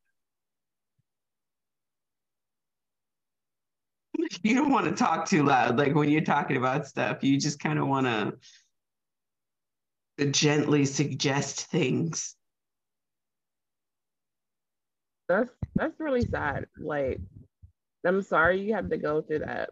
You 4.43 4.55
don't 4.55 4.71
want 4.71 4.87
to 4.87 4.93
talk 4.93 5.27
too 5.29 5.43
loud. 5.45 5.79
Like 5.79 5.95
when 5.95 6.11
you're 6.11 6.21
talking 6.21 6.57
about 6.57 6.87
stuff, 6.87 7.23
you 7.23 7.39
just 7.39 7.61
kind 7.61 7.79
of 7.79 7.87
want 7.87 8.07
to 10.19 10.27
gently 10.27 10.85
suggest 10.85 11.67
things. 11.67 12.35
That's 15.29 15.51
that's 15.77 15.99
really 15.99 16.27
sad. 16.27 16.67
Like, 16.79 17.21
I'm 18.05 18.23
sorry 18.23 18.61
you 18.61 18.75
have 18.75 18.91
to 18.91 18.97
go 18.97 19.23
through 19.23 19.41
that 19.41 19.71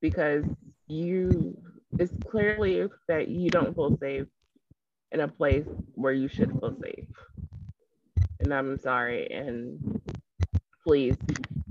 because 0.00 0.44
you 0.86 1.56
it's 1.98 2.12
clearly 2.28 2.86
that 3.08 3.28
you 3.28 3.50
don't 3.50 3.74
feel 3.74 3.96
safe 3.98 4.26
in 5.12 5.20
a 5.20 5.28
place 5.28 5.66
where 5.94 6.12
you 6.12 6.28
should 6.28 6.50
feel 6.50 6.76
safe. 6.82 7.08
And 8.40 8.52
I'm 8.52 8.78
sorry. 8.78 9.30
And 9.30 10.00
please, 10.84 11.16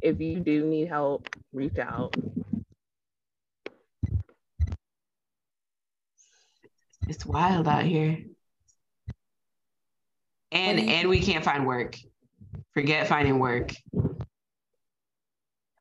if 0.01 0.19
you 0.19 0.39
do 0.39 0.65
need 0.65 0.87
help, 0.87 1.29
reach 1.53 1.77
out. 1.77 2.15
It's 7.07 7.25
wild 7.25 7.67
out 7.67 7.83
here. 7.83 8.17
And 10.51 10.79
and 10.79 11.09
we 11.09 11.19
can't 11.19 11.43
find 11.43 11.67
work. 11.67 11.97
Forget 12.73 13.07
finding 13.07 13.39
work. 13.39 13.73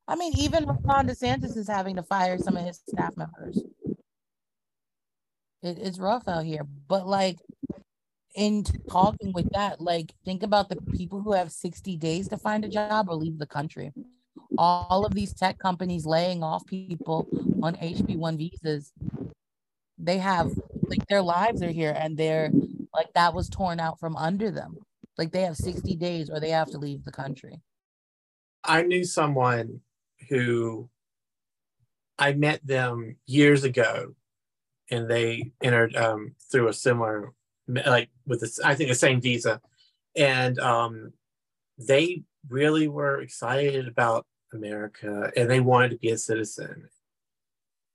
I 0.07 0.17
mean, 0.17 0.33
even 0.39 0.67
Ron 0.83 1.09
DeSantis 1.09 1.57
is 1.57 1.69
having 1.69 1.97
to 1.97 2.03
fire 2.03 2.37
some 2.39 2.57
of 2.57 2.65
his 2.65 2.81
staff 2.89 3.17
members. 3.17 3.63
It, 5.65 5.79
it's 5.81 5.99
rough 5.99 6.29
out 6.29 6.45
here, 6.45 6.65
but 6.89 7.07
like 7.07 7.39
in 8.35 8.65
talking 8.91 9.33
with 9.33 9.49
that, 9.53 9.81
like 9.81 10.13
think 10.25 10.43
about 10.43 10.69
the 10.69 10.77
people 10.93 11.23
who 11.23 11.33
have 11.33 11.51
60 11.51 11.97
days 11.97 12.29
to 12.29 12.37
find 12.37 12.65
a 12.65 12.69
job 12.69 13.09
or 13.09 13.17
leave 13.17 13.39
the 13.39 13.47
country. 13.47 13.93
All 14.59 15.07
of 15.07 15.15
these 15.15 15.33
tech 15.33 15.59
companies 15.59 16.05
laying 16.05 16.43
off 16.43 16.67
people 16.67 17.27
on 17.63 17.77
HB1 17.77 18.37
visas, 18.37 18.93
they 19.99 20.19
have 20.19 20.53
like 20.83 21.07
their 21.09 21.23
lives 21.23 21.63
are 21.63 21.71
here 21.71 21.95
and 21.97 22.17
they're 22.17 22.51
like 22.93 23.13
that 23.15 23.35
was 23.35 23.49
torn 23.49 23.81
out 23.81 23.99
from 23.99 24.17
under 24.17 24.51
them. 24.51 24.77
Like 25.17 25.33
they 25.33 25.43
have 25.43 25.57
60 25.57 25.97
days 25.97 26.29
or 26.29 26.41
they 26.41 26.51
have 26.51 26.71
to 26.73 26.79
leave 26.79 27.05
the 27.05 27.13
country. 27.13 27.63
I 28.63 28.83
knew 28.83 29.05
someone 29.05 29.81
who 30.29 30.91
I 32.19 32.33
met 32.33 32.67
them 32.67 33.17
years 33.27 33.65
ago 33.65 34.15
and 34.95 35.11
they 35.11 35.53
entered 35.63 35.97
um, 35.97 36.35
through 36.51 36.69
a 36.69 36.73
similar 36.73 37.33
like 37.67 38.11
with 38.27 38.41
this 38.41 38.61
i 38.61 38.75
think 38.75 38.89
the 38.89 38.95
same 38.95 39.21
visa. 39.21 39.61
And 40.17 40.61
um, 40.61 41.13
they 41.79 42.23
really 42.49 42.89
were 42.89 43.21
excited 43.21 43.89
about 43.89 44.27
america 44.53 45.33
and 45.37 45.51
they 45.51 45.61
wanted 45.61 45.91
to 45.91 45.99
be 45.99 46.11
a 46.11 46.19
citizen. 46.19 46.89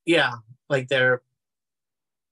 Yeah 0.06 0.34
like 0.70 0.88
they're 0.88 1.22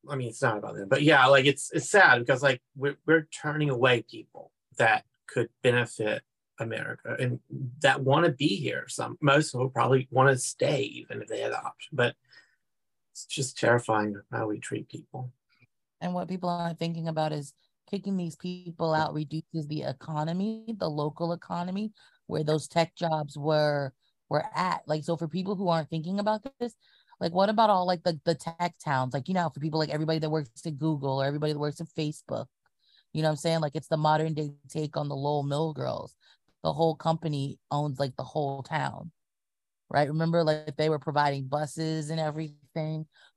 i 0.10 0.16
mean 0.16 0.30
it's 0.30 0.42
not 0.42 0.58
about 0.58 0.76
them 0.76 0.88
but 0.88 1.02
yeah 1.02 1.26
like 1.26 1.46
it's 1.46 1.72
it's 1.74 1.90
sad 1.90 2.20
because 2.20 2.42
like 2.42 2.62
we're, 2.76 2.98
we're 3.06 3.28
turning 3.42 3.70
away 3.70 4.04
people 4.10 4.52
that 4.78 5.04
could 5.28 5.50
benefit 5.64 6.22
america 6.60 7.16
and 7.20 7.40
that 7.82 8.02
want 8.02 8.26
to 8.26 8.32
be 8.32 8.48
here. 8.48 8.86
Some 8.88 9.18
most 9.22 9.54
will 9.54 9.70
probably 9.70 10.08
want 10.12 10.30
to 10.30 10.38
stay 10.38 10.82
even 10.82 11.22
if 11.22 11.28
they 11.28 11.42
had 11.42 11.52
the 11.52 11.58
option 11.60 11.92
but 11.94 12.16
it's 13.26 13.36
just 13.36 13.58
terrifying 13.58 14.16
how 14.32 14.48
we 14.48 14.60
treat 14.60 14.88
people 14.90 15.32
and 16.02 16.14
what 16.14 16.28
people 16.28 16.50
aren't 16.50 16.80
thinking 16.80 17.08
about 17.08 17.32
is 17.32 17.54
kicking 17.90 18.18
these 18.18 18.36
people 18.36 18.94
out 18.94 19.14
reduces 19.14 19.68
the 19.68 19.84
economy, 19.84 20.76
the 20.78 20.90
local 20.90 21.34
economy, 21.34 21.92
where 22.28 22.44
those 22.44 22.68
tech 22.68 22.96
jobs 22.96 23.38
were 23.38 23.94
were 24.30 24.44
at. 24.54 24.82
Like 24.86 25.04
so 25.04 25.18
for 25.18 25.28
people 25.28 25.56
who 25.56 25.70
aren't 25.70 25.90
thinking 25.90 26.20
about 26.20 26.46
this, 26.60 26.76
like 27.20 27.34
what 27.34 27.50
about 27.50 27.70
all 27.70 27.88
like 27.88 28.04
the, 28.04 28.20
the 28.26 28.36
tech 28.36 28.76
towns? 28.84 29.14
Like, 29.14 29.28
you 29.28 29.34
know, 29.34 29.50
for 29.50 29.60
people 29.60 29.80
like 29.80 29.90
everybody 29.90 30.20
that 30.20 30.30
works 30.30 30.66
at 30.66 30.78
Google 30.78 31.22
or 31.22 31.26
everybody 31.26 31.54
that 31.54 31.60
works 31.60 31.82
at 31.82 31.88
Facebook, 31.88 32.48
you 33.14 33.22
know 33.22 33.30
what 33.30 33.34
I'm 33.34 33.38
saying? 33.38 33.62
Like 33.62 33.76
it's 33.76 33.88
the 33.88 33.98
modern 33.98 34.34
day 34.34 34.52
take 34.70 34.98
on 34.98 35.10
the 35.10 35.16
Lowell 35.16 35.44
Mill 35.44 35.74
girls. 35.74 36.16
The 36.64 36.74
whole 36.74 36.96
company 36.96 37.60
owns 37.72 38.00
like 38.00 38.16
the 38.18 38.24
whole 38.24 38.62
town 38.64 39.12
right? 39.90 40.08
Remember, 40.08 40.44
like 40.44 40.76
they 40.78 40.90
were 40.90 41.00
providing 41.00 41.48
buses 41.48 42.10
and 42.10 42.20
everything. 42.20 42.56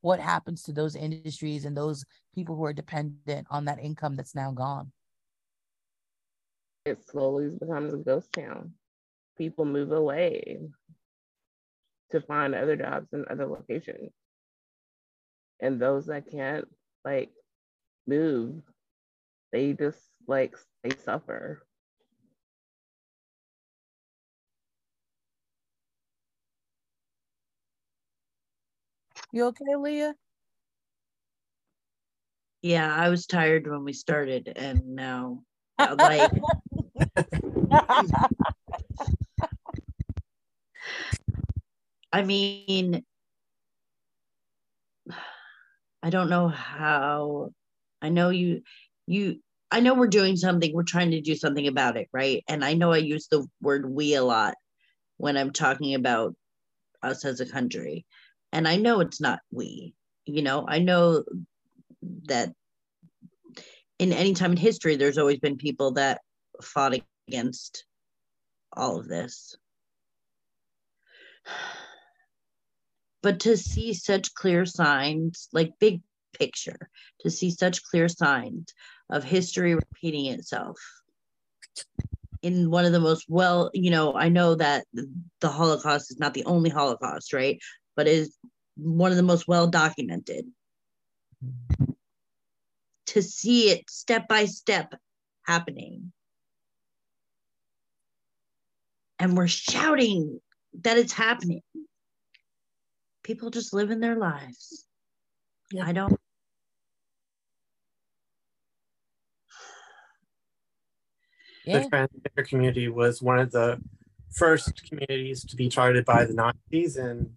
What 0.00 0.20
happens 0.20 0.62
to 0.64 0.72
those 0.72 0.96
industries 0.96 1.64
and 1.64 1.76
those 1.76 2.04
people 2.34 2.56
who 2.56 2.64
are 2.64 2.72
dependent 2.72 3.46
on 3.50 3.64
that 3.66 3.78
income 3.80 4.16
that's 4.16 4.34
now 4.34 4.50
gone? 4.52 4.92
It 6.84 7.04
slowly 7.08 7.50
becomes 7.58 7.92
a 7.92 7.98
ghost 7.98 8.32
town. 8.32 8.72
People 9.36 9.64
move 9.64 9.92
away 9.92 10.60
to 12.10 12.20
find 12.20 12.54
other 12.54 12.76
jobs 12.76 13.08
in 13.12 13.24
other 13.30 13.46
locations. 13.46 14.10
And 15.60 15.80
those 15.80 16.06
that 16.06 16.30
can't 16.30 16.66
like 17.04 17.30
move, 18.06 18.62
they 19.52 19.72
just 19.72 20.00
like 20.26 20.54
they 20.82 20.96
suffer. 21.04 21.62
You 29.32 29.46
okay, 29.46 29.76
Leah? 29.78 30.14
Yeah, 32.62 32.92
I 32.92 33.08
was 33.10 33.26
tired 33.26 33.68
when 33.68 33.84
we 33.84 33.92
started, 33.92 34.52
and 34.56 34.96
now, 34.96 35.44
uh, 35.78 35.94
like, 35.98 36.30
I 42.12 42.22
mean, 42.22 43.04
I 46.02 46.10
don't 46.10 46.28
know 46.28 46.48
how. 46.48 47.50
I 48.02 48.08
know 48.08 48.30
you, 48.30 48.62
you. 49.06 49.40
I 49.70 49.78
know 49.78 49.94
we're 49.94 50.08
doing 50.08 50.36
something. 50.36 50.74
We're 50.74 50.82
trying 50.82 51.12
to 51.12 51.20
do 51.20 51.36
something 51.36 51.68
about 51.68 51.96
it, 51.96 52.08
right? 52.12 52.42
And 52.48 52.64
I 52.64 52.74
know 52.74 52.92
I 52.92 52.98
use 52.98 53.28
the 53.28 53.46
word 53.62 53.88
"we" 53.88 54.14
a 54.14 54.24
lot 54.24 54.56
when 55.18 55.36
I'm 55.36 55.52
talking 55.52 55.94
about 55.94 56.34
us 57.02 57.24
as 57.24 57.40
a 57.40 57.46
country 57.46 58.04
and 58.52 58.66
I 58.66 58.76
know 58.76 59.00
it's 59.00 59.20
not 59.20 59.40
we. 59.50 59.94
You 60.26 60.42
know, 60.42 60.64
I 60.68 60.78
know 60.78 61.24
that 62.26 62.52
in 63.98 64.12
any 64.12 64.34
time 64.34 64.52
in 64.52 64.56
history, 64.56 64.96
there's 64.96 65.18
always 65.18 65.38
been 65.38 65.56
people 65.56 65.92
that 65.92 66.20
fought 66.62 66.98
against 67.28 67.84
all 68.72 68.98
of 68.98 69.08
this. 69.08 69.56
But 73.22 73.40
to 73.40 73.58
see 73.58 73.92
such 73.92 74.32
clear 74.32 74.64
signs, 74.64 75.50
like 75.52 75.78
big 75.78 76.00
picture, 76.32 76.88
to 77.20 77.30
see 77.30 77.50
such 77.50 77.84
clear 77.84 78.08
signs 78.08 78.72
of 79.10 79.24
history 79.24 79.74
repeating 79.74 80.24
itself 80.24 80.78
in 82.42 82.70
one 82.70 82.84
of 82.84 82.92
the 82.92 83.00
most 83.00 83.26
well, 83.28 83.70
you 83.74 83.90
know, 83.90 84.14
I 84.14 84.28
know 84.28 84.54
that 84.54 84.86
the 85.40 85.48
Holocaust 85.48 86.10
is 86.10 86.18
not 86.18 86.34
the 86.34 86.44
only 86.44 86.70
Holocaust, 86.70 87.32
right? 87.32 87.58
But 87.96 88.06
is 88.06 88.36
one 88.76 89.10
of 89.10 89.16
the 89.16 89.22
most 89.22 89.46
well 89.48 89.66
documented. 89.66 90.46
To 93.06 93.22
see 93.22 93.70
it 93.70 93.90
step 93.90 94.28
by 94.28 94.44
step 94.44 94.94
happening. 95.42 96.12
And 99.18 99.36
we're 99.36 99.48
shouting 99.48 100.40
that 100.82 100.96
it's 100.96 101.12
happening. 101.12 101.62
People 103.22 103.50
just 103.50 103.74
living 103.74 104.00
their 104.00 104.16
lives. 104.16 104.86
Yeah. 105.72 105.86
I 105.86 105.92
don't. 105.92 106.18
Yeah. 111.64 111.80
The 111.80 111.90
transgender 111.90 112.48
community 112.48 112.88
was 112.88 113.20
one 113.20 113.38
of 113.38 113.50
the 113.50 113.80
first 114.32 114.88
communities 114.88 115.44
to 115.44 115.56
be 115.56 115.68
targeted 115.68 116.04
by 116.04 116.24
the 116.24 116.32
Nazis, 116.32 116.96
and 116.96 117.36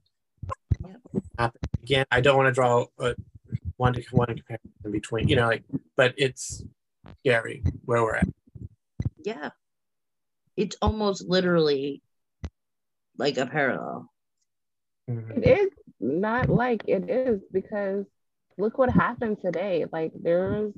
Again, 1.38 2.06
I 2.12 2.22
don't 2.22 2.38
want 2.38 2.48
to 2.48 2.54
draw 2.54 2.86
a 3.00 3.16
one 3.78 3.94
to 3.94 4.04
one 4.12 4.28
comparison 4.28 4.92
between, 4.92 5.28
you 5.28 5.36
know, 5.36 5.48
like, 5.48 5.64
but 5.96 6.14
it's 6.18 6.64
scary 7.20 7.64
where 7.86 8.04
we're 8.04 8.16
at. 8.16 8.28
Yeah. 9.24 9.50
It's 10.56 10.76
almost 10.82 11.28
literally 11.28 12.02
like 13.18 13.38
a 13.38 13.46
parallel. 13.46 14.12
Mm-hmm. 15.10 15.44
It 15.44 15.60
is 15.60 15.70
not 16.00 16.50
like 16.50 16.84
it 16.88 17.10
is 17.10 17.42
because 17.52 18.06
look 18.58 18.78
what 18.78 18.92
happened 18.92 19.42
today. 19.42 19.86
Like 19.92 20.12
there's 20.16 20.74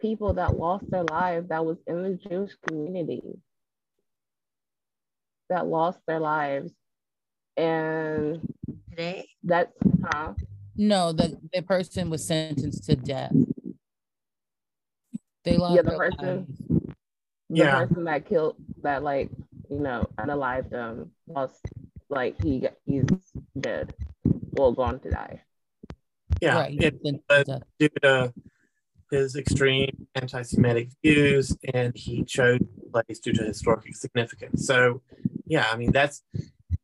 people 0.00 0.34
that 0.34 0.58
lost 0.58 0.90
their 0.90 1.04
lives 1.04 1.48
that 1.48 1.64
was 1.64 1.78
in 1.86 2.02
the 2.02 2.18
Jewish 2.28 2.52
community 2.66 3.22
that 5.48 5.66
lost 5.66 5.98
their 6.06 6.20
lives. 6.20 6.72
And 7.56 8.40
today? 8.90 9.28
That's 9.44 9.72
huh? 10.04 10.34
No, 10.76 11.12
the, 11.12 11.38
the 11.52 11.62
person 11.62 12.10
was 12.10 12.26
sentenced 12.26 12.84
to 12.86 12.96
death. 12.96 13.32
They 15.44 15.56
lost 15.56 15.76
yeah, 15.76 15.82
the 15.82 15.96
person, 15.96 16.46
the 17.50 17.56
yeah. 17.56 17.84
person 17.84 18.04
that 18.04 18.26
killed 18.26 18.56
that 18.82 19.02
like 19.02 19.30
you 19.70 19.78
know 19.78 20.08
unalived 20.18 20.70
them 20.70 21.10
lost 21.28 21.60
like 22.08 22.40
he 22.42 22.60
got, 22.60 22.72
he's 22.86 23.04
dead, 23.58 23.94
well 24.52 24.72
gone 24.72 25.00
to 25.00 25.10
die. 25.10 25.42
Yeah, 26.40 26.54
right. 26.56 26.76
it, 26.80 27.22
uh, 27.28 27.44
due 27.78 27.88
to 28.02 28.32
his 29.10 29.36
extreme 29.36 30.06
anti-Semitic 30.14 30.88
views, 31.02 31.56
and 31.72 31.96
he 31.96 32.24
chose 32.24 32.60
place 32.90 33.18
due 33.20 33.32
to 33.34 33.44
historic 33.44 33.94
significance. 33.94 34.66
So, 34.66 35.02
yeah, 35.46 35.66
I 35.70 35.76
mean 35.76 35.92
that's 35.92 36.22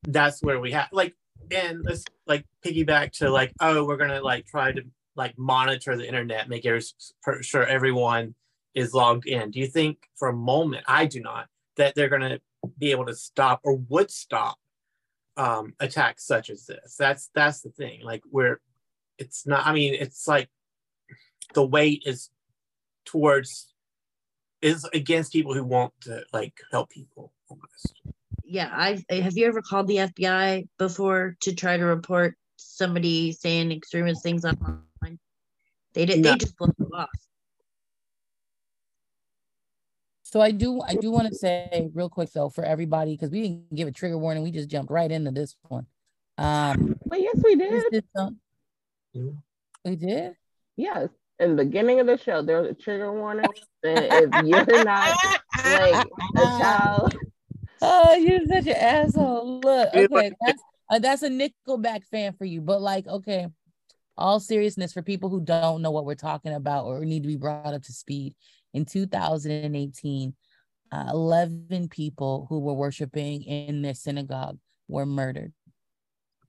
that's 0.03 0.43
where 0.43 0.61
we 0.61 0.73
have 0.73 0.89
like 0.93 1.15
and 1.53 1.85
let's 1.85 2.05
like 2.27 2.45
piggyback 2.65 3.13
to 3.13 3.31
like 3.31 3.53
oh 3.61 3.85
we're 3.85 3.97
gonna 3.97 4.21
like 4.21 4.47
try 4.47 4.73
to 4.73 4.83
like 5.17 5.37
monitor 5.39 5.97
the 5.97 6.07
internet 6.07 6.49
make 6.49 6.65
sure 7.43 7.67
everyone 7.67 8.35
is 8.75 8.95
logged 8.95 9.27
in. 9.27 9.51
Do 9.51 9.59
you 9.59 9.67
think 9.67 9.99
for 10.17 10.29
a 10.29 10.37
moment 10.37 10.85
i 10.87 11.07
do 11.07 11.21
not 11.21 11.49
that 11.77 11.95
they're 11.95 12.09
gonna 12.09 12.41
be 12.79 12.91
able 12.91 13.07
to 13.07 13.15
stop 13.15 13.61
or 13.65 13.77
would 13.89 14.11
stop 14.11 14.59
um 15.37 15.75
attacks 15.81 16.27
such 16.27 16.51
as 16.51 16.67
this? 16.67 16.97
That's 16.99 17.31
that's 17.35 17.61
the 17.61 17.71
thing 17.71 18.03
like 18.03 18.23
we're 18.31 18.61
it's 19.19 19.47
not 19.47 19.67
i 19.67 19.73
mean 19.73 19.95
it's 19.95 20.27
like 20.27 20.49
the 21.55 21.65
weight 21.65 22.03
is 22.07 22.31
towards 23.05 23.75
is 24.63 24.85
against 24.93 25.33
people 25.33 25.55
who 25.55 25.65
want 25.65 25.93
to 26.03 26.23
like 26.33 26.61
help 26.71 26.91
people 26.91 27.33
almost 27.49 27.95
yeah, 28.51 28.69
I 28.73 28.99
have 29.11 29.37
you 29.39 29.47
ever 29.47 29.63
called 29.63 29.87
the 29.87 29.97
FBI 29.99 30.67
before 30.77 31.37
to 31.43 31.55
try 31.55 31.77
to 31.77 31.85
report 31.85 32.35
somebody 32.57 33.31
saying 33.33 33.71
extremist 33.71 34.23
things 34.25 34.45
online? 34.45 35.19
They 35.95 36.05
did. 36.05 36.19
No. 36.21 36.33
They 36.33 36.37
just 36.39 36.57
blow 36.57 36.69
you 36.79 36.91
off. 36.93 37.09
So 40.23 40.41
I 40.41 40.51
do 40.51 40.81
I 40.83 40.95
do 40.95 41.11
want 41.11 41.29
to 41.29 41.35
say 41.35 41.91
real 41.95 42.09
quick 42.09 42.31
though 42.33 42.49
for 42.49 42.65
everybody 42.65 43.15
because 43.15 43.31
we 43.31 43.43
didn't 43.43 43.75
give 43.75 43.89
a 43.89 43.93
trigger 43.93 44.19
warning, 44.19 44.43
we 44.43 44.51
just 44.51 44.69
jumped 44.69 44.91
right 44.91 45.11
into 45.11 45.31
this 45.31 45.57
one. 45.69 45.87
Um, 46.39 46.97
But 47.07 47.21
yes, 47.21 47.37
we 47.45 47.55
this 47.57 47.85
did. 47.85 47.95
is 47.95 48.03
some- 48.17 48.41
Mhm. 49.17 49.37
we 49.85 49.97
did. 49.97 50.35
Yes. 50.77 51.09
In 51.41 51.57
the 51.57 51.65
beginning 51.65 52.01
of 52.01 52.07
the 52.07 52.17
show, 52.19 52.43
there 52.43 52.61
was 52.63 52.71
a 52.71 52.75
trigger 52.75 53.13
warning. 53.13 53.47
that 53.83 54.05
if 54.25 54.47
you're 54.47 54.85
not 54.85 55.17
like 55.65 56.07
a 56.37 56.41
child, 56.61 57.15
Oh, 57.83 58.15
you're 58.15 58.47
such 58.47 58.67
an 58.67 58.75
asshole. 58.77 59.61
Look, 59.61 59.95
okay, 59.95 60.33
that's 60.41 60.63
uh, 60.91 60.99
that's 60.99 61.23
a 61.23 61.31
Nickelback 61.31 62.05
fan 62.05 62.33
for 62.35 62.45
you, 62.45 62.61
but 62.61 62.81
like, 62.83 63.07
okay, 63.07 63.47
all 64.17 64.41
seriousness 64.41 64.93
for 64.93 65.03
people 65.03 65.29
who 65.31 65.41
don't 65.41 65.83
know 65.83 65.91
what 65.91 66.05
we're 66.05 66.15
talking 66.15 66.53
about 66.53 66.85
or 66.87 67.05
need 67.05 67.23
to 67.23 67.29
be 67.29 67.37
brought 67.37 67.73
up 67.75 67.83
to 67.85 67.93
speed. 67.93 68.35
In 68.75 68.85
2018, 68.85 70.35
uh, 70.93 71.07
11 71.11 71.89
people 71.89 72.47
who 72.49 72.59
were 72.61 72.75
worshiping 72.75 73.43
in 73.45 73.83
their 73.83 73.95
synagogue 73.95 74.59
were 74.89 75.07
murdered 75.07 75.53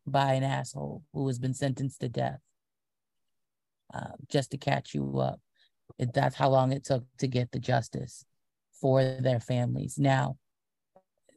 by 0.05 0.33
an 0.33 0.43
asshole 0.43 1.03
who 1.13 1.27
has 1.27 1.39
been 1.39 1.53
sentenced 1.53 2.01
to 2.01 2.09
death. 2.09 2.39
Uh, 3.93 4.11
just 4.29 4.51
to 4.51 4.57
catch 4.57 4.93
you 4.93 5.19
up, 5.19 5.39
It- 5.99 6.13
that's 6.13 6.35
how 6.35 6.49
long 6.49 6.71
it 6.71 6.83
took 6.83 7.05
to 7.17 7.27
get 7.27 7.51
the 7.51 7.59
justice 7.59 8.25
for 8.71 9.03
their 9.03 9.39
families. 9.39 9.97
Now, 9.99 10.37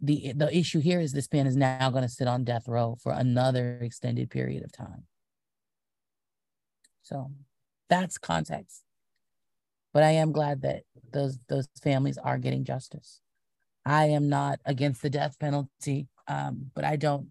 the 0.05 0.33
the 0.35 0.57
issue 0.57 0.81
here 0.81 1.01
is 1.01 1.13
this 1.13 1.33
man 1.33 1.47
is 1.47 1.57
now 1.57 1.91
going 1.91 2.03
to 2.03 2.09
sit 2.09 2.29
on 2.29 2.45
death 2.45 2.69
row 2.69 2.97
for 3.03 3.13
another 3.13 3.79
extended 3.83 4.31
period 4.31 4.65
of 4.65 4.73
time. 4.73 5.05
So 7.03 7.31
that's 7.89 8.19
context. 8.19 8.83
But 9.93 10.03
I 10.03 10.11
am 10.11 10.33
glad 10.33 10.63
that 10.63 10.83
those 11.13 11.39
those 11.49 11.69
families 11.83 12.19
are 12.19 12.39
getting 12.39 12.65
justice. 12.65 13.21
I 13.87 14.07
am 14.07 14.29
not 14.29 14.61
against 14.65 15.03
the 15.03 15.11
death 15.11 15.39
penalty, 15.39 16.09
um, 16.27 16.71
but 16.75 16.85
I 16.85 16.97
don't 16.97 17.31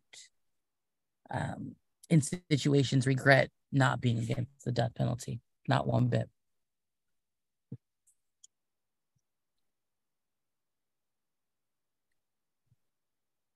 um, 1.32 1.76
in 2.10 2.22
situations 2.22 3.08
regret 3.08 3.50
not 3.72 4.02
being 4.02 4.20
against 4.20 4.64
the 4.64 4.72
death 4.72 4.94
penalty, 4.96 5.42
not 5.68 5.88
one 5.88 6.08
bit. 6.08 6.30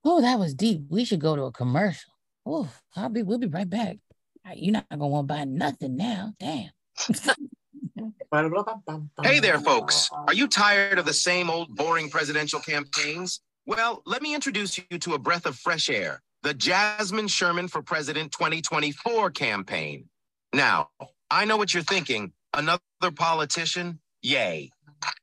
Oh, 0.09 0.21
that 0.21 0.39
was 0.39 0.53
deep. 0.53 0.83
We 0.87 1.03
should 1.03 1.19
go 1.19 1.35
to 1.35 1.43
a 1.43 1.51
commercial. 1.51 2.13
Oh, 2.45 2.69
I'll 2.95 3.09
be. 3.09 3.23
We'll 3.23 3.39
be 3.39 3.47
right 3.47 3.69
back. 3.69 3.97
You're 4.55 4.71
not 4.71 4.87
gonna 4.89 5.05
want 5.05 5.27
to 5.27 5.33
buy 5.33 5.43
nothing 5.43 5.97
now. 5.97 6.33
Damn. 6.39 6.69
Hey 9.23 9.39
there, 9.39 9.59
folks. 9.59 10.09
Are 10.27 10.33
you 10.33 10.47
tired 10.47 10.99
of 10.99 11.05
the 11.05 11.13
same 11.13 11.49
old 11.49 11.75
boring 11.75 12.09
presidential 12.09 12.59
campaigns? 12.59 13.39
Well, 13.65 14.03
let 14.05 14.21
me 14.21 14.35
introduce 14.35 14.77
you 14.77 14.99
to 14.99 15.13
a 15.13 15.17
breath 15.17 15.45
of 15.45 15.55
fresh 15.55 15.89
air 15.89 16.21
the 16.43 16.53
Jasmine 16.53 17.27
Sherman 17.27 17.67
for 17.67 17.81
President 17.81 18.31
2024 18.33 19.31
campaign. 19.31 20.09
Now, 20.53 20.89
I 21.31 21.45
know 21.45 21.57
what 21.57 21.73
you're 21.73 21.83
thinking 21.83 22.33
another 22.53 22.81
politician? 23.15 23.99
Yay. 24.21 24.71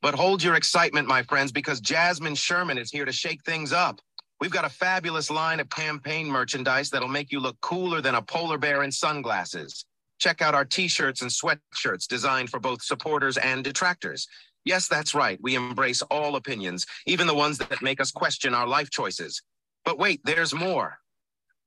But 0.03 0.15
hold 0.15 0.43
your 0.43 0.55
excitement, 0.55 1.07
my 1.07 1.23
friends, 1.23 1.53
because 1.53 1.81
Jasmine 1.81 2.35
Sherman 2.35 2.79
is 2.79 2.91
here 2.91 3.05
to 3.05 3.13
shake 3.13 3.45
things 3.45 3.73
up. 3.73 4.01
We've 4.41 4.51
got 4.51 4.65
a 4.65 4.71
fabulous 4.71 5.31
line 5.31 5.61
of 5.61 5.71
campaign 5.71 6.27
merchandise 6.27 6.91
that'll 6.91 7.09
make 7.09 7.33
you 7.33 7.41
look 7.41 7.61
cooler 7.61 8.01
than 8.01 8.15
a 8.15 8.23
polar 8.23 8.59
bear 8.59 8.83
in 8.83 8.93
sunglasses. 8.93 9.85
Check 10.19 10.43
out 10.43 10.55
our 10.55 10.65
t 10.65 10.89
shirts 10.89 11.23
and 11.23 11.31
sweatshirts 11.31 12.07
designed 12.07 12.51
for 12.51 12.61
both 12.61 12.83
supporters 12.83 13.37
and 13.37 13.65
detractors. 13.65 14.27
Yes, 14.65 14.89
that's 14.89 15.15
right. 15.15 15.39
We 15.43 15.55
embrace 15.55 16.03
all 16.03 16.37
opinions, 16.37 16.87
even 17.07 17.27
the 17.27 17.35
ones 17.35 17.59
that 17.59 17.83
make 17.83 18.01
us 18.01 18.11
question 18.11 18.55
our 18.55 18.67
life 18.67 18.91
choices. 18.91 19.43
But 19.85 19.99
wait, 19.99 20.21
there's 20.25 20.55
more. 20.55 20.99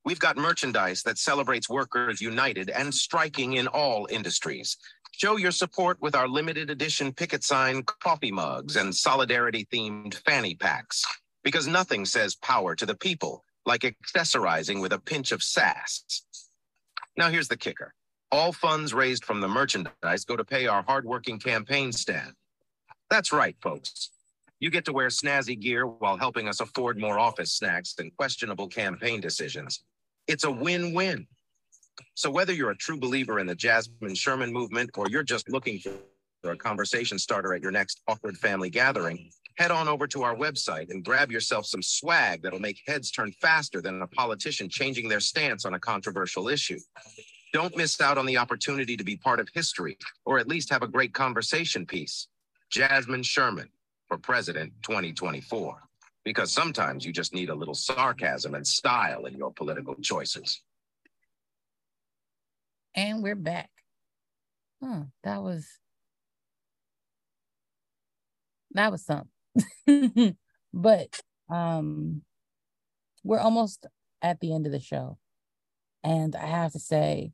We've 0.03 0.19
got 0.19 0.37
merchandise 0.37 1.03
that 1.03 1.17
celebrates 1.17 1.69
workers 1.69 2.21
united 2.21 2.69
and 2.69 2.93
striking 2.93 3.53
in 3.53 3.67
all 3.67 4.07
industries. 4.09 4.77
Show 5.11 5.37
your 5.37 5.51
support 5.51 6.01
with 6.01 6.15
our 6.15 6.27
limited 6.27 6.69
edition 6.69 7.11
picket 7.11 7.43
sign 7.43 7.83
coffee 7.83 8.31
mugs 8.31 8.75
and 8.75 8.95
solidarity 8.95 9.67
themed 9.71 10.15
fanny 10.25 10.55
packs, 10.55 11.03
because 11.47 11.65
nothing 11.65 12.03
says 12.03 12.35
power 12.35 12.75
to 12.75 12.85
the 12.85 12.93
people 12.93 13.41
like 13.65 13.83
accessorizing 13.83 14.81
with 14.81 14.91
a 14.91 14.99
pinch 14.99 15.31
of 15.31 15.41
sass. 15.41 16.03
Now, 17.15 17.29
here's 17.29 17.47
the 17.47 17.55
kicker 17.55 17.93
all 18.33 18.51
funds 18.51 18.93
raised 18.93 19.23
from 19.23 19.39
the 19.39 19.47
merchandise 19.47 20.25
go 20.25 20.35
to 20.35 20.43
pay 20.43 20.67
our 20.67 20.83
hardworking 20.83 21.39
campaign 21.39 21.93
staff. 21.93 22.33
That's 23.09 23.31
right, 23.31 23.55
folks. 23.61 24.09
You 24.59 24.69
get 24.69 24.83
to 24.85 24.91
wear 24.91 25.07
snazzy 25.07 25.57
gear 25.57 25.87
while 25.87 26.17
helping 26.17 26.49
us 26.49 26.59
afford 26.59 26.97
more 26.97 27.17
office 27.17 27.53
snacks 27.53 27.95
and 27.97 28.13
questionable 28.17 28.67
campaign 28.67 29.21
decisions. 29.21 29.85
It's 30.27 30.43
a 30.43 30.51
win 30.51 30.93
win. 30.93 31.27
So, 32.13 32.29
whether 32.29 32.51
you're 32.51 32.71
a 32.71 32.77
true 32.77 32.99
believer 32.99 33.39
in 33.39 33.47
the 33.47 33.55
Jasmine 33.55 34.15
Sherman 34.15 34.51
movement 34.51 34.89
or 34.97 35.07
you're 35.09 35.23
just 35.23 35.47
looking 35.47 35.79
for 36.43 36.51
a 36.51 36.57
conversation 36.57 37.17
starter 37.17 37.53
at 37.53 37.61
your 37.61 37.71
next 37.71 38.01
awkward 38.09 38.37
family 38.37 38.69
gathering, 38.69 39.31
head 39.57 39.71
on 39.71 39.87
over 39.87 40.07
to 40.07 40.23
our 40.23 40.35
website 40.35 40.89
and 40.91 41.03
grab 41.03 41.31
yourself 41.31 41.65
some 41.65 41.81
swag 41.81 42.41
that'll 42.43 42.59
make 42.59 42.81
heads 42.85 43.11
turn 43.11 43.31
faster 43.41 43.81
than 43.81 44.01
a 44.01 44.07
politician 44.07 44.69
changing 44.69 45.09
their 45.09 45.19
stance 45.19 45.65
on 45.65 45.73
a 45.73 45.79
controversial 45.79 46.47
issue. 46.47 46.79
Don't 47.53 47.75
miss 47.75 47.99
out 47.99 48.17
on 48.17 48.25
the 48.25 48.37
opportunity 48.37 48.95
to 48.95 49.03
be 49.03 49.17
part 49.17 49.39
of 49.39 49.49
history 49.53 49.97
or 50.25 50.37
at 50.37 50.47
least 50.47 50.69
have 50.69 50.83
a 50.83 50.87
great 50.87 51.13
conversation 51.13 51.85
piece. 51.85 52.27
Jasmine 52.69 53.23
Sherman 53.23 53.69
for 54.07 54.17
President 54.17 54.73
2024. 54.83 55.81
Because 56.23 56.51
sometimes 56.51 57.05
you 57.05 57.13
just 57.13 57.33
need 57.33 57.49
a 57.49 57.55
little 57.55 57.73
sarcasm 57.73 58.53
and 58.53 58.67
style 58.67 59.25
in 59.25 59.37
your 59.37 59.51
political 59.51 59.95
choices. 59.95 60.61
And 62.93 63.23
we're 63.23 63.35
back. 63.35 63.69
Huh, 64.83 65.03
that 65.23 65.41
was 65.41 65.67
that 68.71 68.91
was 68.91 69.05
something. 69.05 69.29
but 70.73 71.21
um 71.49 72.21
we're 73.23 73.39
almost 73.39 73.85
at 74.21 74.39
the 74.39 74.53
end 74.53 74.65
of 74.65 74.71
the 74.71 74.79
show. 74.79 75.17
And 76.03 76.35
I 76.35 76.45
have 76.45 76.71
to 76.71 76.79
say 76.79 77.31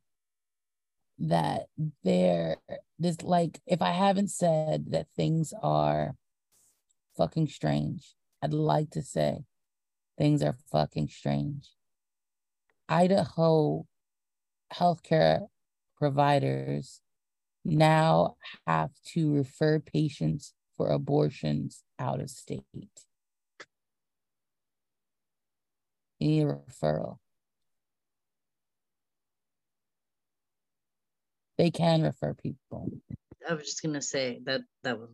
that 1.19 1.67
there 2.03 2.57
this 2.97 3.21
like 3.21 3.61
if 3.67 3.81
I 3.81 3.91
haven't 3.91 4.29
said 4.29 4.91
that 4.91 5.07
things 5.15 5.53
are 5.61 6.15
fucking 7.15 7.47
strange, 7.47 8.15
I'd 8.41 8.53
like 8.53 8.89
to 8.91 9.01
say 9.03 9.43
things 10.17 10.41
are 10.41 10.57
fucking 10.71 11.09
strange. 11.09 11.69
Idaho 12.89 13.85
healthcare 14.73 15.47
providers 15.97 17.01
now 17.63 18.35
have 18.65 18.91
to 19.13 19.31
refer 19.33 19.79
patients 19.79 20.53
for 20.77 20.89
abortions 20.89 21.83
out 21.99 22.21
of 22.21 22.29
state. 22.29 22.63
You 26.19 26.27
need 26.27 26.43
a 26.43 26.55
referral. 26.55 27.17
They 31.57 31.69
can 31.69 32.01
refer 32.01 32.33
people. 32.33 32.91
I 33.47 33.53
was 33.53 33.65
just 33.65 33.83
gonna 33.83 34.01
say 34.01 34.39
that 34.45 34.61
that 34.83 34.99
was 34.99 35.09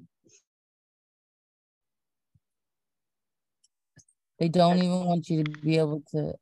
They 4.40 4.48
don't 4.48 4.78
even 4.78 5.06
want 5.06 5.30
you 5.30 5.44
to 5.44 5.52
be 5.52 5.78
able 5.78 6.02
to. 6.12 6.34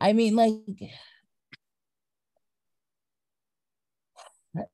I 0.00 0.12
mean, 0.12 0.34
like, 0.34 0.54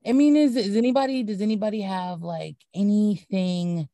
I 0.05 0.11
mean, 0.11 0.35
is 0.35 0.55
is 0.55 0.75
anybody? 0.75 1.23
Does 1.23 1.41
anybody 1.41 1.81
have 1.81 2.21
like 2.21 2.57
anything? 2.73 3.87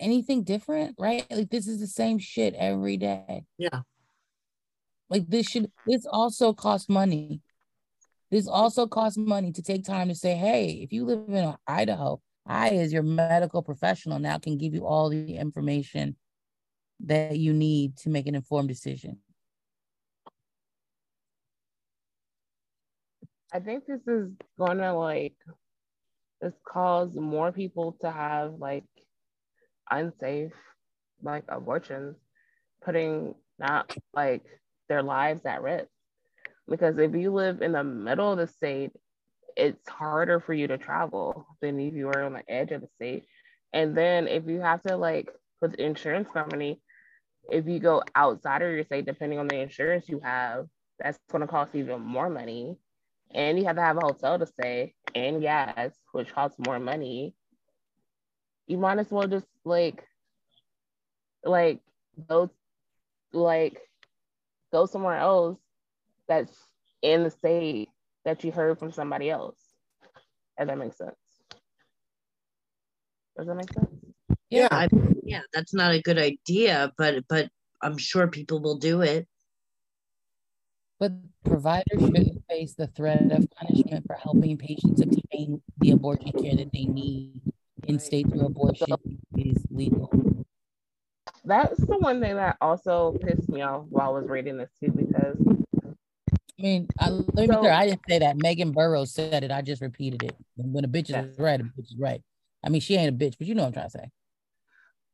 Anything 0.00 0.42
different, 0.42 0.96
right? 0.98 1.24
Like 1.30 1.50
this 1.50 1.66
is 1.66 1.80
the 1.80 1.86
same 1.86 2.18
shit 2.18 2.54
every 2.54 2.96
day. 2.96 3.44
Yeah. 3.58 3.80
Like 5.08 5.28
this 5.28 5.46
should. 5.46 5.70
This 5.86 6.06
also 6.06 6.52
costs 6.52 6.88
money. 6.88 7.40
This 8.30 8.48
also 8.48 8.86
costs 8.86 9.16
money 9.16 9.52
to 9.52 9.62
take 9.62 9.84
time 9.84 10.08
to 10.08 10.14
say, 10.14 10.34
hey, 10.34 10.80
if 10.82 10.92
you 10.92 11.04
live 11.04 11.28
in 11.28 11.54
Idaho, 11.68 12.20
I, 12.46 12.70
as 12.70 12.92
your 12.92 13.02
medical 13.02 13.62
professional, 13.62 14.18
now 14.18 14.38
can 14.38 14.58
give 14.58 14.74
you 14.74 14.84
all 14.86 15.08
the 15.08 15.36
information 15.36 16.16
that 17.00 17.38
you 17.38 17.52
need 17.52 17.96
to 17.98 18.08
make 18.08 18.26
an 18.26 18.34
informed 18.34 18.68
decision. 18.68 19.18
I 23.54 23.60
think 23.60 23.86
this 23.86 24.00
is 24.08 24.32
gonna 24.58 24.98
like 24.98 25.36
this 26.40 26.54
cause 26.66 27.14
more 27.14 27.52
people 27.52 27.96
to 28.00 28.10
have 28.10 28.54
like 28.58 28.84
unsafe 29.88 30.52
like 31.22 31.44
abortions, 31.48 32.16
putting 32.84 33.36
not 33.58 33.96
like 34.12 34.42
their 34.88 35.04
lives 35.04 35.46
at 35.46 35.62
risk. 35.62 35.88
Because 36.68 36.98
if 36.98 37.14
you 37.14 37.32
live 37.32 37.62
in 37.62 37.72
the 37.72 37.84
middle 37.84 38.32
of 38.32 38.38
the 38.38 38.48
state, 38.48 38.90
it's 39.56 39.88
harder 39.88 40.40
for 40.40 40.52
you 40.52 40.66
to 40.66 40.76
travel 40.76 41.46
than 41.62 41.78
if 41.78 41.94
you 41.94 42.08
are 42.08 42.24
on 42.24 42.32
the 42.32 42.50
edge 42.50 42.72
of 42.72 42.80
the 42.80 42.88
state. 42.96 43.24
And 43.72 43.96
then 43.96 44.26
if 44.26 44.48
you 44.48 44.60
have 44.60 44.82
to 44.82 44.96
like 44.96 45.28
with 45.60 45.72
the 45.72 45.84
insurance 45.84 46.28
company, 46.32 46.80
if 47.50 47.66
you 47.68 47.78
go 47.78 48.02
outside 48.16 48.62
of 48.62 48.72
your 48.72 48.84
state, 48.84 49.06
depending 49.06 49.38
on 49.38 49.46
the 49.46 49.60
insurance 49.60 50.08
you 50.08 50.20
have, 50.20 50.66
that's 50.98 51.18
going 51.30 51.42
to 51.42 51.46
cost 51.46 51.74
even 51.74 52.00
more 52.00 52.28
money. 52.28 52.76
And 53.34 53.58
you 53.58 53.64
have 53.64 53.76
to 53.76 53.82
have 53.82 53.96
a 53.96 54.00
hotel 54.00 54.38
to 54.38 54.46
stay 54.46 54.94
and 55.14 55.42
gas, 55.42 55.90
which 56.12 56.32
costs 56.32 56.56
more 56.64 56.78
money. 56.78 57.34
You 58.68 58.78
might 58.78 58.98
as 58.98 59.10
well 59.10 59.26
just 59.26 59.46
like, 59.64 60.04
like 61.44 61.80
go, 62.28 62.48
like 63.32 63.80
go 64.72 64.86
somewhere 64.86 65.18
else 65.18 65.58
that's 66.28 66.56
in 67.02 67.24
the 67.24 67.30
state 67.30 67.88
that 68.24 68.44
you 68.44 68.52
heard 68.52 68.78
from 68.78 68.92
somebody 68.92 69.30
else. 69.30 69.58
If 70.56 70.68
that 70.68 70.78
makes 70.78 70.96
sense. 70.96 71.16
Does 73.36 73.48
that 73.48 73.56
make 73.56 73.72
sense? 73.72 73.88
Yeah, 74.48 74.68
I, 74.70 74.88
yeah, 75.24 75.40
that's 75.52 75.74
not 75.74 75.92
a 75.92 76.00
good 76.00 76.18
idea, 76.18 76.92
but 76.96 77.24
but 77.28 77.48
I'm 77.82 77.98
sure 77.98 78.28
people 78.28 78.60
will 78.62 78.78
do 78.78 79.02
it. 79.02 79.26
But 81.00 81.12
providers 81.44 82.00
shouldn't 82.00 82.44
face 82.48 82.74
the 82.74 82.86
threat 82.86 83.30
of 83.32 83.48
punishment 83.50 84.06
for 84.06 84.14
helping 84.14 84.56
patients 84.56 85.00
obtain 85.00 85.60
the 85.78 85.90
abortion 85.90 86.32
care 86.32 86.54
that 86.56 86.72
they 86.72 86.84
need 86.84 87.40
in 87.86 87.98
states 87.98 88.30
where 88.32 88.46
abortion 88.46 88.86
is 89.36 89.64
legal. 89.70 90.10
That's 91.44 91.78
the 91.84 91.98
one 91.98 92.20
thing 92.20 92.36
that 92.36 92.56
also 92.60 93.18
pissed 93.20 93.48
me 93.50 93.60
off 93.60 93.84
while 93.90 94.10
I 94.14 94.18
was 94.20 94.28
reading 94.28 94.56
this 94.56 94.70
too, 94.80 94.92
because 94.92 95.36
I 96.58 96.62
mean, 96.62 96.88
I, 96.98 97.10
let 97.10 97.36
me 97.36 97.46
So- 97.48 97.58
clear. 97.60 97.72
I 97.72 97.86
didn't 97.88 98.00
say 98.08 98.20
that. 98.20 98.36
Megan 98.38 98.70
Burrows 98.72 99.12
said 99.12 99.44
it. 99.44 99.50
I 99.50 99.60
just 99.60 99.82
repeated 99.82 100.22
it. 100.22 100.36
When 100.56 100.84
a 100.84 100.88
bitch 100.88 101.10
is 101.10 101.38
right, 101.38 101.60
a 101.60 101.64
bitch 101.64 101.78
is 101.80 101.96
right. 101.98 102.22
I 102.64 102.70
mean, 102.70 102.80
she 102.80 102.94
ain't 102.96 103.10
a 103.10 103.24
bitch, 103.24 103.34
but 103.36 103.46
you 103.46 103.54
know 103.54 103.62
what 103.62 103.68
I'm 103.68 103.72
trying 103.74 103.86
to 103.90 103.98
say. 103.98 104.10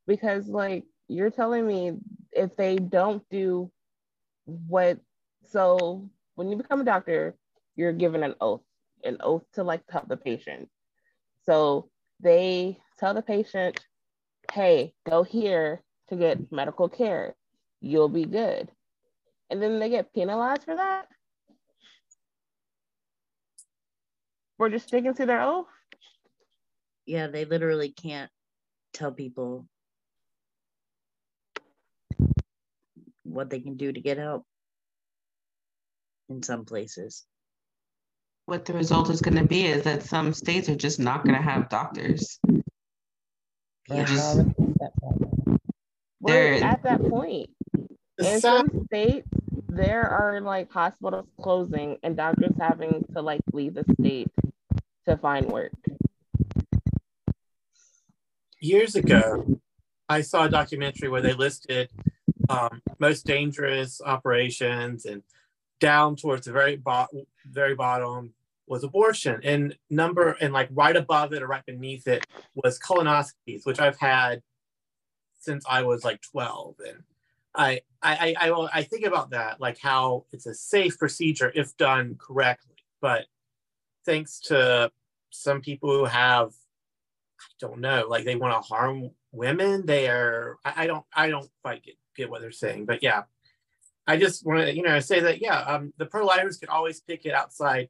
because 0.07 0.47
like 0.47 0.85
you're 1.09 1.31
telling 1.31 1.67
me 1.67 1.93
if 2.31 2.55
they 2.55 2.77
don't 2.77 3.23
do 3.29 3.69
what 4.45 4.99
so 5.43 6.09
when 6.35 6.49
you 6.49 6.57
become 6.57 6.81
a 6.81 6.85
doctor 6.85 7.35
you're 7.75 7.93
given 7.93 8.23
an 8.23 8.35
oath 8.41 8.61
an 9.03 9.17
oath 9.21 9.43
to 9.53 9.63
like 9.63 9.81
help 9.89 10.07
the 10.07 10.17
patient. 10.17 10.69
So 11.43 11.89
they 12.19 12.79
tell 12.99 13.13
the 13.13 13.21
patient 13.21 13.79
hey 14.51 14.93
go 15.09 15.23
here 15.23 15.81
to 16.09 16.15
get 16.15 16.51
medical 16.51 16.89
care. 16.89 17.35
You'll 17.79 18.09
be 18.09 18.25
good. 18.25 18.69
And 19.49 19.61
then 19.61 19.79
they 19.79 19.89
get 19.89 20.13
penalized 20.13 20.63
for 20.63 20.75
that? 20.75 21.07
For 24.57 24.69
just 24.69 24.87
sticking 24.87 25.13
to 25.15 25.25
their 25.25 25.41
oath? 25.41 25.67
Yeah, 27.05 27.27
they 27.27 27.45
literally 27.45 27.89
can't 27.89 28.29
tell 28.93 29.11
people 29.11 29.67
what 33.23 33.49
they 33.49 33.59
can 33.59 33.77
do 33.77 33.91
to 33.91 33.99
get 33.99 34.17
help 34.17 34.45
in 36.31 36.43
some 36.43 36.65
places. 36.65 37.25
What 38.45 38.65
the 38.65 38.73
result 38.73 39.09
is 39.09 39.21
going 39.21 39.37
to 39.37 39.45
be 39.45 39.65
is 39.65 39.83
that 39.83 40.03
some 40.03 40.33
states 40.33 40.67
are 40.69 40.75
just 40.75 40.99
not 40.99 41.23
going 41.23 41.35
to 41.35 41.41
have 41.41 41.69
doctors. 41.69 42.39
Yeah. 43.89 44.05
just- 44.05 44.37
Already 44.37 44.51
at 44.51 44.77
that 44.79 44.93
point. 45.01 45.61
we're 46.19 46.53
at 46.63 46.83
that 46.83 47.01
point 47.09 47.49
in 48.19 48.25
sad- 48.25 48.41
some 48.41 48.85
states 48.85 49.27
there 49.69 50.07
are 50.07 50.39
like 50.41 50.71
hospitals 50.71 51.27
closing 51.41 51.97
and 52.03 52.15
doctors 52.15 52.53
having 52.59 53.03
to 53.13 53.21
like 53.21 53.41
leave 53.53 53.73
the 53.73 53.85
state 53.99 54.27
to 55.07 55.17
find 55.17 55.47
work 55.47 55.71
years 58.61 58.95
ago, 58.95 59.59
I 60.07 60.21
saw 60.21 60.45
a 60.45 60.49
documentary 60.49 61.09
where 61.09 61.21
they 61.21 61.33
listed 61.33 61.89
um, 62.49 62.81
most 62.99 63.25
dangerous 63.25 64.01
operations, 64.05 65.05
and 65.05 65.23
down 65.81 66.15
towards 66.15 66.45
the 66.45 66.53
very 66.53 66.77
bottom, 66.77 67.25
very 67.45 67.75
bottom 67.75 68.33
was 68.67 68.85
abortion, 68.85 69.41
and 69.43 69.77
number 69.89 70.37
and 70.39 70.53
like 70.53 70.69
right 70.71 70.95
above 70.95 71.33
it 71.33 71.43
or 71.43 71.47
right 71.47 71.65
beneath 71.65 72.07
it 72.07 72.25
was 72.55 72.79
colonoscopies, 72.79 73.65
which 73.65 73.81
I've 73.81 73.99
had 73.99 74.41
since 75.39 75.65
I 75.67 75.83
was 75.83 76.05
like 76.05 76.21
twelve, 76.21 76.75
and 76.87 77.03
I 77.53 77.81
I 78.01 78.35
I, 78.39 78.49
I, 78.49 78.67
I 78.73 78.83
think 78.83 79.05
about 79.05 79.31
that 79.31 79.59
like 79.59 79.77
how 79.79 80.25
it's 80.31 80.45
a 80.45 80.53
safe 80.53 80.97
procedure 80.97 81.51
if 81.53 81.75
done 81.75 82.15
correctly, 82.17 82.77
but 83.01 83.25
thanks 84.05 84.39
to 84.41 84.89
some 85.31 85.61
people 85.61 85.89
who 85.89 86.05
have 86.05 86.51
I 87.41 87.53
don't 87.59 87.79
know, 87.81 88.05
like 88.07 88.23
they 88.23 88.35
want 88.35 88.53
to 88.53 88.67
harm 88.67 89.09
women. 89.31 89.85
They 89.85 90.07
are 90.07 90.57
I, 90.63 90.83
I 90.83 90.87
don't 90.87 91.05
I 91.13 91.29
don't 91.29 91.49
quite 91.63 91.83
get, 91.83 91.95
get 92.15 92.29
what 92.29 92.39
they're 92.41 92.51
saying, 92.51 92.85
but 92.85 93.03
yeah. 93.03 93.23
I 94.07 94.17
just 94.17 94.45
want 94.45 94.65
to, 94.67 94.75
you 94.75 94.81
know, 94.83 94.99
say 94.99 95.19
that 95.21 95.41
yeah, 95.41 95.59
um, 95.59 95.93
the 95.97 96.05
pro-lifers 96.05 96.57
can 96.57 96.69
always 96.69 97.01
pick 97.01 97.25
it 97.25 97.33
outside. 97.33 97.89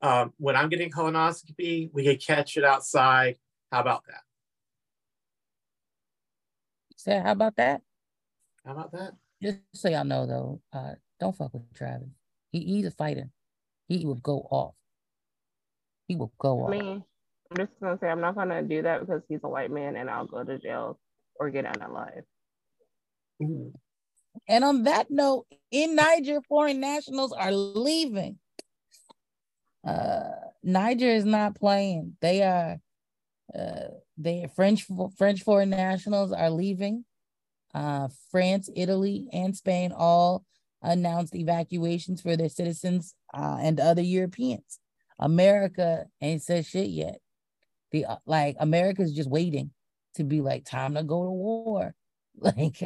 Um, 0.00 0.32
when 0.38 0.56
I'm 0.56 0.68
getting 0.68 0.90
colonoscopy, 0.90 1.90
we 1.92 2.04
can 2.04 2.16
catch 2.16 2.56
it 2.56 2.64
outside. 2.64 3.36
How 3.70 3.80
about 3.80 4.04
that? 4.06 4.22
Say, 6.96 7.20
how 7.20 7.32
about 7.32 7.56
that? 7.56 7.82
How 8.64 8.72
about 8.72 8.92
that? 8.92 9.12
Just 9.42 9.58
so 9.74 9.88
y'all 9.88 10.04
know, 10.04 10.26
though, 10.26 10.60
uh, 10.72 10.94
don't 11.20 11.36
fuck 11.36 11.52
with 11.52 11.72
Travis. 11.74 12.08
He, 12.50 12.60
he's 12.60 12.86
a 12.86 12.90
fighter. 12.90 13.28
He 13.88 14.04
will 14.06 14.14
go 14.16 14.46
off. 14.50 14.74
He 16.08 16.16
will 16.16 16.32
go 16.38 16.60
i 16.60 16.64
off. 16.64 16.70
mean 16.70 17.04
i'm 17.50 17.56
just 17.56 17.80
gonna 17.80 17.98
say 18.00 18.08
i'm 18.08 18.20
not 18.20 18.34
gonna 18.34 18.62
do 18.62 18.82
that 18.82 19.00
because 19.00 19.22
he's 19.28 19.40
a 19.44 19.48
white 19.48 19.70
man 19.70 19.96
and 19.96 20.10
i'll 20.10 20.26
go 20.26 20.44
to 20.44 20.58
jail 20.58 20.98
or 21.38 21.48
get 21.50 21.64
unalive 21.64 22.22
Ooh. 23.42 23.72
And 24.48 24.64
on 24.64 24.84
that 24.84 25.10
note, 25.10 25.46
in 25.70 25.94
Niger, 25.94 26.40
foreign 26.48 26.80
nationals 26.80 27.32
are 27.32 27.52
leaving. 27.52 28.38
Uh, 29.86 30.30
Niger 30.62 31.08
is 31.08 31.24
not 31.24 31.54
playing. 31.56 32.16
They 32.20 32.42
are, 32.42 32.78
uh, 33.54 33.88
they 34.16 34.46
French 34.54 34.86
French 35.16 35.42
foreign 35.42 35.70
nationals 35.70 36.32
are 36.32 36.50
leaving. 36.50 37.04
Uh, 37.74 38.08
France, 38.30 38.68
Italy, 38.76 39.28
and 39.32 39.56
Spain 39.56 39.92
all 39.96 40.44
announced 40.82 41.34
evacuations 41.34 42.20
for 42.20 42.36
their 42.36 42.48
citizens 42.48 43.14
uh, 43.32 43.58
and 43.60 43.80
other 43.80 44.02
Europeans. 44.02 44.78
America 45.18 46.04
ain't 46.20 46.42
said 46.42 46.66
shit 46.66 46.90
yet. 46.90 47.18
The 47.92 48.06
like 48.26 48.56
America's 48.58 49.12
just 49.12 49.30
waiting 49.30 49.70
to 50.16 50.24
be 50.24 50.40
like 50.40 50.64
time 50.64 50.94
to 50.94 51.02
go 51.02 51.24
to 51.24 51.30
war. 51.30 51.94
Like 52.34 52.82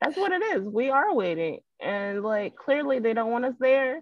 that's 0.00 0.16
what 0.16 0.32
it 0.32 0.42
is 0.42 0.62
we 0.62 0.88
are 0.90 1.14
waiting 1.14 1.60
and 1.80 2.22
like 2.22 2.54
clearly 2.56 2.98
they 2.98 3.12
don't 3.14 3.30
want 3.30 3.44
us 3.44 3.54
there 3.60 4.00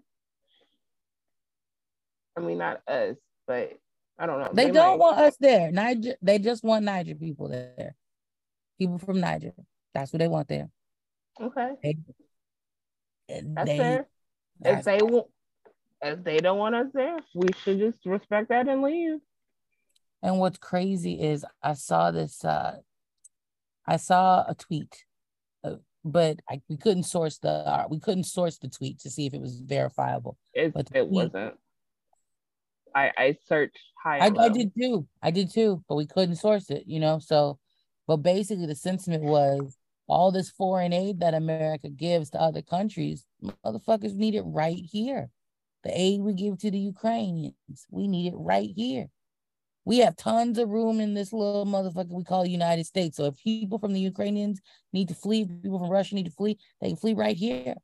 i 2.37 2.41
mean 2.41 2.59
not 2.59 2.81
us 2.89 3.17
but 3.47 3.73
i 4.19 4.27
don't 4.27 4.41
know 4.41 4.51
They, 4.53 4.71
don't 4.71 4.91
might. 4.93 4.99
want 4.99 5.19
us 5.19 5.37
there. 5.41 5.71
Niger, 5.73 6.15
they 6.23 6.39
just 6.39 6.63
want 6.65 6.85
Niger 6.85 7.15
people 7.15 7.49
there. 7.49 7.95
People 8.79 8.99
from 8.99 9.21
Niger. 9.21 9.53
That's 9.95 10.13
what 10.13 10.19
they 10.21 10.29
want 10.29 10.49
there. 10.49 10.69
okay 11.41 11.71
And 13.29 13.57
that's 13.57 13.69
they- 13.69 13.79
fair 13.79 14.07
if 14.65 14.85
they 14.85 15.03
want 15.03 15.27
if 16.03 16.23
they 16.25 16.39
don't 16.39 16.59
want 16.59 16.75
us 16.77 16.87
there 16.95 17.17
we 17.35 17.49
should 17.63 17.79
just 17.79 17.99
respect 18.07 18.49
that 18.51 18.69
and 18.69 18.83
leave 18.83 19.19
and 20.23 20.39
what's 20.41 20.59
crazy 20.59 21.21
is 21.21 21.45
I 21.63 21.75
saw 21.75 22.11
this. 22.11 22.45
Uh, 22.45 22.79
I 23.87 23.97
saw 23.99 24.45
a 24.49 24.55
tweet, 24.55 25.05
but 26.13 26.41
I, 26.49 26.61
we 26.69 26.77
couldn't 26.77 27.05
source 27.05 27.39
the 27.39 27.51
uh, 27.51 27.87
we 27.91 28.01
couldn't 28.01 28.25
source 28.25 28.59
the 28.59 28.69
tweet 28.69 28.99
to 29.01 29.11
see 29.11 29.27
if 29.27 29.35
it 29.35 29.41
was 29.41 29.61
verifiable. 29.61 30.37
it, 30.55 30.73
But 30.73 30.89
it 30.95 31.09
wasn't 31.09 31.55
i 32.95 33.13
i 33.17 33.37
searched 33.47 33.79
high 34.03 34.19
I, 34.19 34.33
I 34.39 34.49
did 34.49 34.73
too. 34.75 35.07
I 35.23 35.31
did 35.31 35.53
too, 35.53 35.85
but 35.89 35.97
we 35.97 36.07
couldn't 36.07 36.37
source 36.37 36.71
it, 36.71 36.85
you 36.87 37.01
know. 37.01 37.19
So, 37.19 37.59
but 38.07 38.19
basically, 38.19 38.67
the 38.67 38.75
sentiment 38.75 39.25
was 39.25 39.77
all 40.09 40.33
this 40.33 40.51
foreign 40.51 40.93
aid 40.93 41.21
that 41.21 41.35
America 41.35 41.89
gives 41.91 42.31
to 42.31 42.41
other 42.41 42.63
countries, 42.63 43.27
motherfuckers 43.65 44.15
need 44.15 44.35
it 44.35 44.43
right 44.43 44.83
here. 44.83 45.31
The 45.85 45.91
aid 45.95 46.23
we 46.23 46.33
give 46.33 46.59
to 46.59 46.71
the 46.71 46.79
Ukrainians, 46.79 47.87
we 47.91 48.09
need 48.09 48.33
it 48.33 48.37
right 48.37 48.71
here. 48.75 49.09
We 49.89 50.01
have 50.01 50.17
tons 50.17 50.59
of 50.59 50.69
room 50.69 51.01
in 51.01 51.15
this 51.15 51.33
little 51.33 51.65
motherfucker 51.65 52.11
we 52.11 52.23
call 52.23 52.43
the 52.43 52.51
United 52.51 52.85
States. 52.85 53.17
So 53.17 53.25
if 53.25 53.39
people 53.39 53.79
from 53.79 53.95
the 53.95 54.01
Ukrainians 54.01 54.61
need 54.93 55.09
to 55.09 55.15
flee, 55.15 55.47
people 55.47 55.79
from 55.79 55.89
Russia 55.89 56.15
need 56.15 56.27
to 56.27 56.31
flee, 56.31 56.59
they 56.79 56.89
can 56.89 56.97
flee 56.99 57.15
right 57.15 57.35
here. 57.35 57.75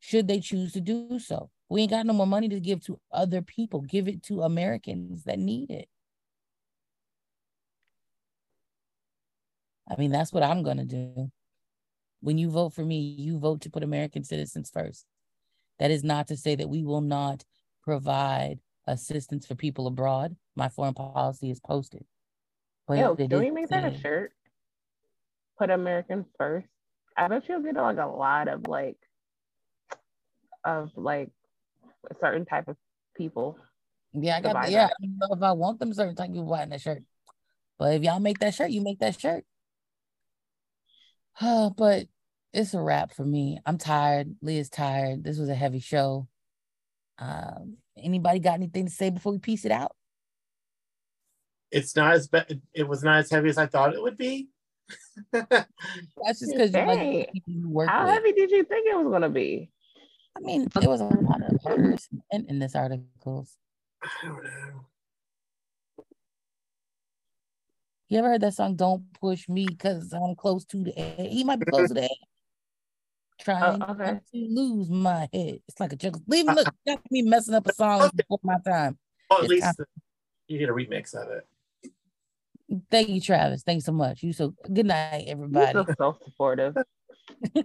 Should 0.00 0.28
they 0.28 0.40
choose 0.40 0.72
to 0.72 0.80
do 0.80 1.18
so? 1.18 1.50
We 1.68 1.82
ain't 1.82 1.90
got 1.90 2.06
no 2.06 2.14
more 2.14 2.26
money 2.26 2.48
to 2.48 2.58
give 2.58 2.82
to 2.86 2.98
other 3.12 3.42
people. 3.42 3.82
Give 3.82 4.08
it 4.08 4.22
to 4.22 4.44
Americans 4.44 5.24
that 5.24 5.38
need 5.38 5.70
it. 5.70 5.90
I 9.90 9.96
mean, 9.96 10.12
that's 10.12 10.32
what 10.32 10.42
I'm 10.42 10.62
going 10.62 10.78
to 10.78 10.86
do. 10.86 11.30
When 12.22 12.38
you 12.38 12.48
vote 12.48 12.72
for 12.72 12.82
me, 12.82 12.98
you 12.98 13.38
vote 13.38 13.60
to 13.60 13.70
put 13.70 13.82
American 13.82 14.24
citizens 14.24 14.70
first. 14.72 15.04
That 15.80 15.90
is 15.90 16.02
not 16.02 16.28
to 16.28 16.36
say 16.38 16.54
that 16.54 16.70
we 16.70 16.82
will 16.82 17.02
not 17.02 17.44
provide 17.82 18.60
assistance 18.86 19.46
for 19.46 19.54
people 19.54 19.86
abroad. 19.86 20.36
My 20.54 20.68
foreign 20.68 20.94
policy 20.94 21.50
is 21.50 21.60
posted. 21.60 22.04
But 22.86 22.98
Yo, 22.98 23.16
can 23.16 23.40
we 23.40 23.50
make 23.50 23.68
that 23.68 23.84
a 23.84 23.98
shirt? 23.98 24.32
Put 25.58 25.70
Americans 25.70 26.26
first. 26.38 26.66
I 27.16 27.28
bet 27.28 27.48
you'll 27.48 27.62
get 27.62 27.74
like 27.74 27.98
a 27.98 28.06
lot 28.06 28.48
of 28.48 28.66
like 28.68 28.98
of 30.64 30.90
like 30.96 31.30
a 32.10 32.14
certain 32.20 32.44
type 32.44 32.68
of 32.68 32.76
people. 33.16 33.58
Yeah, 34.12 34.36
I 34.36 34.40
got 34.40 34.70
yeah. 34.70 34.86
I 34.86 35.06
don't 35.06 35.18
know 35.18 35.36
if 35.36 35.42
I 35.42 35.52
want 35.52 35.78
them 35.78 35.92
certain 35.92 36.14
type 36.14 36.28
of 36.28 36.34
people 36.34 36.50
buying 36.50 36.68
that 36.70 36.80
shirt. 36.80 37.02
But 37.78 37.94
if 37.94 38.02
y'all 38.02 38.20
make 38.20 38.38
that 38.40 38.54
shirt, 38.54 38.70
you 38.70 38.82
make 38.82 39.00
that 39.00 39.18
shirt. 39.18 39.44
but 41.40 42.06
it's 42.52 42.74
a 42.74 42.80
wrap 42.80 43.12
for 43.12 43.24
me. 43.24 43.58
I'm 43.66 43.78
tired. 43.78 44.36
Leah's 44.40 44.70
tired. 44.70 45.24
This 45.24 45.38
was 45.38 45.48
a 45.48 45.54
heavy 45.54 45.80
show. 45.80 46.28
Um, 47.18 47.78
anybody 47.96 48.38
got 48.38 48.54
anything 48.54 48.86
to 48.86 48.90
say 48.90 49.10
before 49.10 49.32
we 49.32 49.38
piece 49.38 49.64
it 49.64 49.72
out? 49.72 49.92
It's 51.70 51.96
not 51.96 52.14
as 52.14 52.28
bad. 52.28 52.60
It 52.72 52.86
was 52.86 53.02
not 53.02 53.18
as 53.18 53.30
heavy 53.30 53.48
as 53.48 53.58
I 53.58 53.66
thought 53.66 53.94
it 53.94 54.02
would 54.02 54.16
be. 54.16 54.48
That's 55.32 55.68
just 56.38 56.52
because 56.52 56.72
you 56.72 56.86
like 56.86 57.30
work 57.64 57.88
How 57.88 58.04
with. 58.04 58.14
heavy 58.14 58.32
did 58.32 58.50
you 58.50 58.64
think 58.64 58.86
it 58.88 58.96
was 58.96 59.08
gonna 59.10 59.28
be? 59.28 59.70
I 60.36 60.40
mean, 60.40 60.68
there 60.74 60.88
was 60.88 61.00
a 61.00 61.04
lot 61.04 61.42
of 61.42 61.64
murders 61.64 62.08
in, 62.30 62.46
in 62.46 62.58
this 62.58 62.74
articles. 62.74 63.56
I 64.02 64.08
don't 64.22 64.44
know. 64.44 64.86
You 68.08 68.18
ever 68.18 68.28
heard 68.28 68.42
that 68.42 68.54
song 68.54 68.76
"Don't 68.76 69.12
Push 69.14 69.48
Me" 69.48 69.66
because 69.66 70.12
I'm 70.12 70.36
close 70.36 70.64
to 70.66 70.84
the 70.84 70.96
edge? 70.96 71.32
He 71.32 71.42
might 71.42 71.58
be 71.58 71.66
close 71.66 71.88
to 71.88 71.94
the 71.94 72.04
edge. 72.04 72.10
Trying 73.38 73.82
oh, 73.82 73.92
okay. 73.92 74.20
to 74.32 74.46
lose 74.48 74.88
my 74.88 75.28
head. 75.32 75.60
It's 75.68 75.78
like 75.78 75.92
a 75.92 75.96
joke. 75.96 76.16
Leave 76.26 76.46
look, 76.46 76.68
got 76.86 77.00
me 77.10 77.22
messing 77.22 77.54
up 77.54 77.66
a 77.66 77.74
song 77.74 78.10
before 78.14 78.40
my 78.42 78.56
time. 78.66 78.98
Well, 79.28 79.40
at 79.40 79.44
it's 79.44 79.50
least 79.50 79.80
you 80.48 80.58
get 80.58 80.68
a 80.68 80.72
remix 80.72 81.14
of 81.14 81.28
it. 81.30 81.46
Thank 82.90 83.08
you, 83.10 83.20
Travis. 83.20 83.62
Thanks 83.62 83.84
so 83.84 83.92
much. 83.92 84.22
You 84.22 84.32
so 84.32 84.54
good 84.72 84.86
night, 84.86 85.26
everybody. 85.28 85.72
You're 85.72 85.84
so 85.84 85.94
self-supportive. 85.98 86.76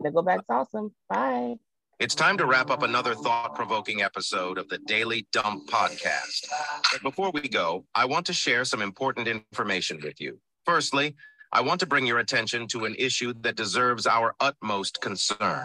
Nickelback's 0.00 0.46
awesome. 0.48 0.94
Bye. 1.08 1.56
It's 2.00 2.14
time 2.14 2.38
to 2.38 2.46
wrap 2.46 2.70
up 2.70 2.82
another 2.82 3.14
thought 3.14 3.56
provoking 3.56 4.02
episode 4.02 4.56
of 4.56 4.68
the 4.68 4.78
Daily 4.78 5.26
Dump 5.32 5.68
podcast. 5.68 6.46
But 6.92 7.02
before 7.02 7.32
we 7.32 7.48
go, 7.48 7.86
I 7.94 8.04
want 8.04 8.24
to 8.26 8.32
share 8.32 8.64
some 8.64 8.82
important 8.82 9.26
information 9.26 9.98
with 10.02 10.20
you. 10.20 10.38
Firstly, 10.64 11.16
I 11.50 11.62
want 11.62 11.80
to 11.80 11.86
bring 11.86 12.06
your 12.06 12.18
attention 12.18 12.66
to 12.68 12.84
an 12.84 12.94
issue 12.98 13.32
that 13.40 13.56
deserves 13.56 14.06
our 14.06 14.34
utmost 14.38 15.00
concern. 15.00 15.64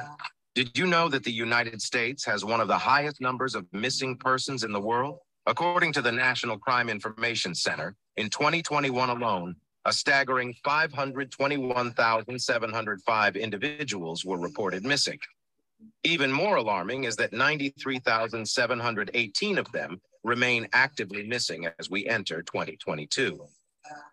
Did 0.55 0.77
you 0.77 0.87
know 0.87 1.09
that 1.09 1.23
the 1.23 1.31
United 1.31 1.81
States 1.81 2.23
has 2.25 2.45
one 2.45 2.61
of 2.61 2.69
the 2.69 2.77
highest 2.77 3.19
numbers 3.19 3.53
of 3.53 3.65
missing 3.73 4.15
persons 4.15 4.63
in 4.63 4.71
the 4.71 4.79
world? 4.79 5.19
According 5.45 5.91
to 5.93 6.01
the 6.01 6.11
National 6.11 6.57
Crime 6.57 6.87
Information 6.87 7.53
Center, 7.53 7.97
in 8.15 8.29
2021 8.29 9.09
alone, 9.09 9.57
a 9.83 9.91
staggering 9.91 10.55
521,705 10.63 13.35
individuals 13.35 14.23
were 14.23 14.37
reported 14.37 14.85
missing. 14.85 15.19
Even 16.05 16.31
more 16.31 16.55
alarming 16.55 17.03
is 17.03 17.17
that 17.17 17.33
93,718 17.33 19.57
of 19.57 19.69
them 19.73 19.99
remain 20.23 20.65
actively 20.71 21.27
missing 21.27 21.67
as 21.77 21.89
we 21.89 22.07
enter 22.07 22.41
2022. 22.41 23.45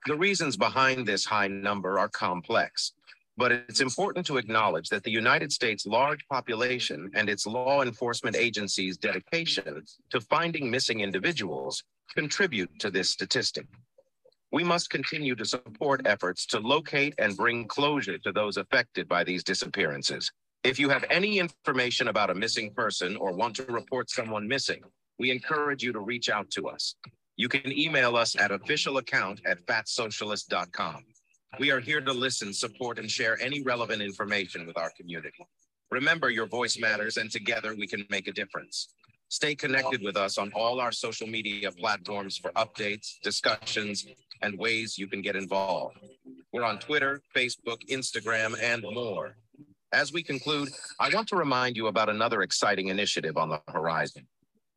The 0.06 0.16
reasons 0.16 0.56
behind 0.56 1.06
this 1.06 1.24
high 1.24 1.48
number 1.48 1.98
are 1.98 2.08
complex, 2.08 2.92
but 3.36 3.52
it's 3.52 3.80
important 3.80 4.26
to 4.26 4.38
acknowledge 4.38 4.88
that 4.88 5.04
the 5.04 5.10
United 5.10 5.52
States' 5.52 5.86
large 5.86 6.26
population 6.28 7.10
and 7.14 7.28
its 7.28 7.46
law 7.46 7.82
enforcement 7.82 8.34
agencies' 8.34 8.96
dedication 8.96 9.84
to 10.10 10.20
finding 10.20 10.70
missing 10.70 11.00
individuals 11.00 11.84
contribute 12.14 12.70
to 12.80 12.90
this 12.90 13.10
statistic. 13.10 13.66
We 14.52 14.64
must 14.64 14.90
continue 14.90 15.36
to 15.36 15.44
support 15.44 16.06
efforts 16.06 16.44
to 16.46 16.58
locate 16.58 17.14
and 17.18 17.36
bring 17.36 17.68
closure 17.68 18.18
to 18.18 18.32
those 18.32 18.56
affected 18.56 19.06
by 19.06 19.22
these 19.22 19.44
disappearances. 19.44 20.32
If 20.64 20.78
you 20.78 20.88
have 20.88 21.04
any 21.08 21.38
information 21.38 22.08
about 22.08 22.30
a 22.30 22.34
missing 22.34 22.74
person 22.74 23.16
or 23.16 23.32
want 23.32 23.54
to 23.56 23.64
report 23.64 24.10
someone 24.10 24.48
missing, 24.48 24.82
we 25.18 25.30
encourage 25.30 25.82
you 25.82 25.92
to 25.92 26.00
reach 26.00 26.28
out 26.28 26.50
to 26.50 26.68
us. 26.68 26.96
You 27.40 27.48
can 27.48 27.72
email 27.72 28.16
us 28.16 28.36
at 28.38 28.50
officialaccount 28.50 29.40
at 29.46 29.64
fatsocialist.com. 29.64 31.04
We 31.58 31.70
are 31.70 31.80
here 31.80 32.02
to 32.02 32.12
listen, 32.12 32.52
support, 32.52 32.98
and 32.98 33.10
share 33.10 33.40
any 33.40 33.62
relevant 33.62 34.02
information 34.02 34.66
with 34.66 34.76
our 34.76 34.90
community. 34.94 35.46
Remember, 35.90 36.28
your 36.28 36.44
voice 36.44 36.78
matters, 36.78 37.16
and 37.16 37.30
together 37.30 37.74
we 37.74 37.86
can 37.86 38.04
make 38.10 38.28
a 38.28 38.32
difference. 38.32 38.92
Stay 39.30 39.54
connected 39.54 40.02
with 40.02 40.18
us 40.18 40.36
on 40.36 40.52
all 40.54 40.82
our 40.82 40.92
social 40.92 41.26
media 41.26 41.72
platforms 41.72 42.36
for 42.36 42.50
updates, 42.50 43.18
discussions, 43.22 44.04
and 44.42 44.58
ways 44.58 44.98
you 44.98 45.06
can 45.06 45.22
get 45.22 45.34
involved. 45.34 45.96
We're 46.52 46.64
on 46.64 46.78
Twitter, 46.78 47.22
Facebook, 47.34 47.78
Instagram, 47.88 48.54
and 48.62 48.82
more. 48.82 49.38
As 49.94 50.12
we 50.12 50.22
conclude, 50.22 50.68
I 50.98 51.08
want 51.08 51.28
to 51.28 51.36
remind 51.36 51.74
you 51.74 51.86
about 51.86 52.10
another 52.10 52.42
exciting 52.42 52.88
initiative 52.88 53.38
on 53.38 53.48
the 53.48 53.62
horizon 53.66 54.26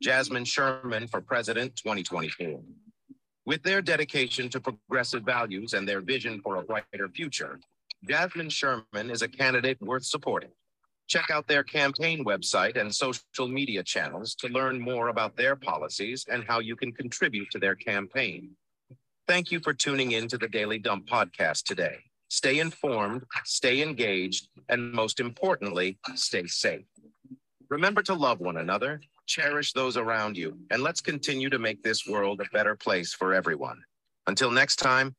Jasmine 0.03 0.43
Sherman 0.43 1.07
for 1.07 1.21
President 1.21 1.77
2024. 1.77 2.59
With 3.45 3.63
their 3.63 3.81
dedication 3.81 4.49
to 4.49 4.59
progressive 4.59 5.23
values 5.23 5.71
and 5.71 5.87
their 5.87 6.01
vision 6.01 6.41
for 6.41 6.57
a 6.57 6.61
brighter 6.61 7.07
future, 7.15 7.61
Jasmine 8.09 8.49
Sherman 8.49 9.09
is 9.09 9.21
a 9.21 9.29
candidate 9.29 9.81
worth 9.81 10.03
supporting. 10.03 10.49
Check 11.07 11.29
out 11.31 11.47
their 11.47 11.63
campaign 11.63 12.25
website 12.25 12.75
and 12.75 12.93
social 12.93 13.47
media 13.47 13.81
channels 13.81 14.35
to 14.35 14.49
learn 14.49 14.77
more 14.77 15.07
about 15.07 15.37
their 15.37 15.55
policies 15.55 16.25
and 16.29 16.43
how 16.45 16.59
you 16.59 16.75
can 16.75 16.91
contribute 16.91 17.49
to 17.51 17.57
their 17.57 17.75
campaign. 17.75 18.57
Thank 19.25 19.51
you 19.51 19.61
for 19.61 19.73
tuning 19.73 20.11
in 20.11 20.27
to 20.27 20.37
the 20.37 20.49
Daily 20.49 20.79
Dump 20.79 21.07
podcast 21.07 21.63
today. 21.63 21.99
Stay 22.27 22.59
informed, 22.59 23.23
stay 23.45 23.81
engaged, 23.81 24.49
and 24.67 24.91
most 24.91 25.21
importantly, 25.21 25.97
stay 26.15 26.45
safe. 26.45 26.83
Remember 27.69 28.03
to 28.03 28.13
love 28.13 28.41
one 28.41 28.57
another, 28.57 28.99
cherish 29.25 29.73
those 29.73 29.97
around 29.97 30.37
you, 30.37 30.57
and 30.71 30.83
let's 30.83 31.01
continue 31.01 31.49
to 31.49 31.59
make 31.59 31.83
this 31.83 32.07
world 32.07 32.41
a 32.41 32.49
better 32.51 32.75
place 32.75 33.13
for 33.13 33.33
everyone. 33.33 33.81
Until 34.27 34.51
next 34.51 34.77
time. 34.77 35.15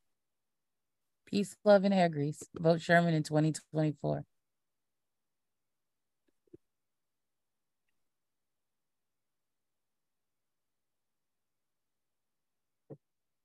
Peace, 1.25 1.55
love, 1.65 1.83
and 1.83 1.93
hair 1.93 2.09
grease. 2.09 2.43
Vote 2.57 2.81
Sherman 2.81 3.13
in 3.13 3.23
2024. 3.23 4.23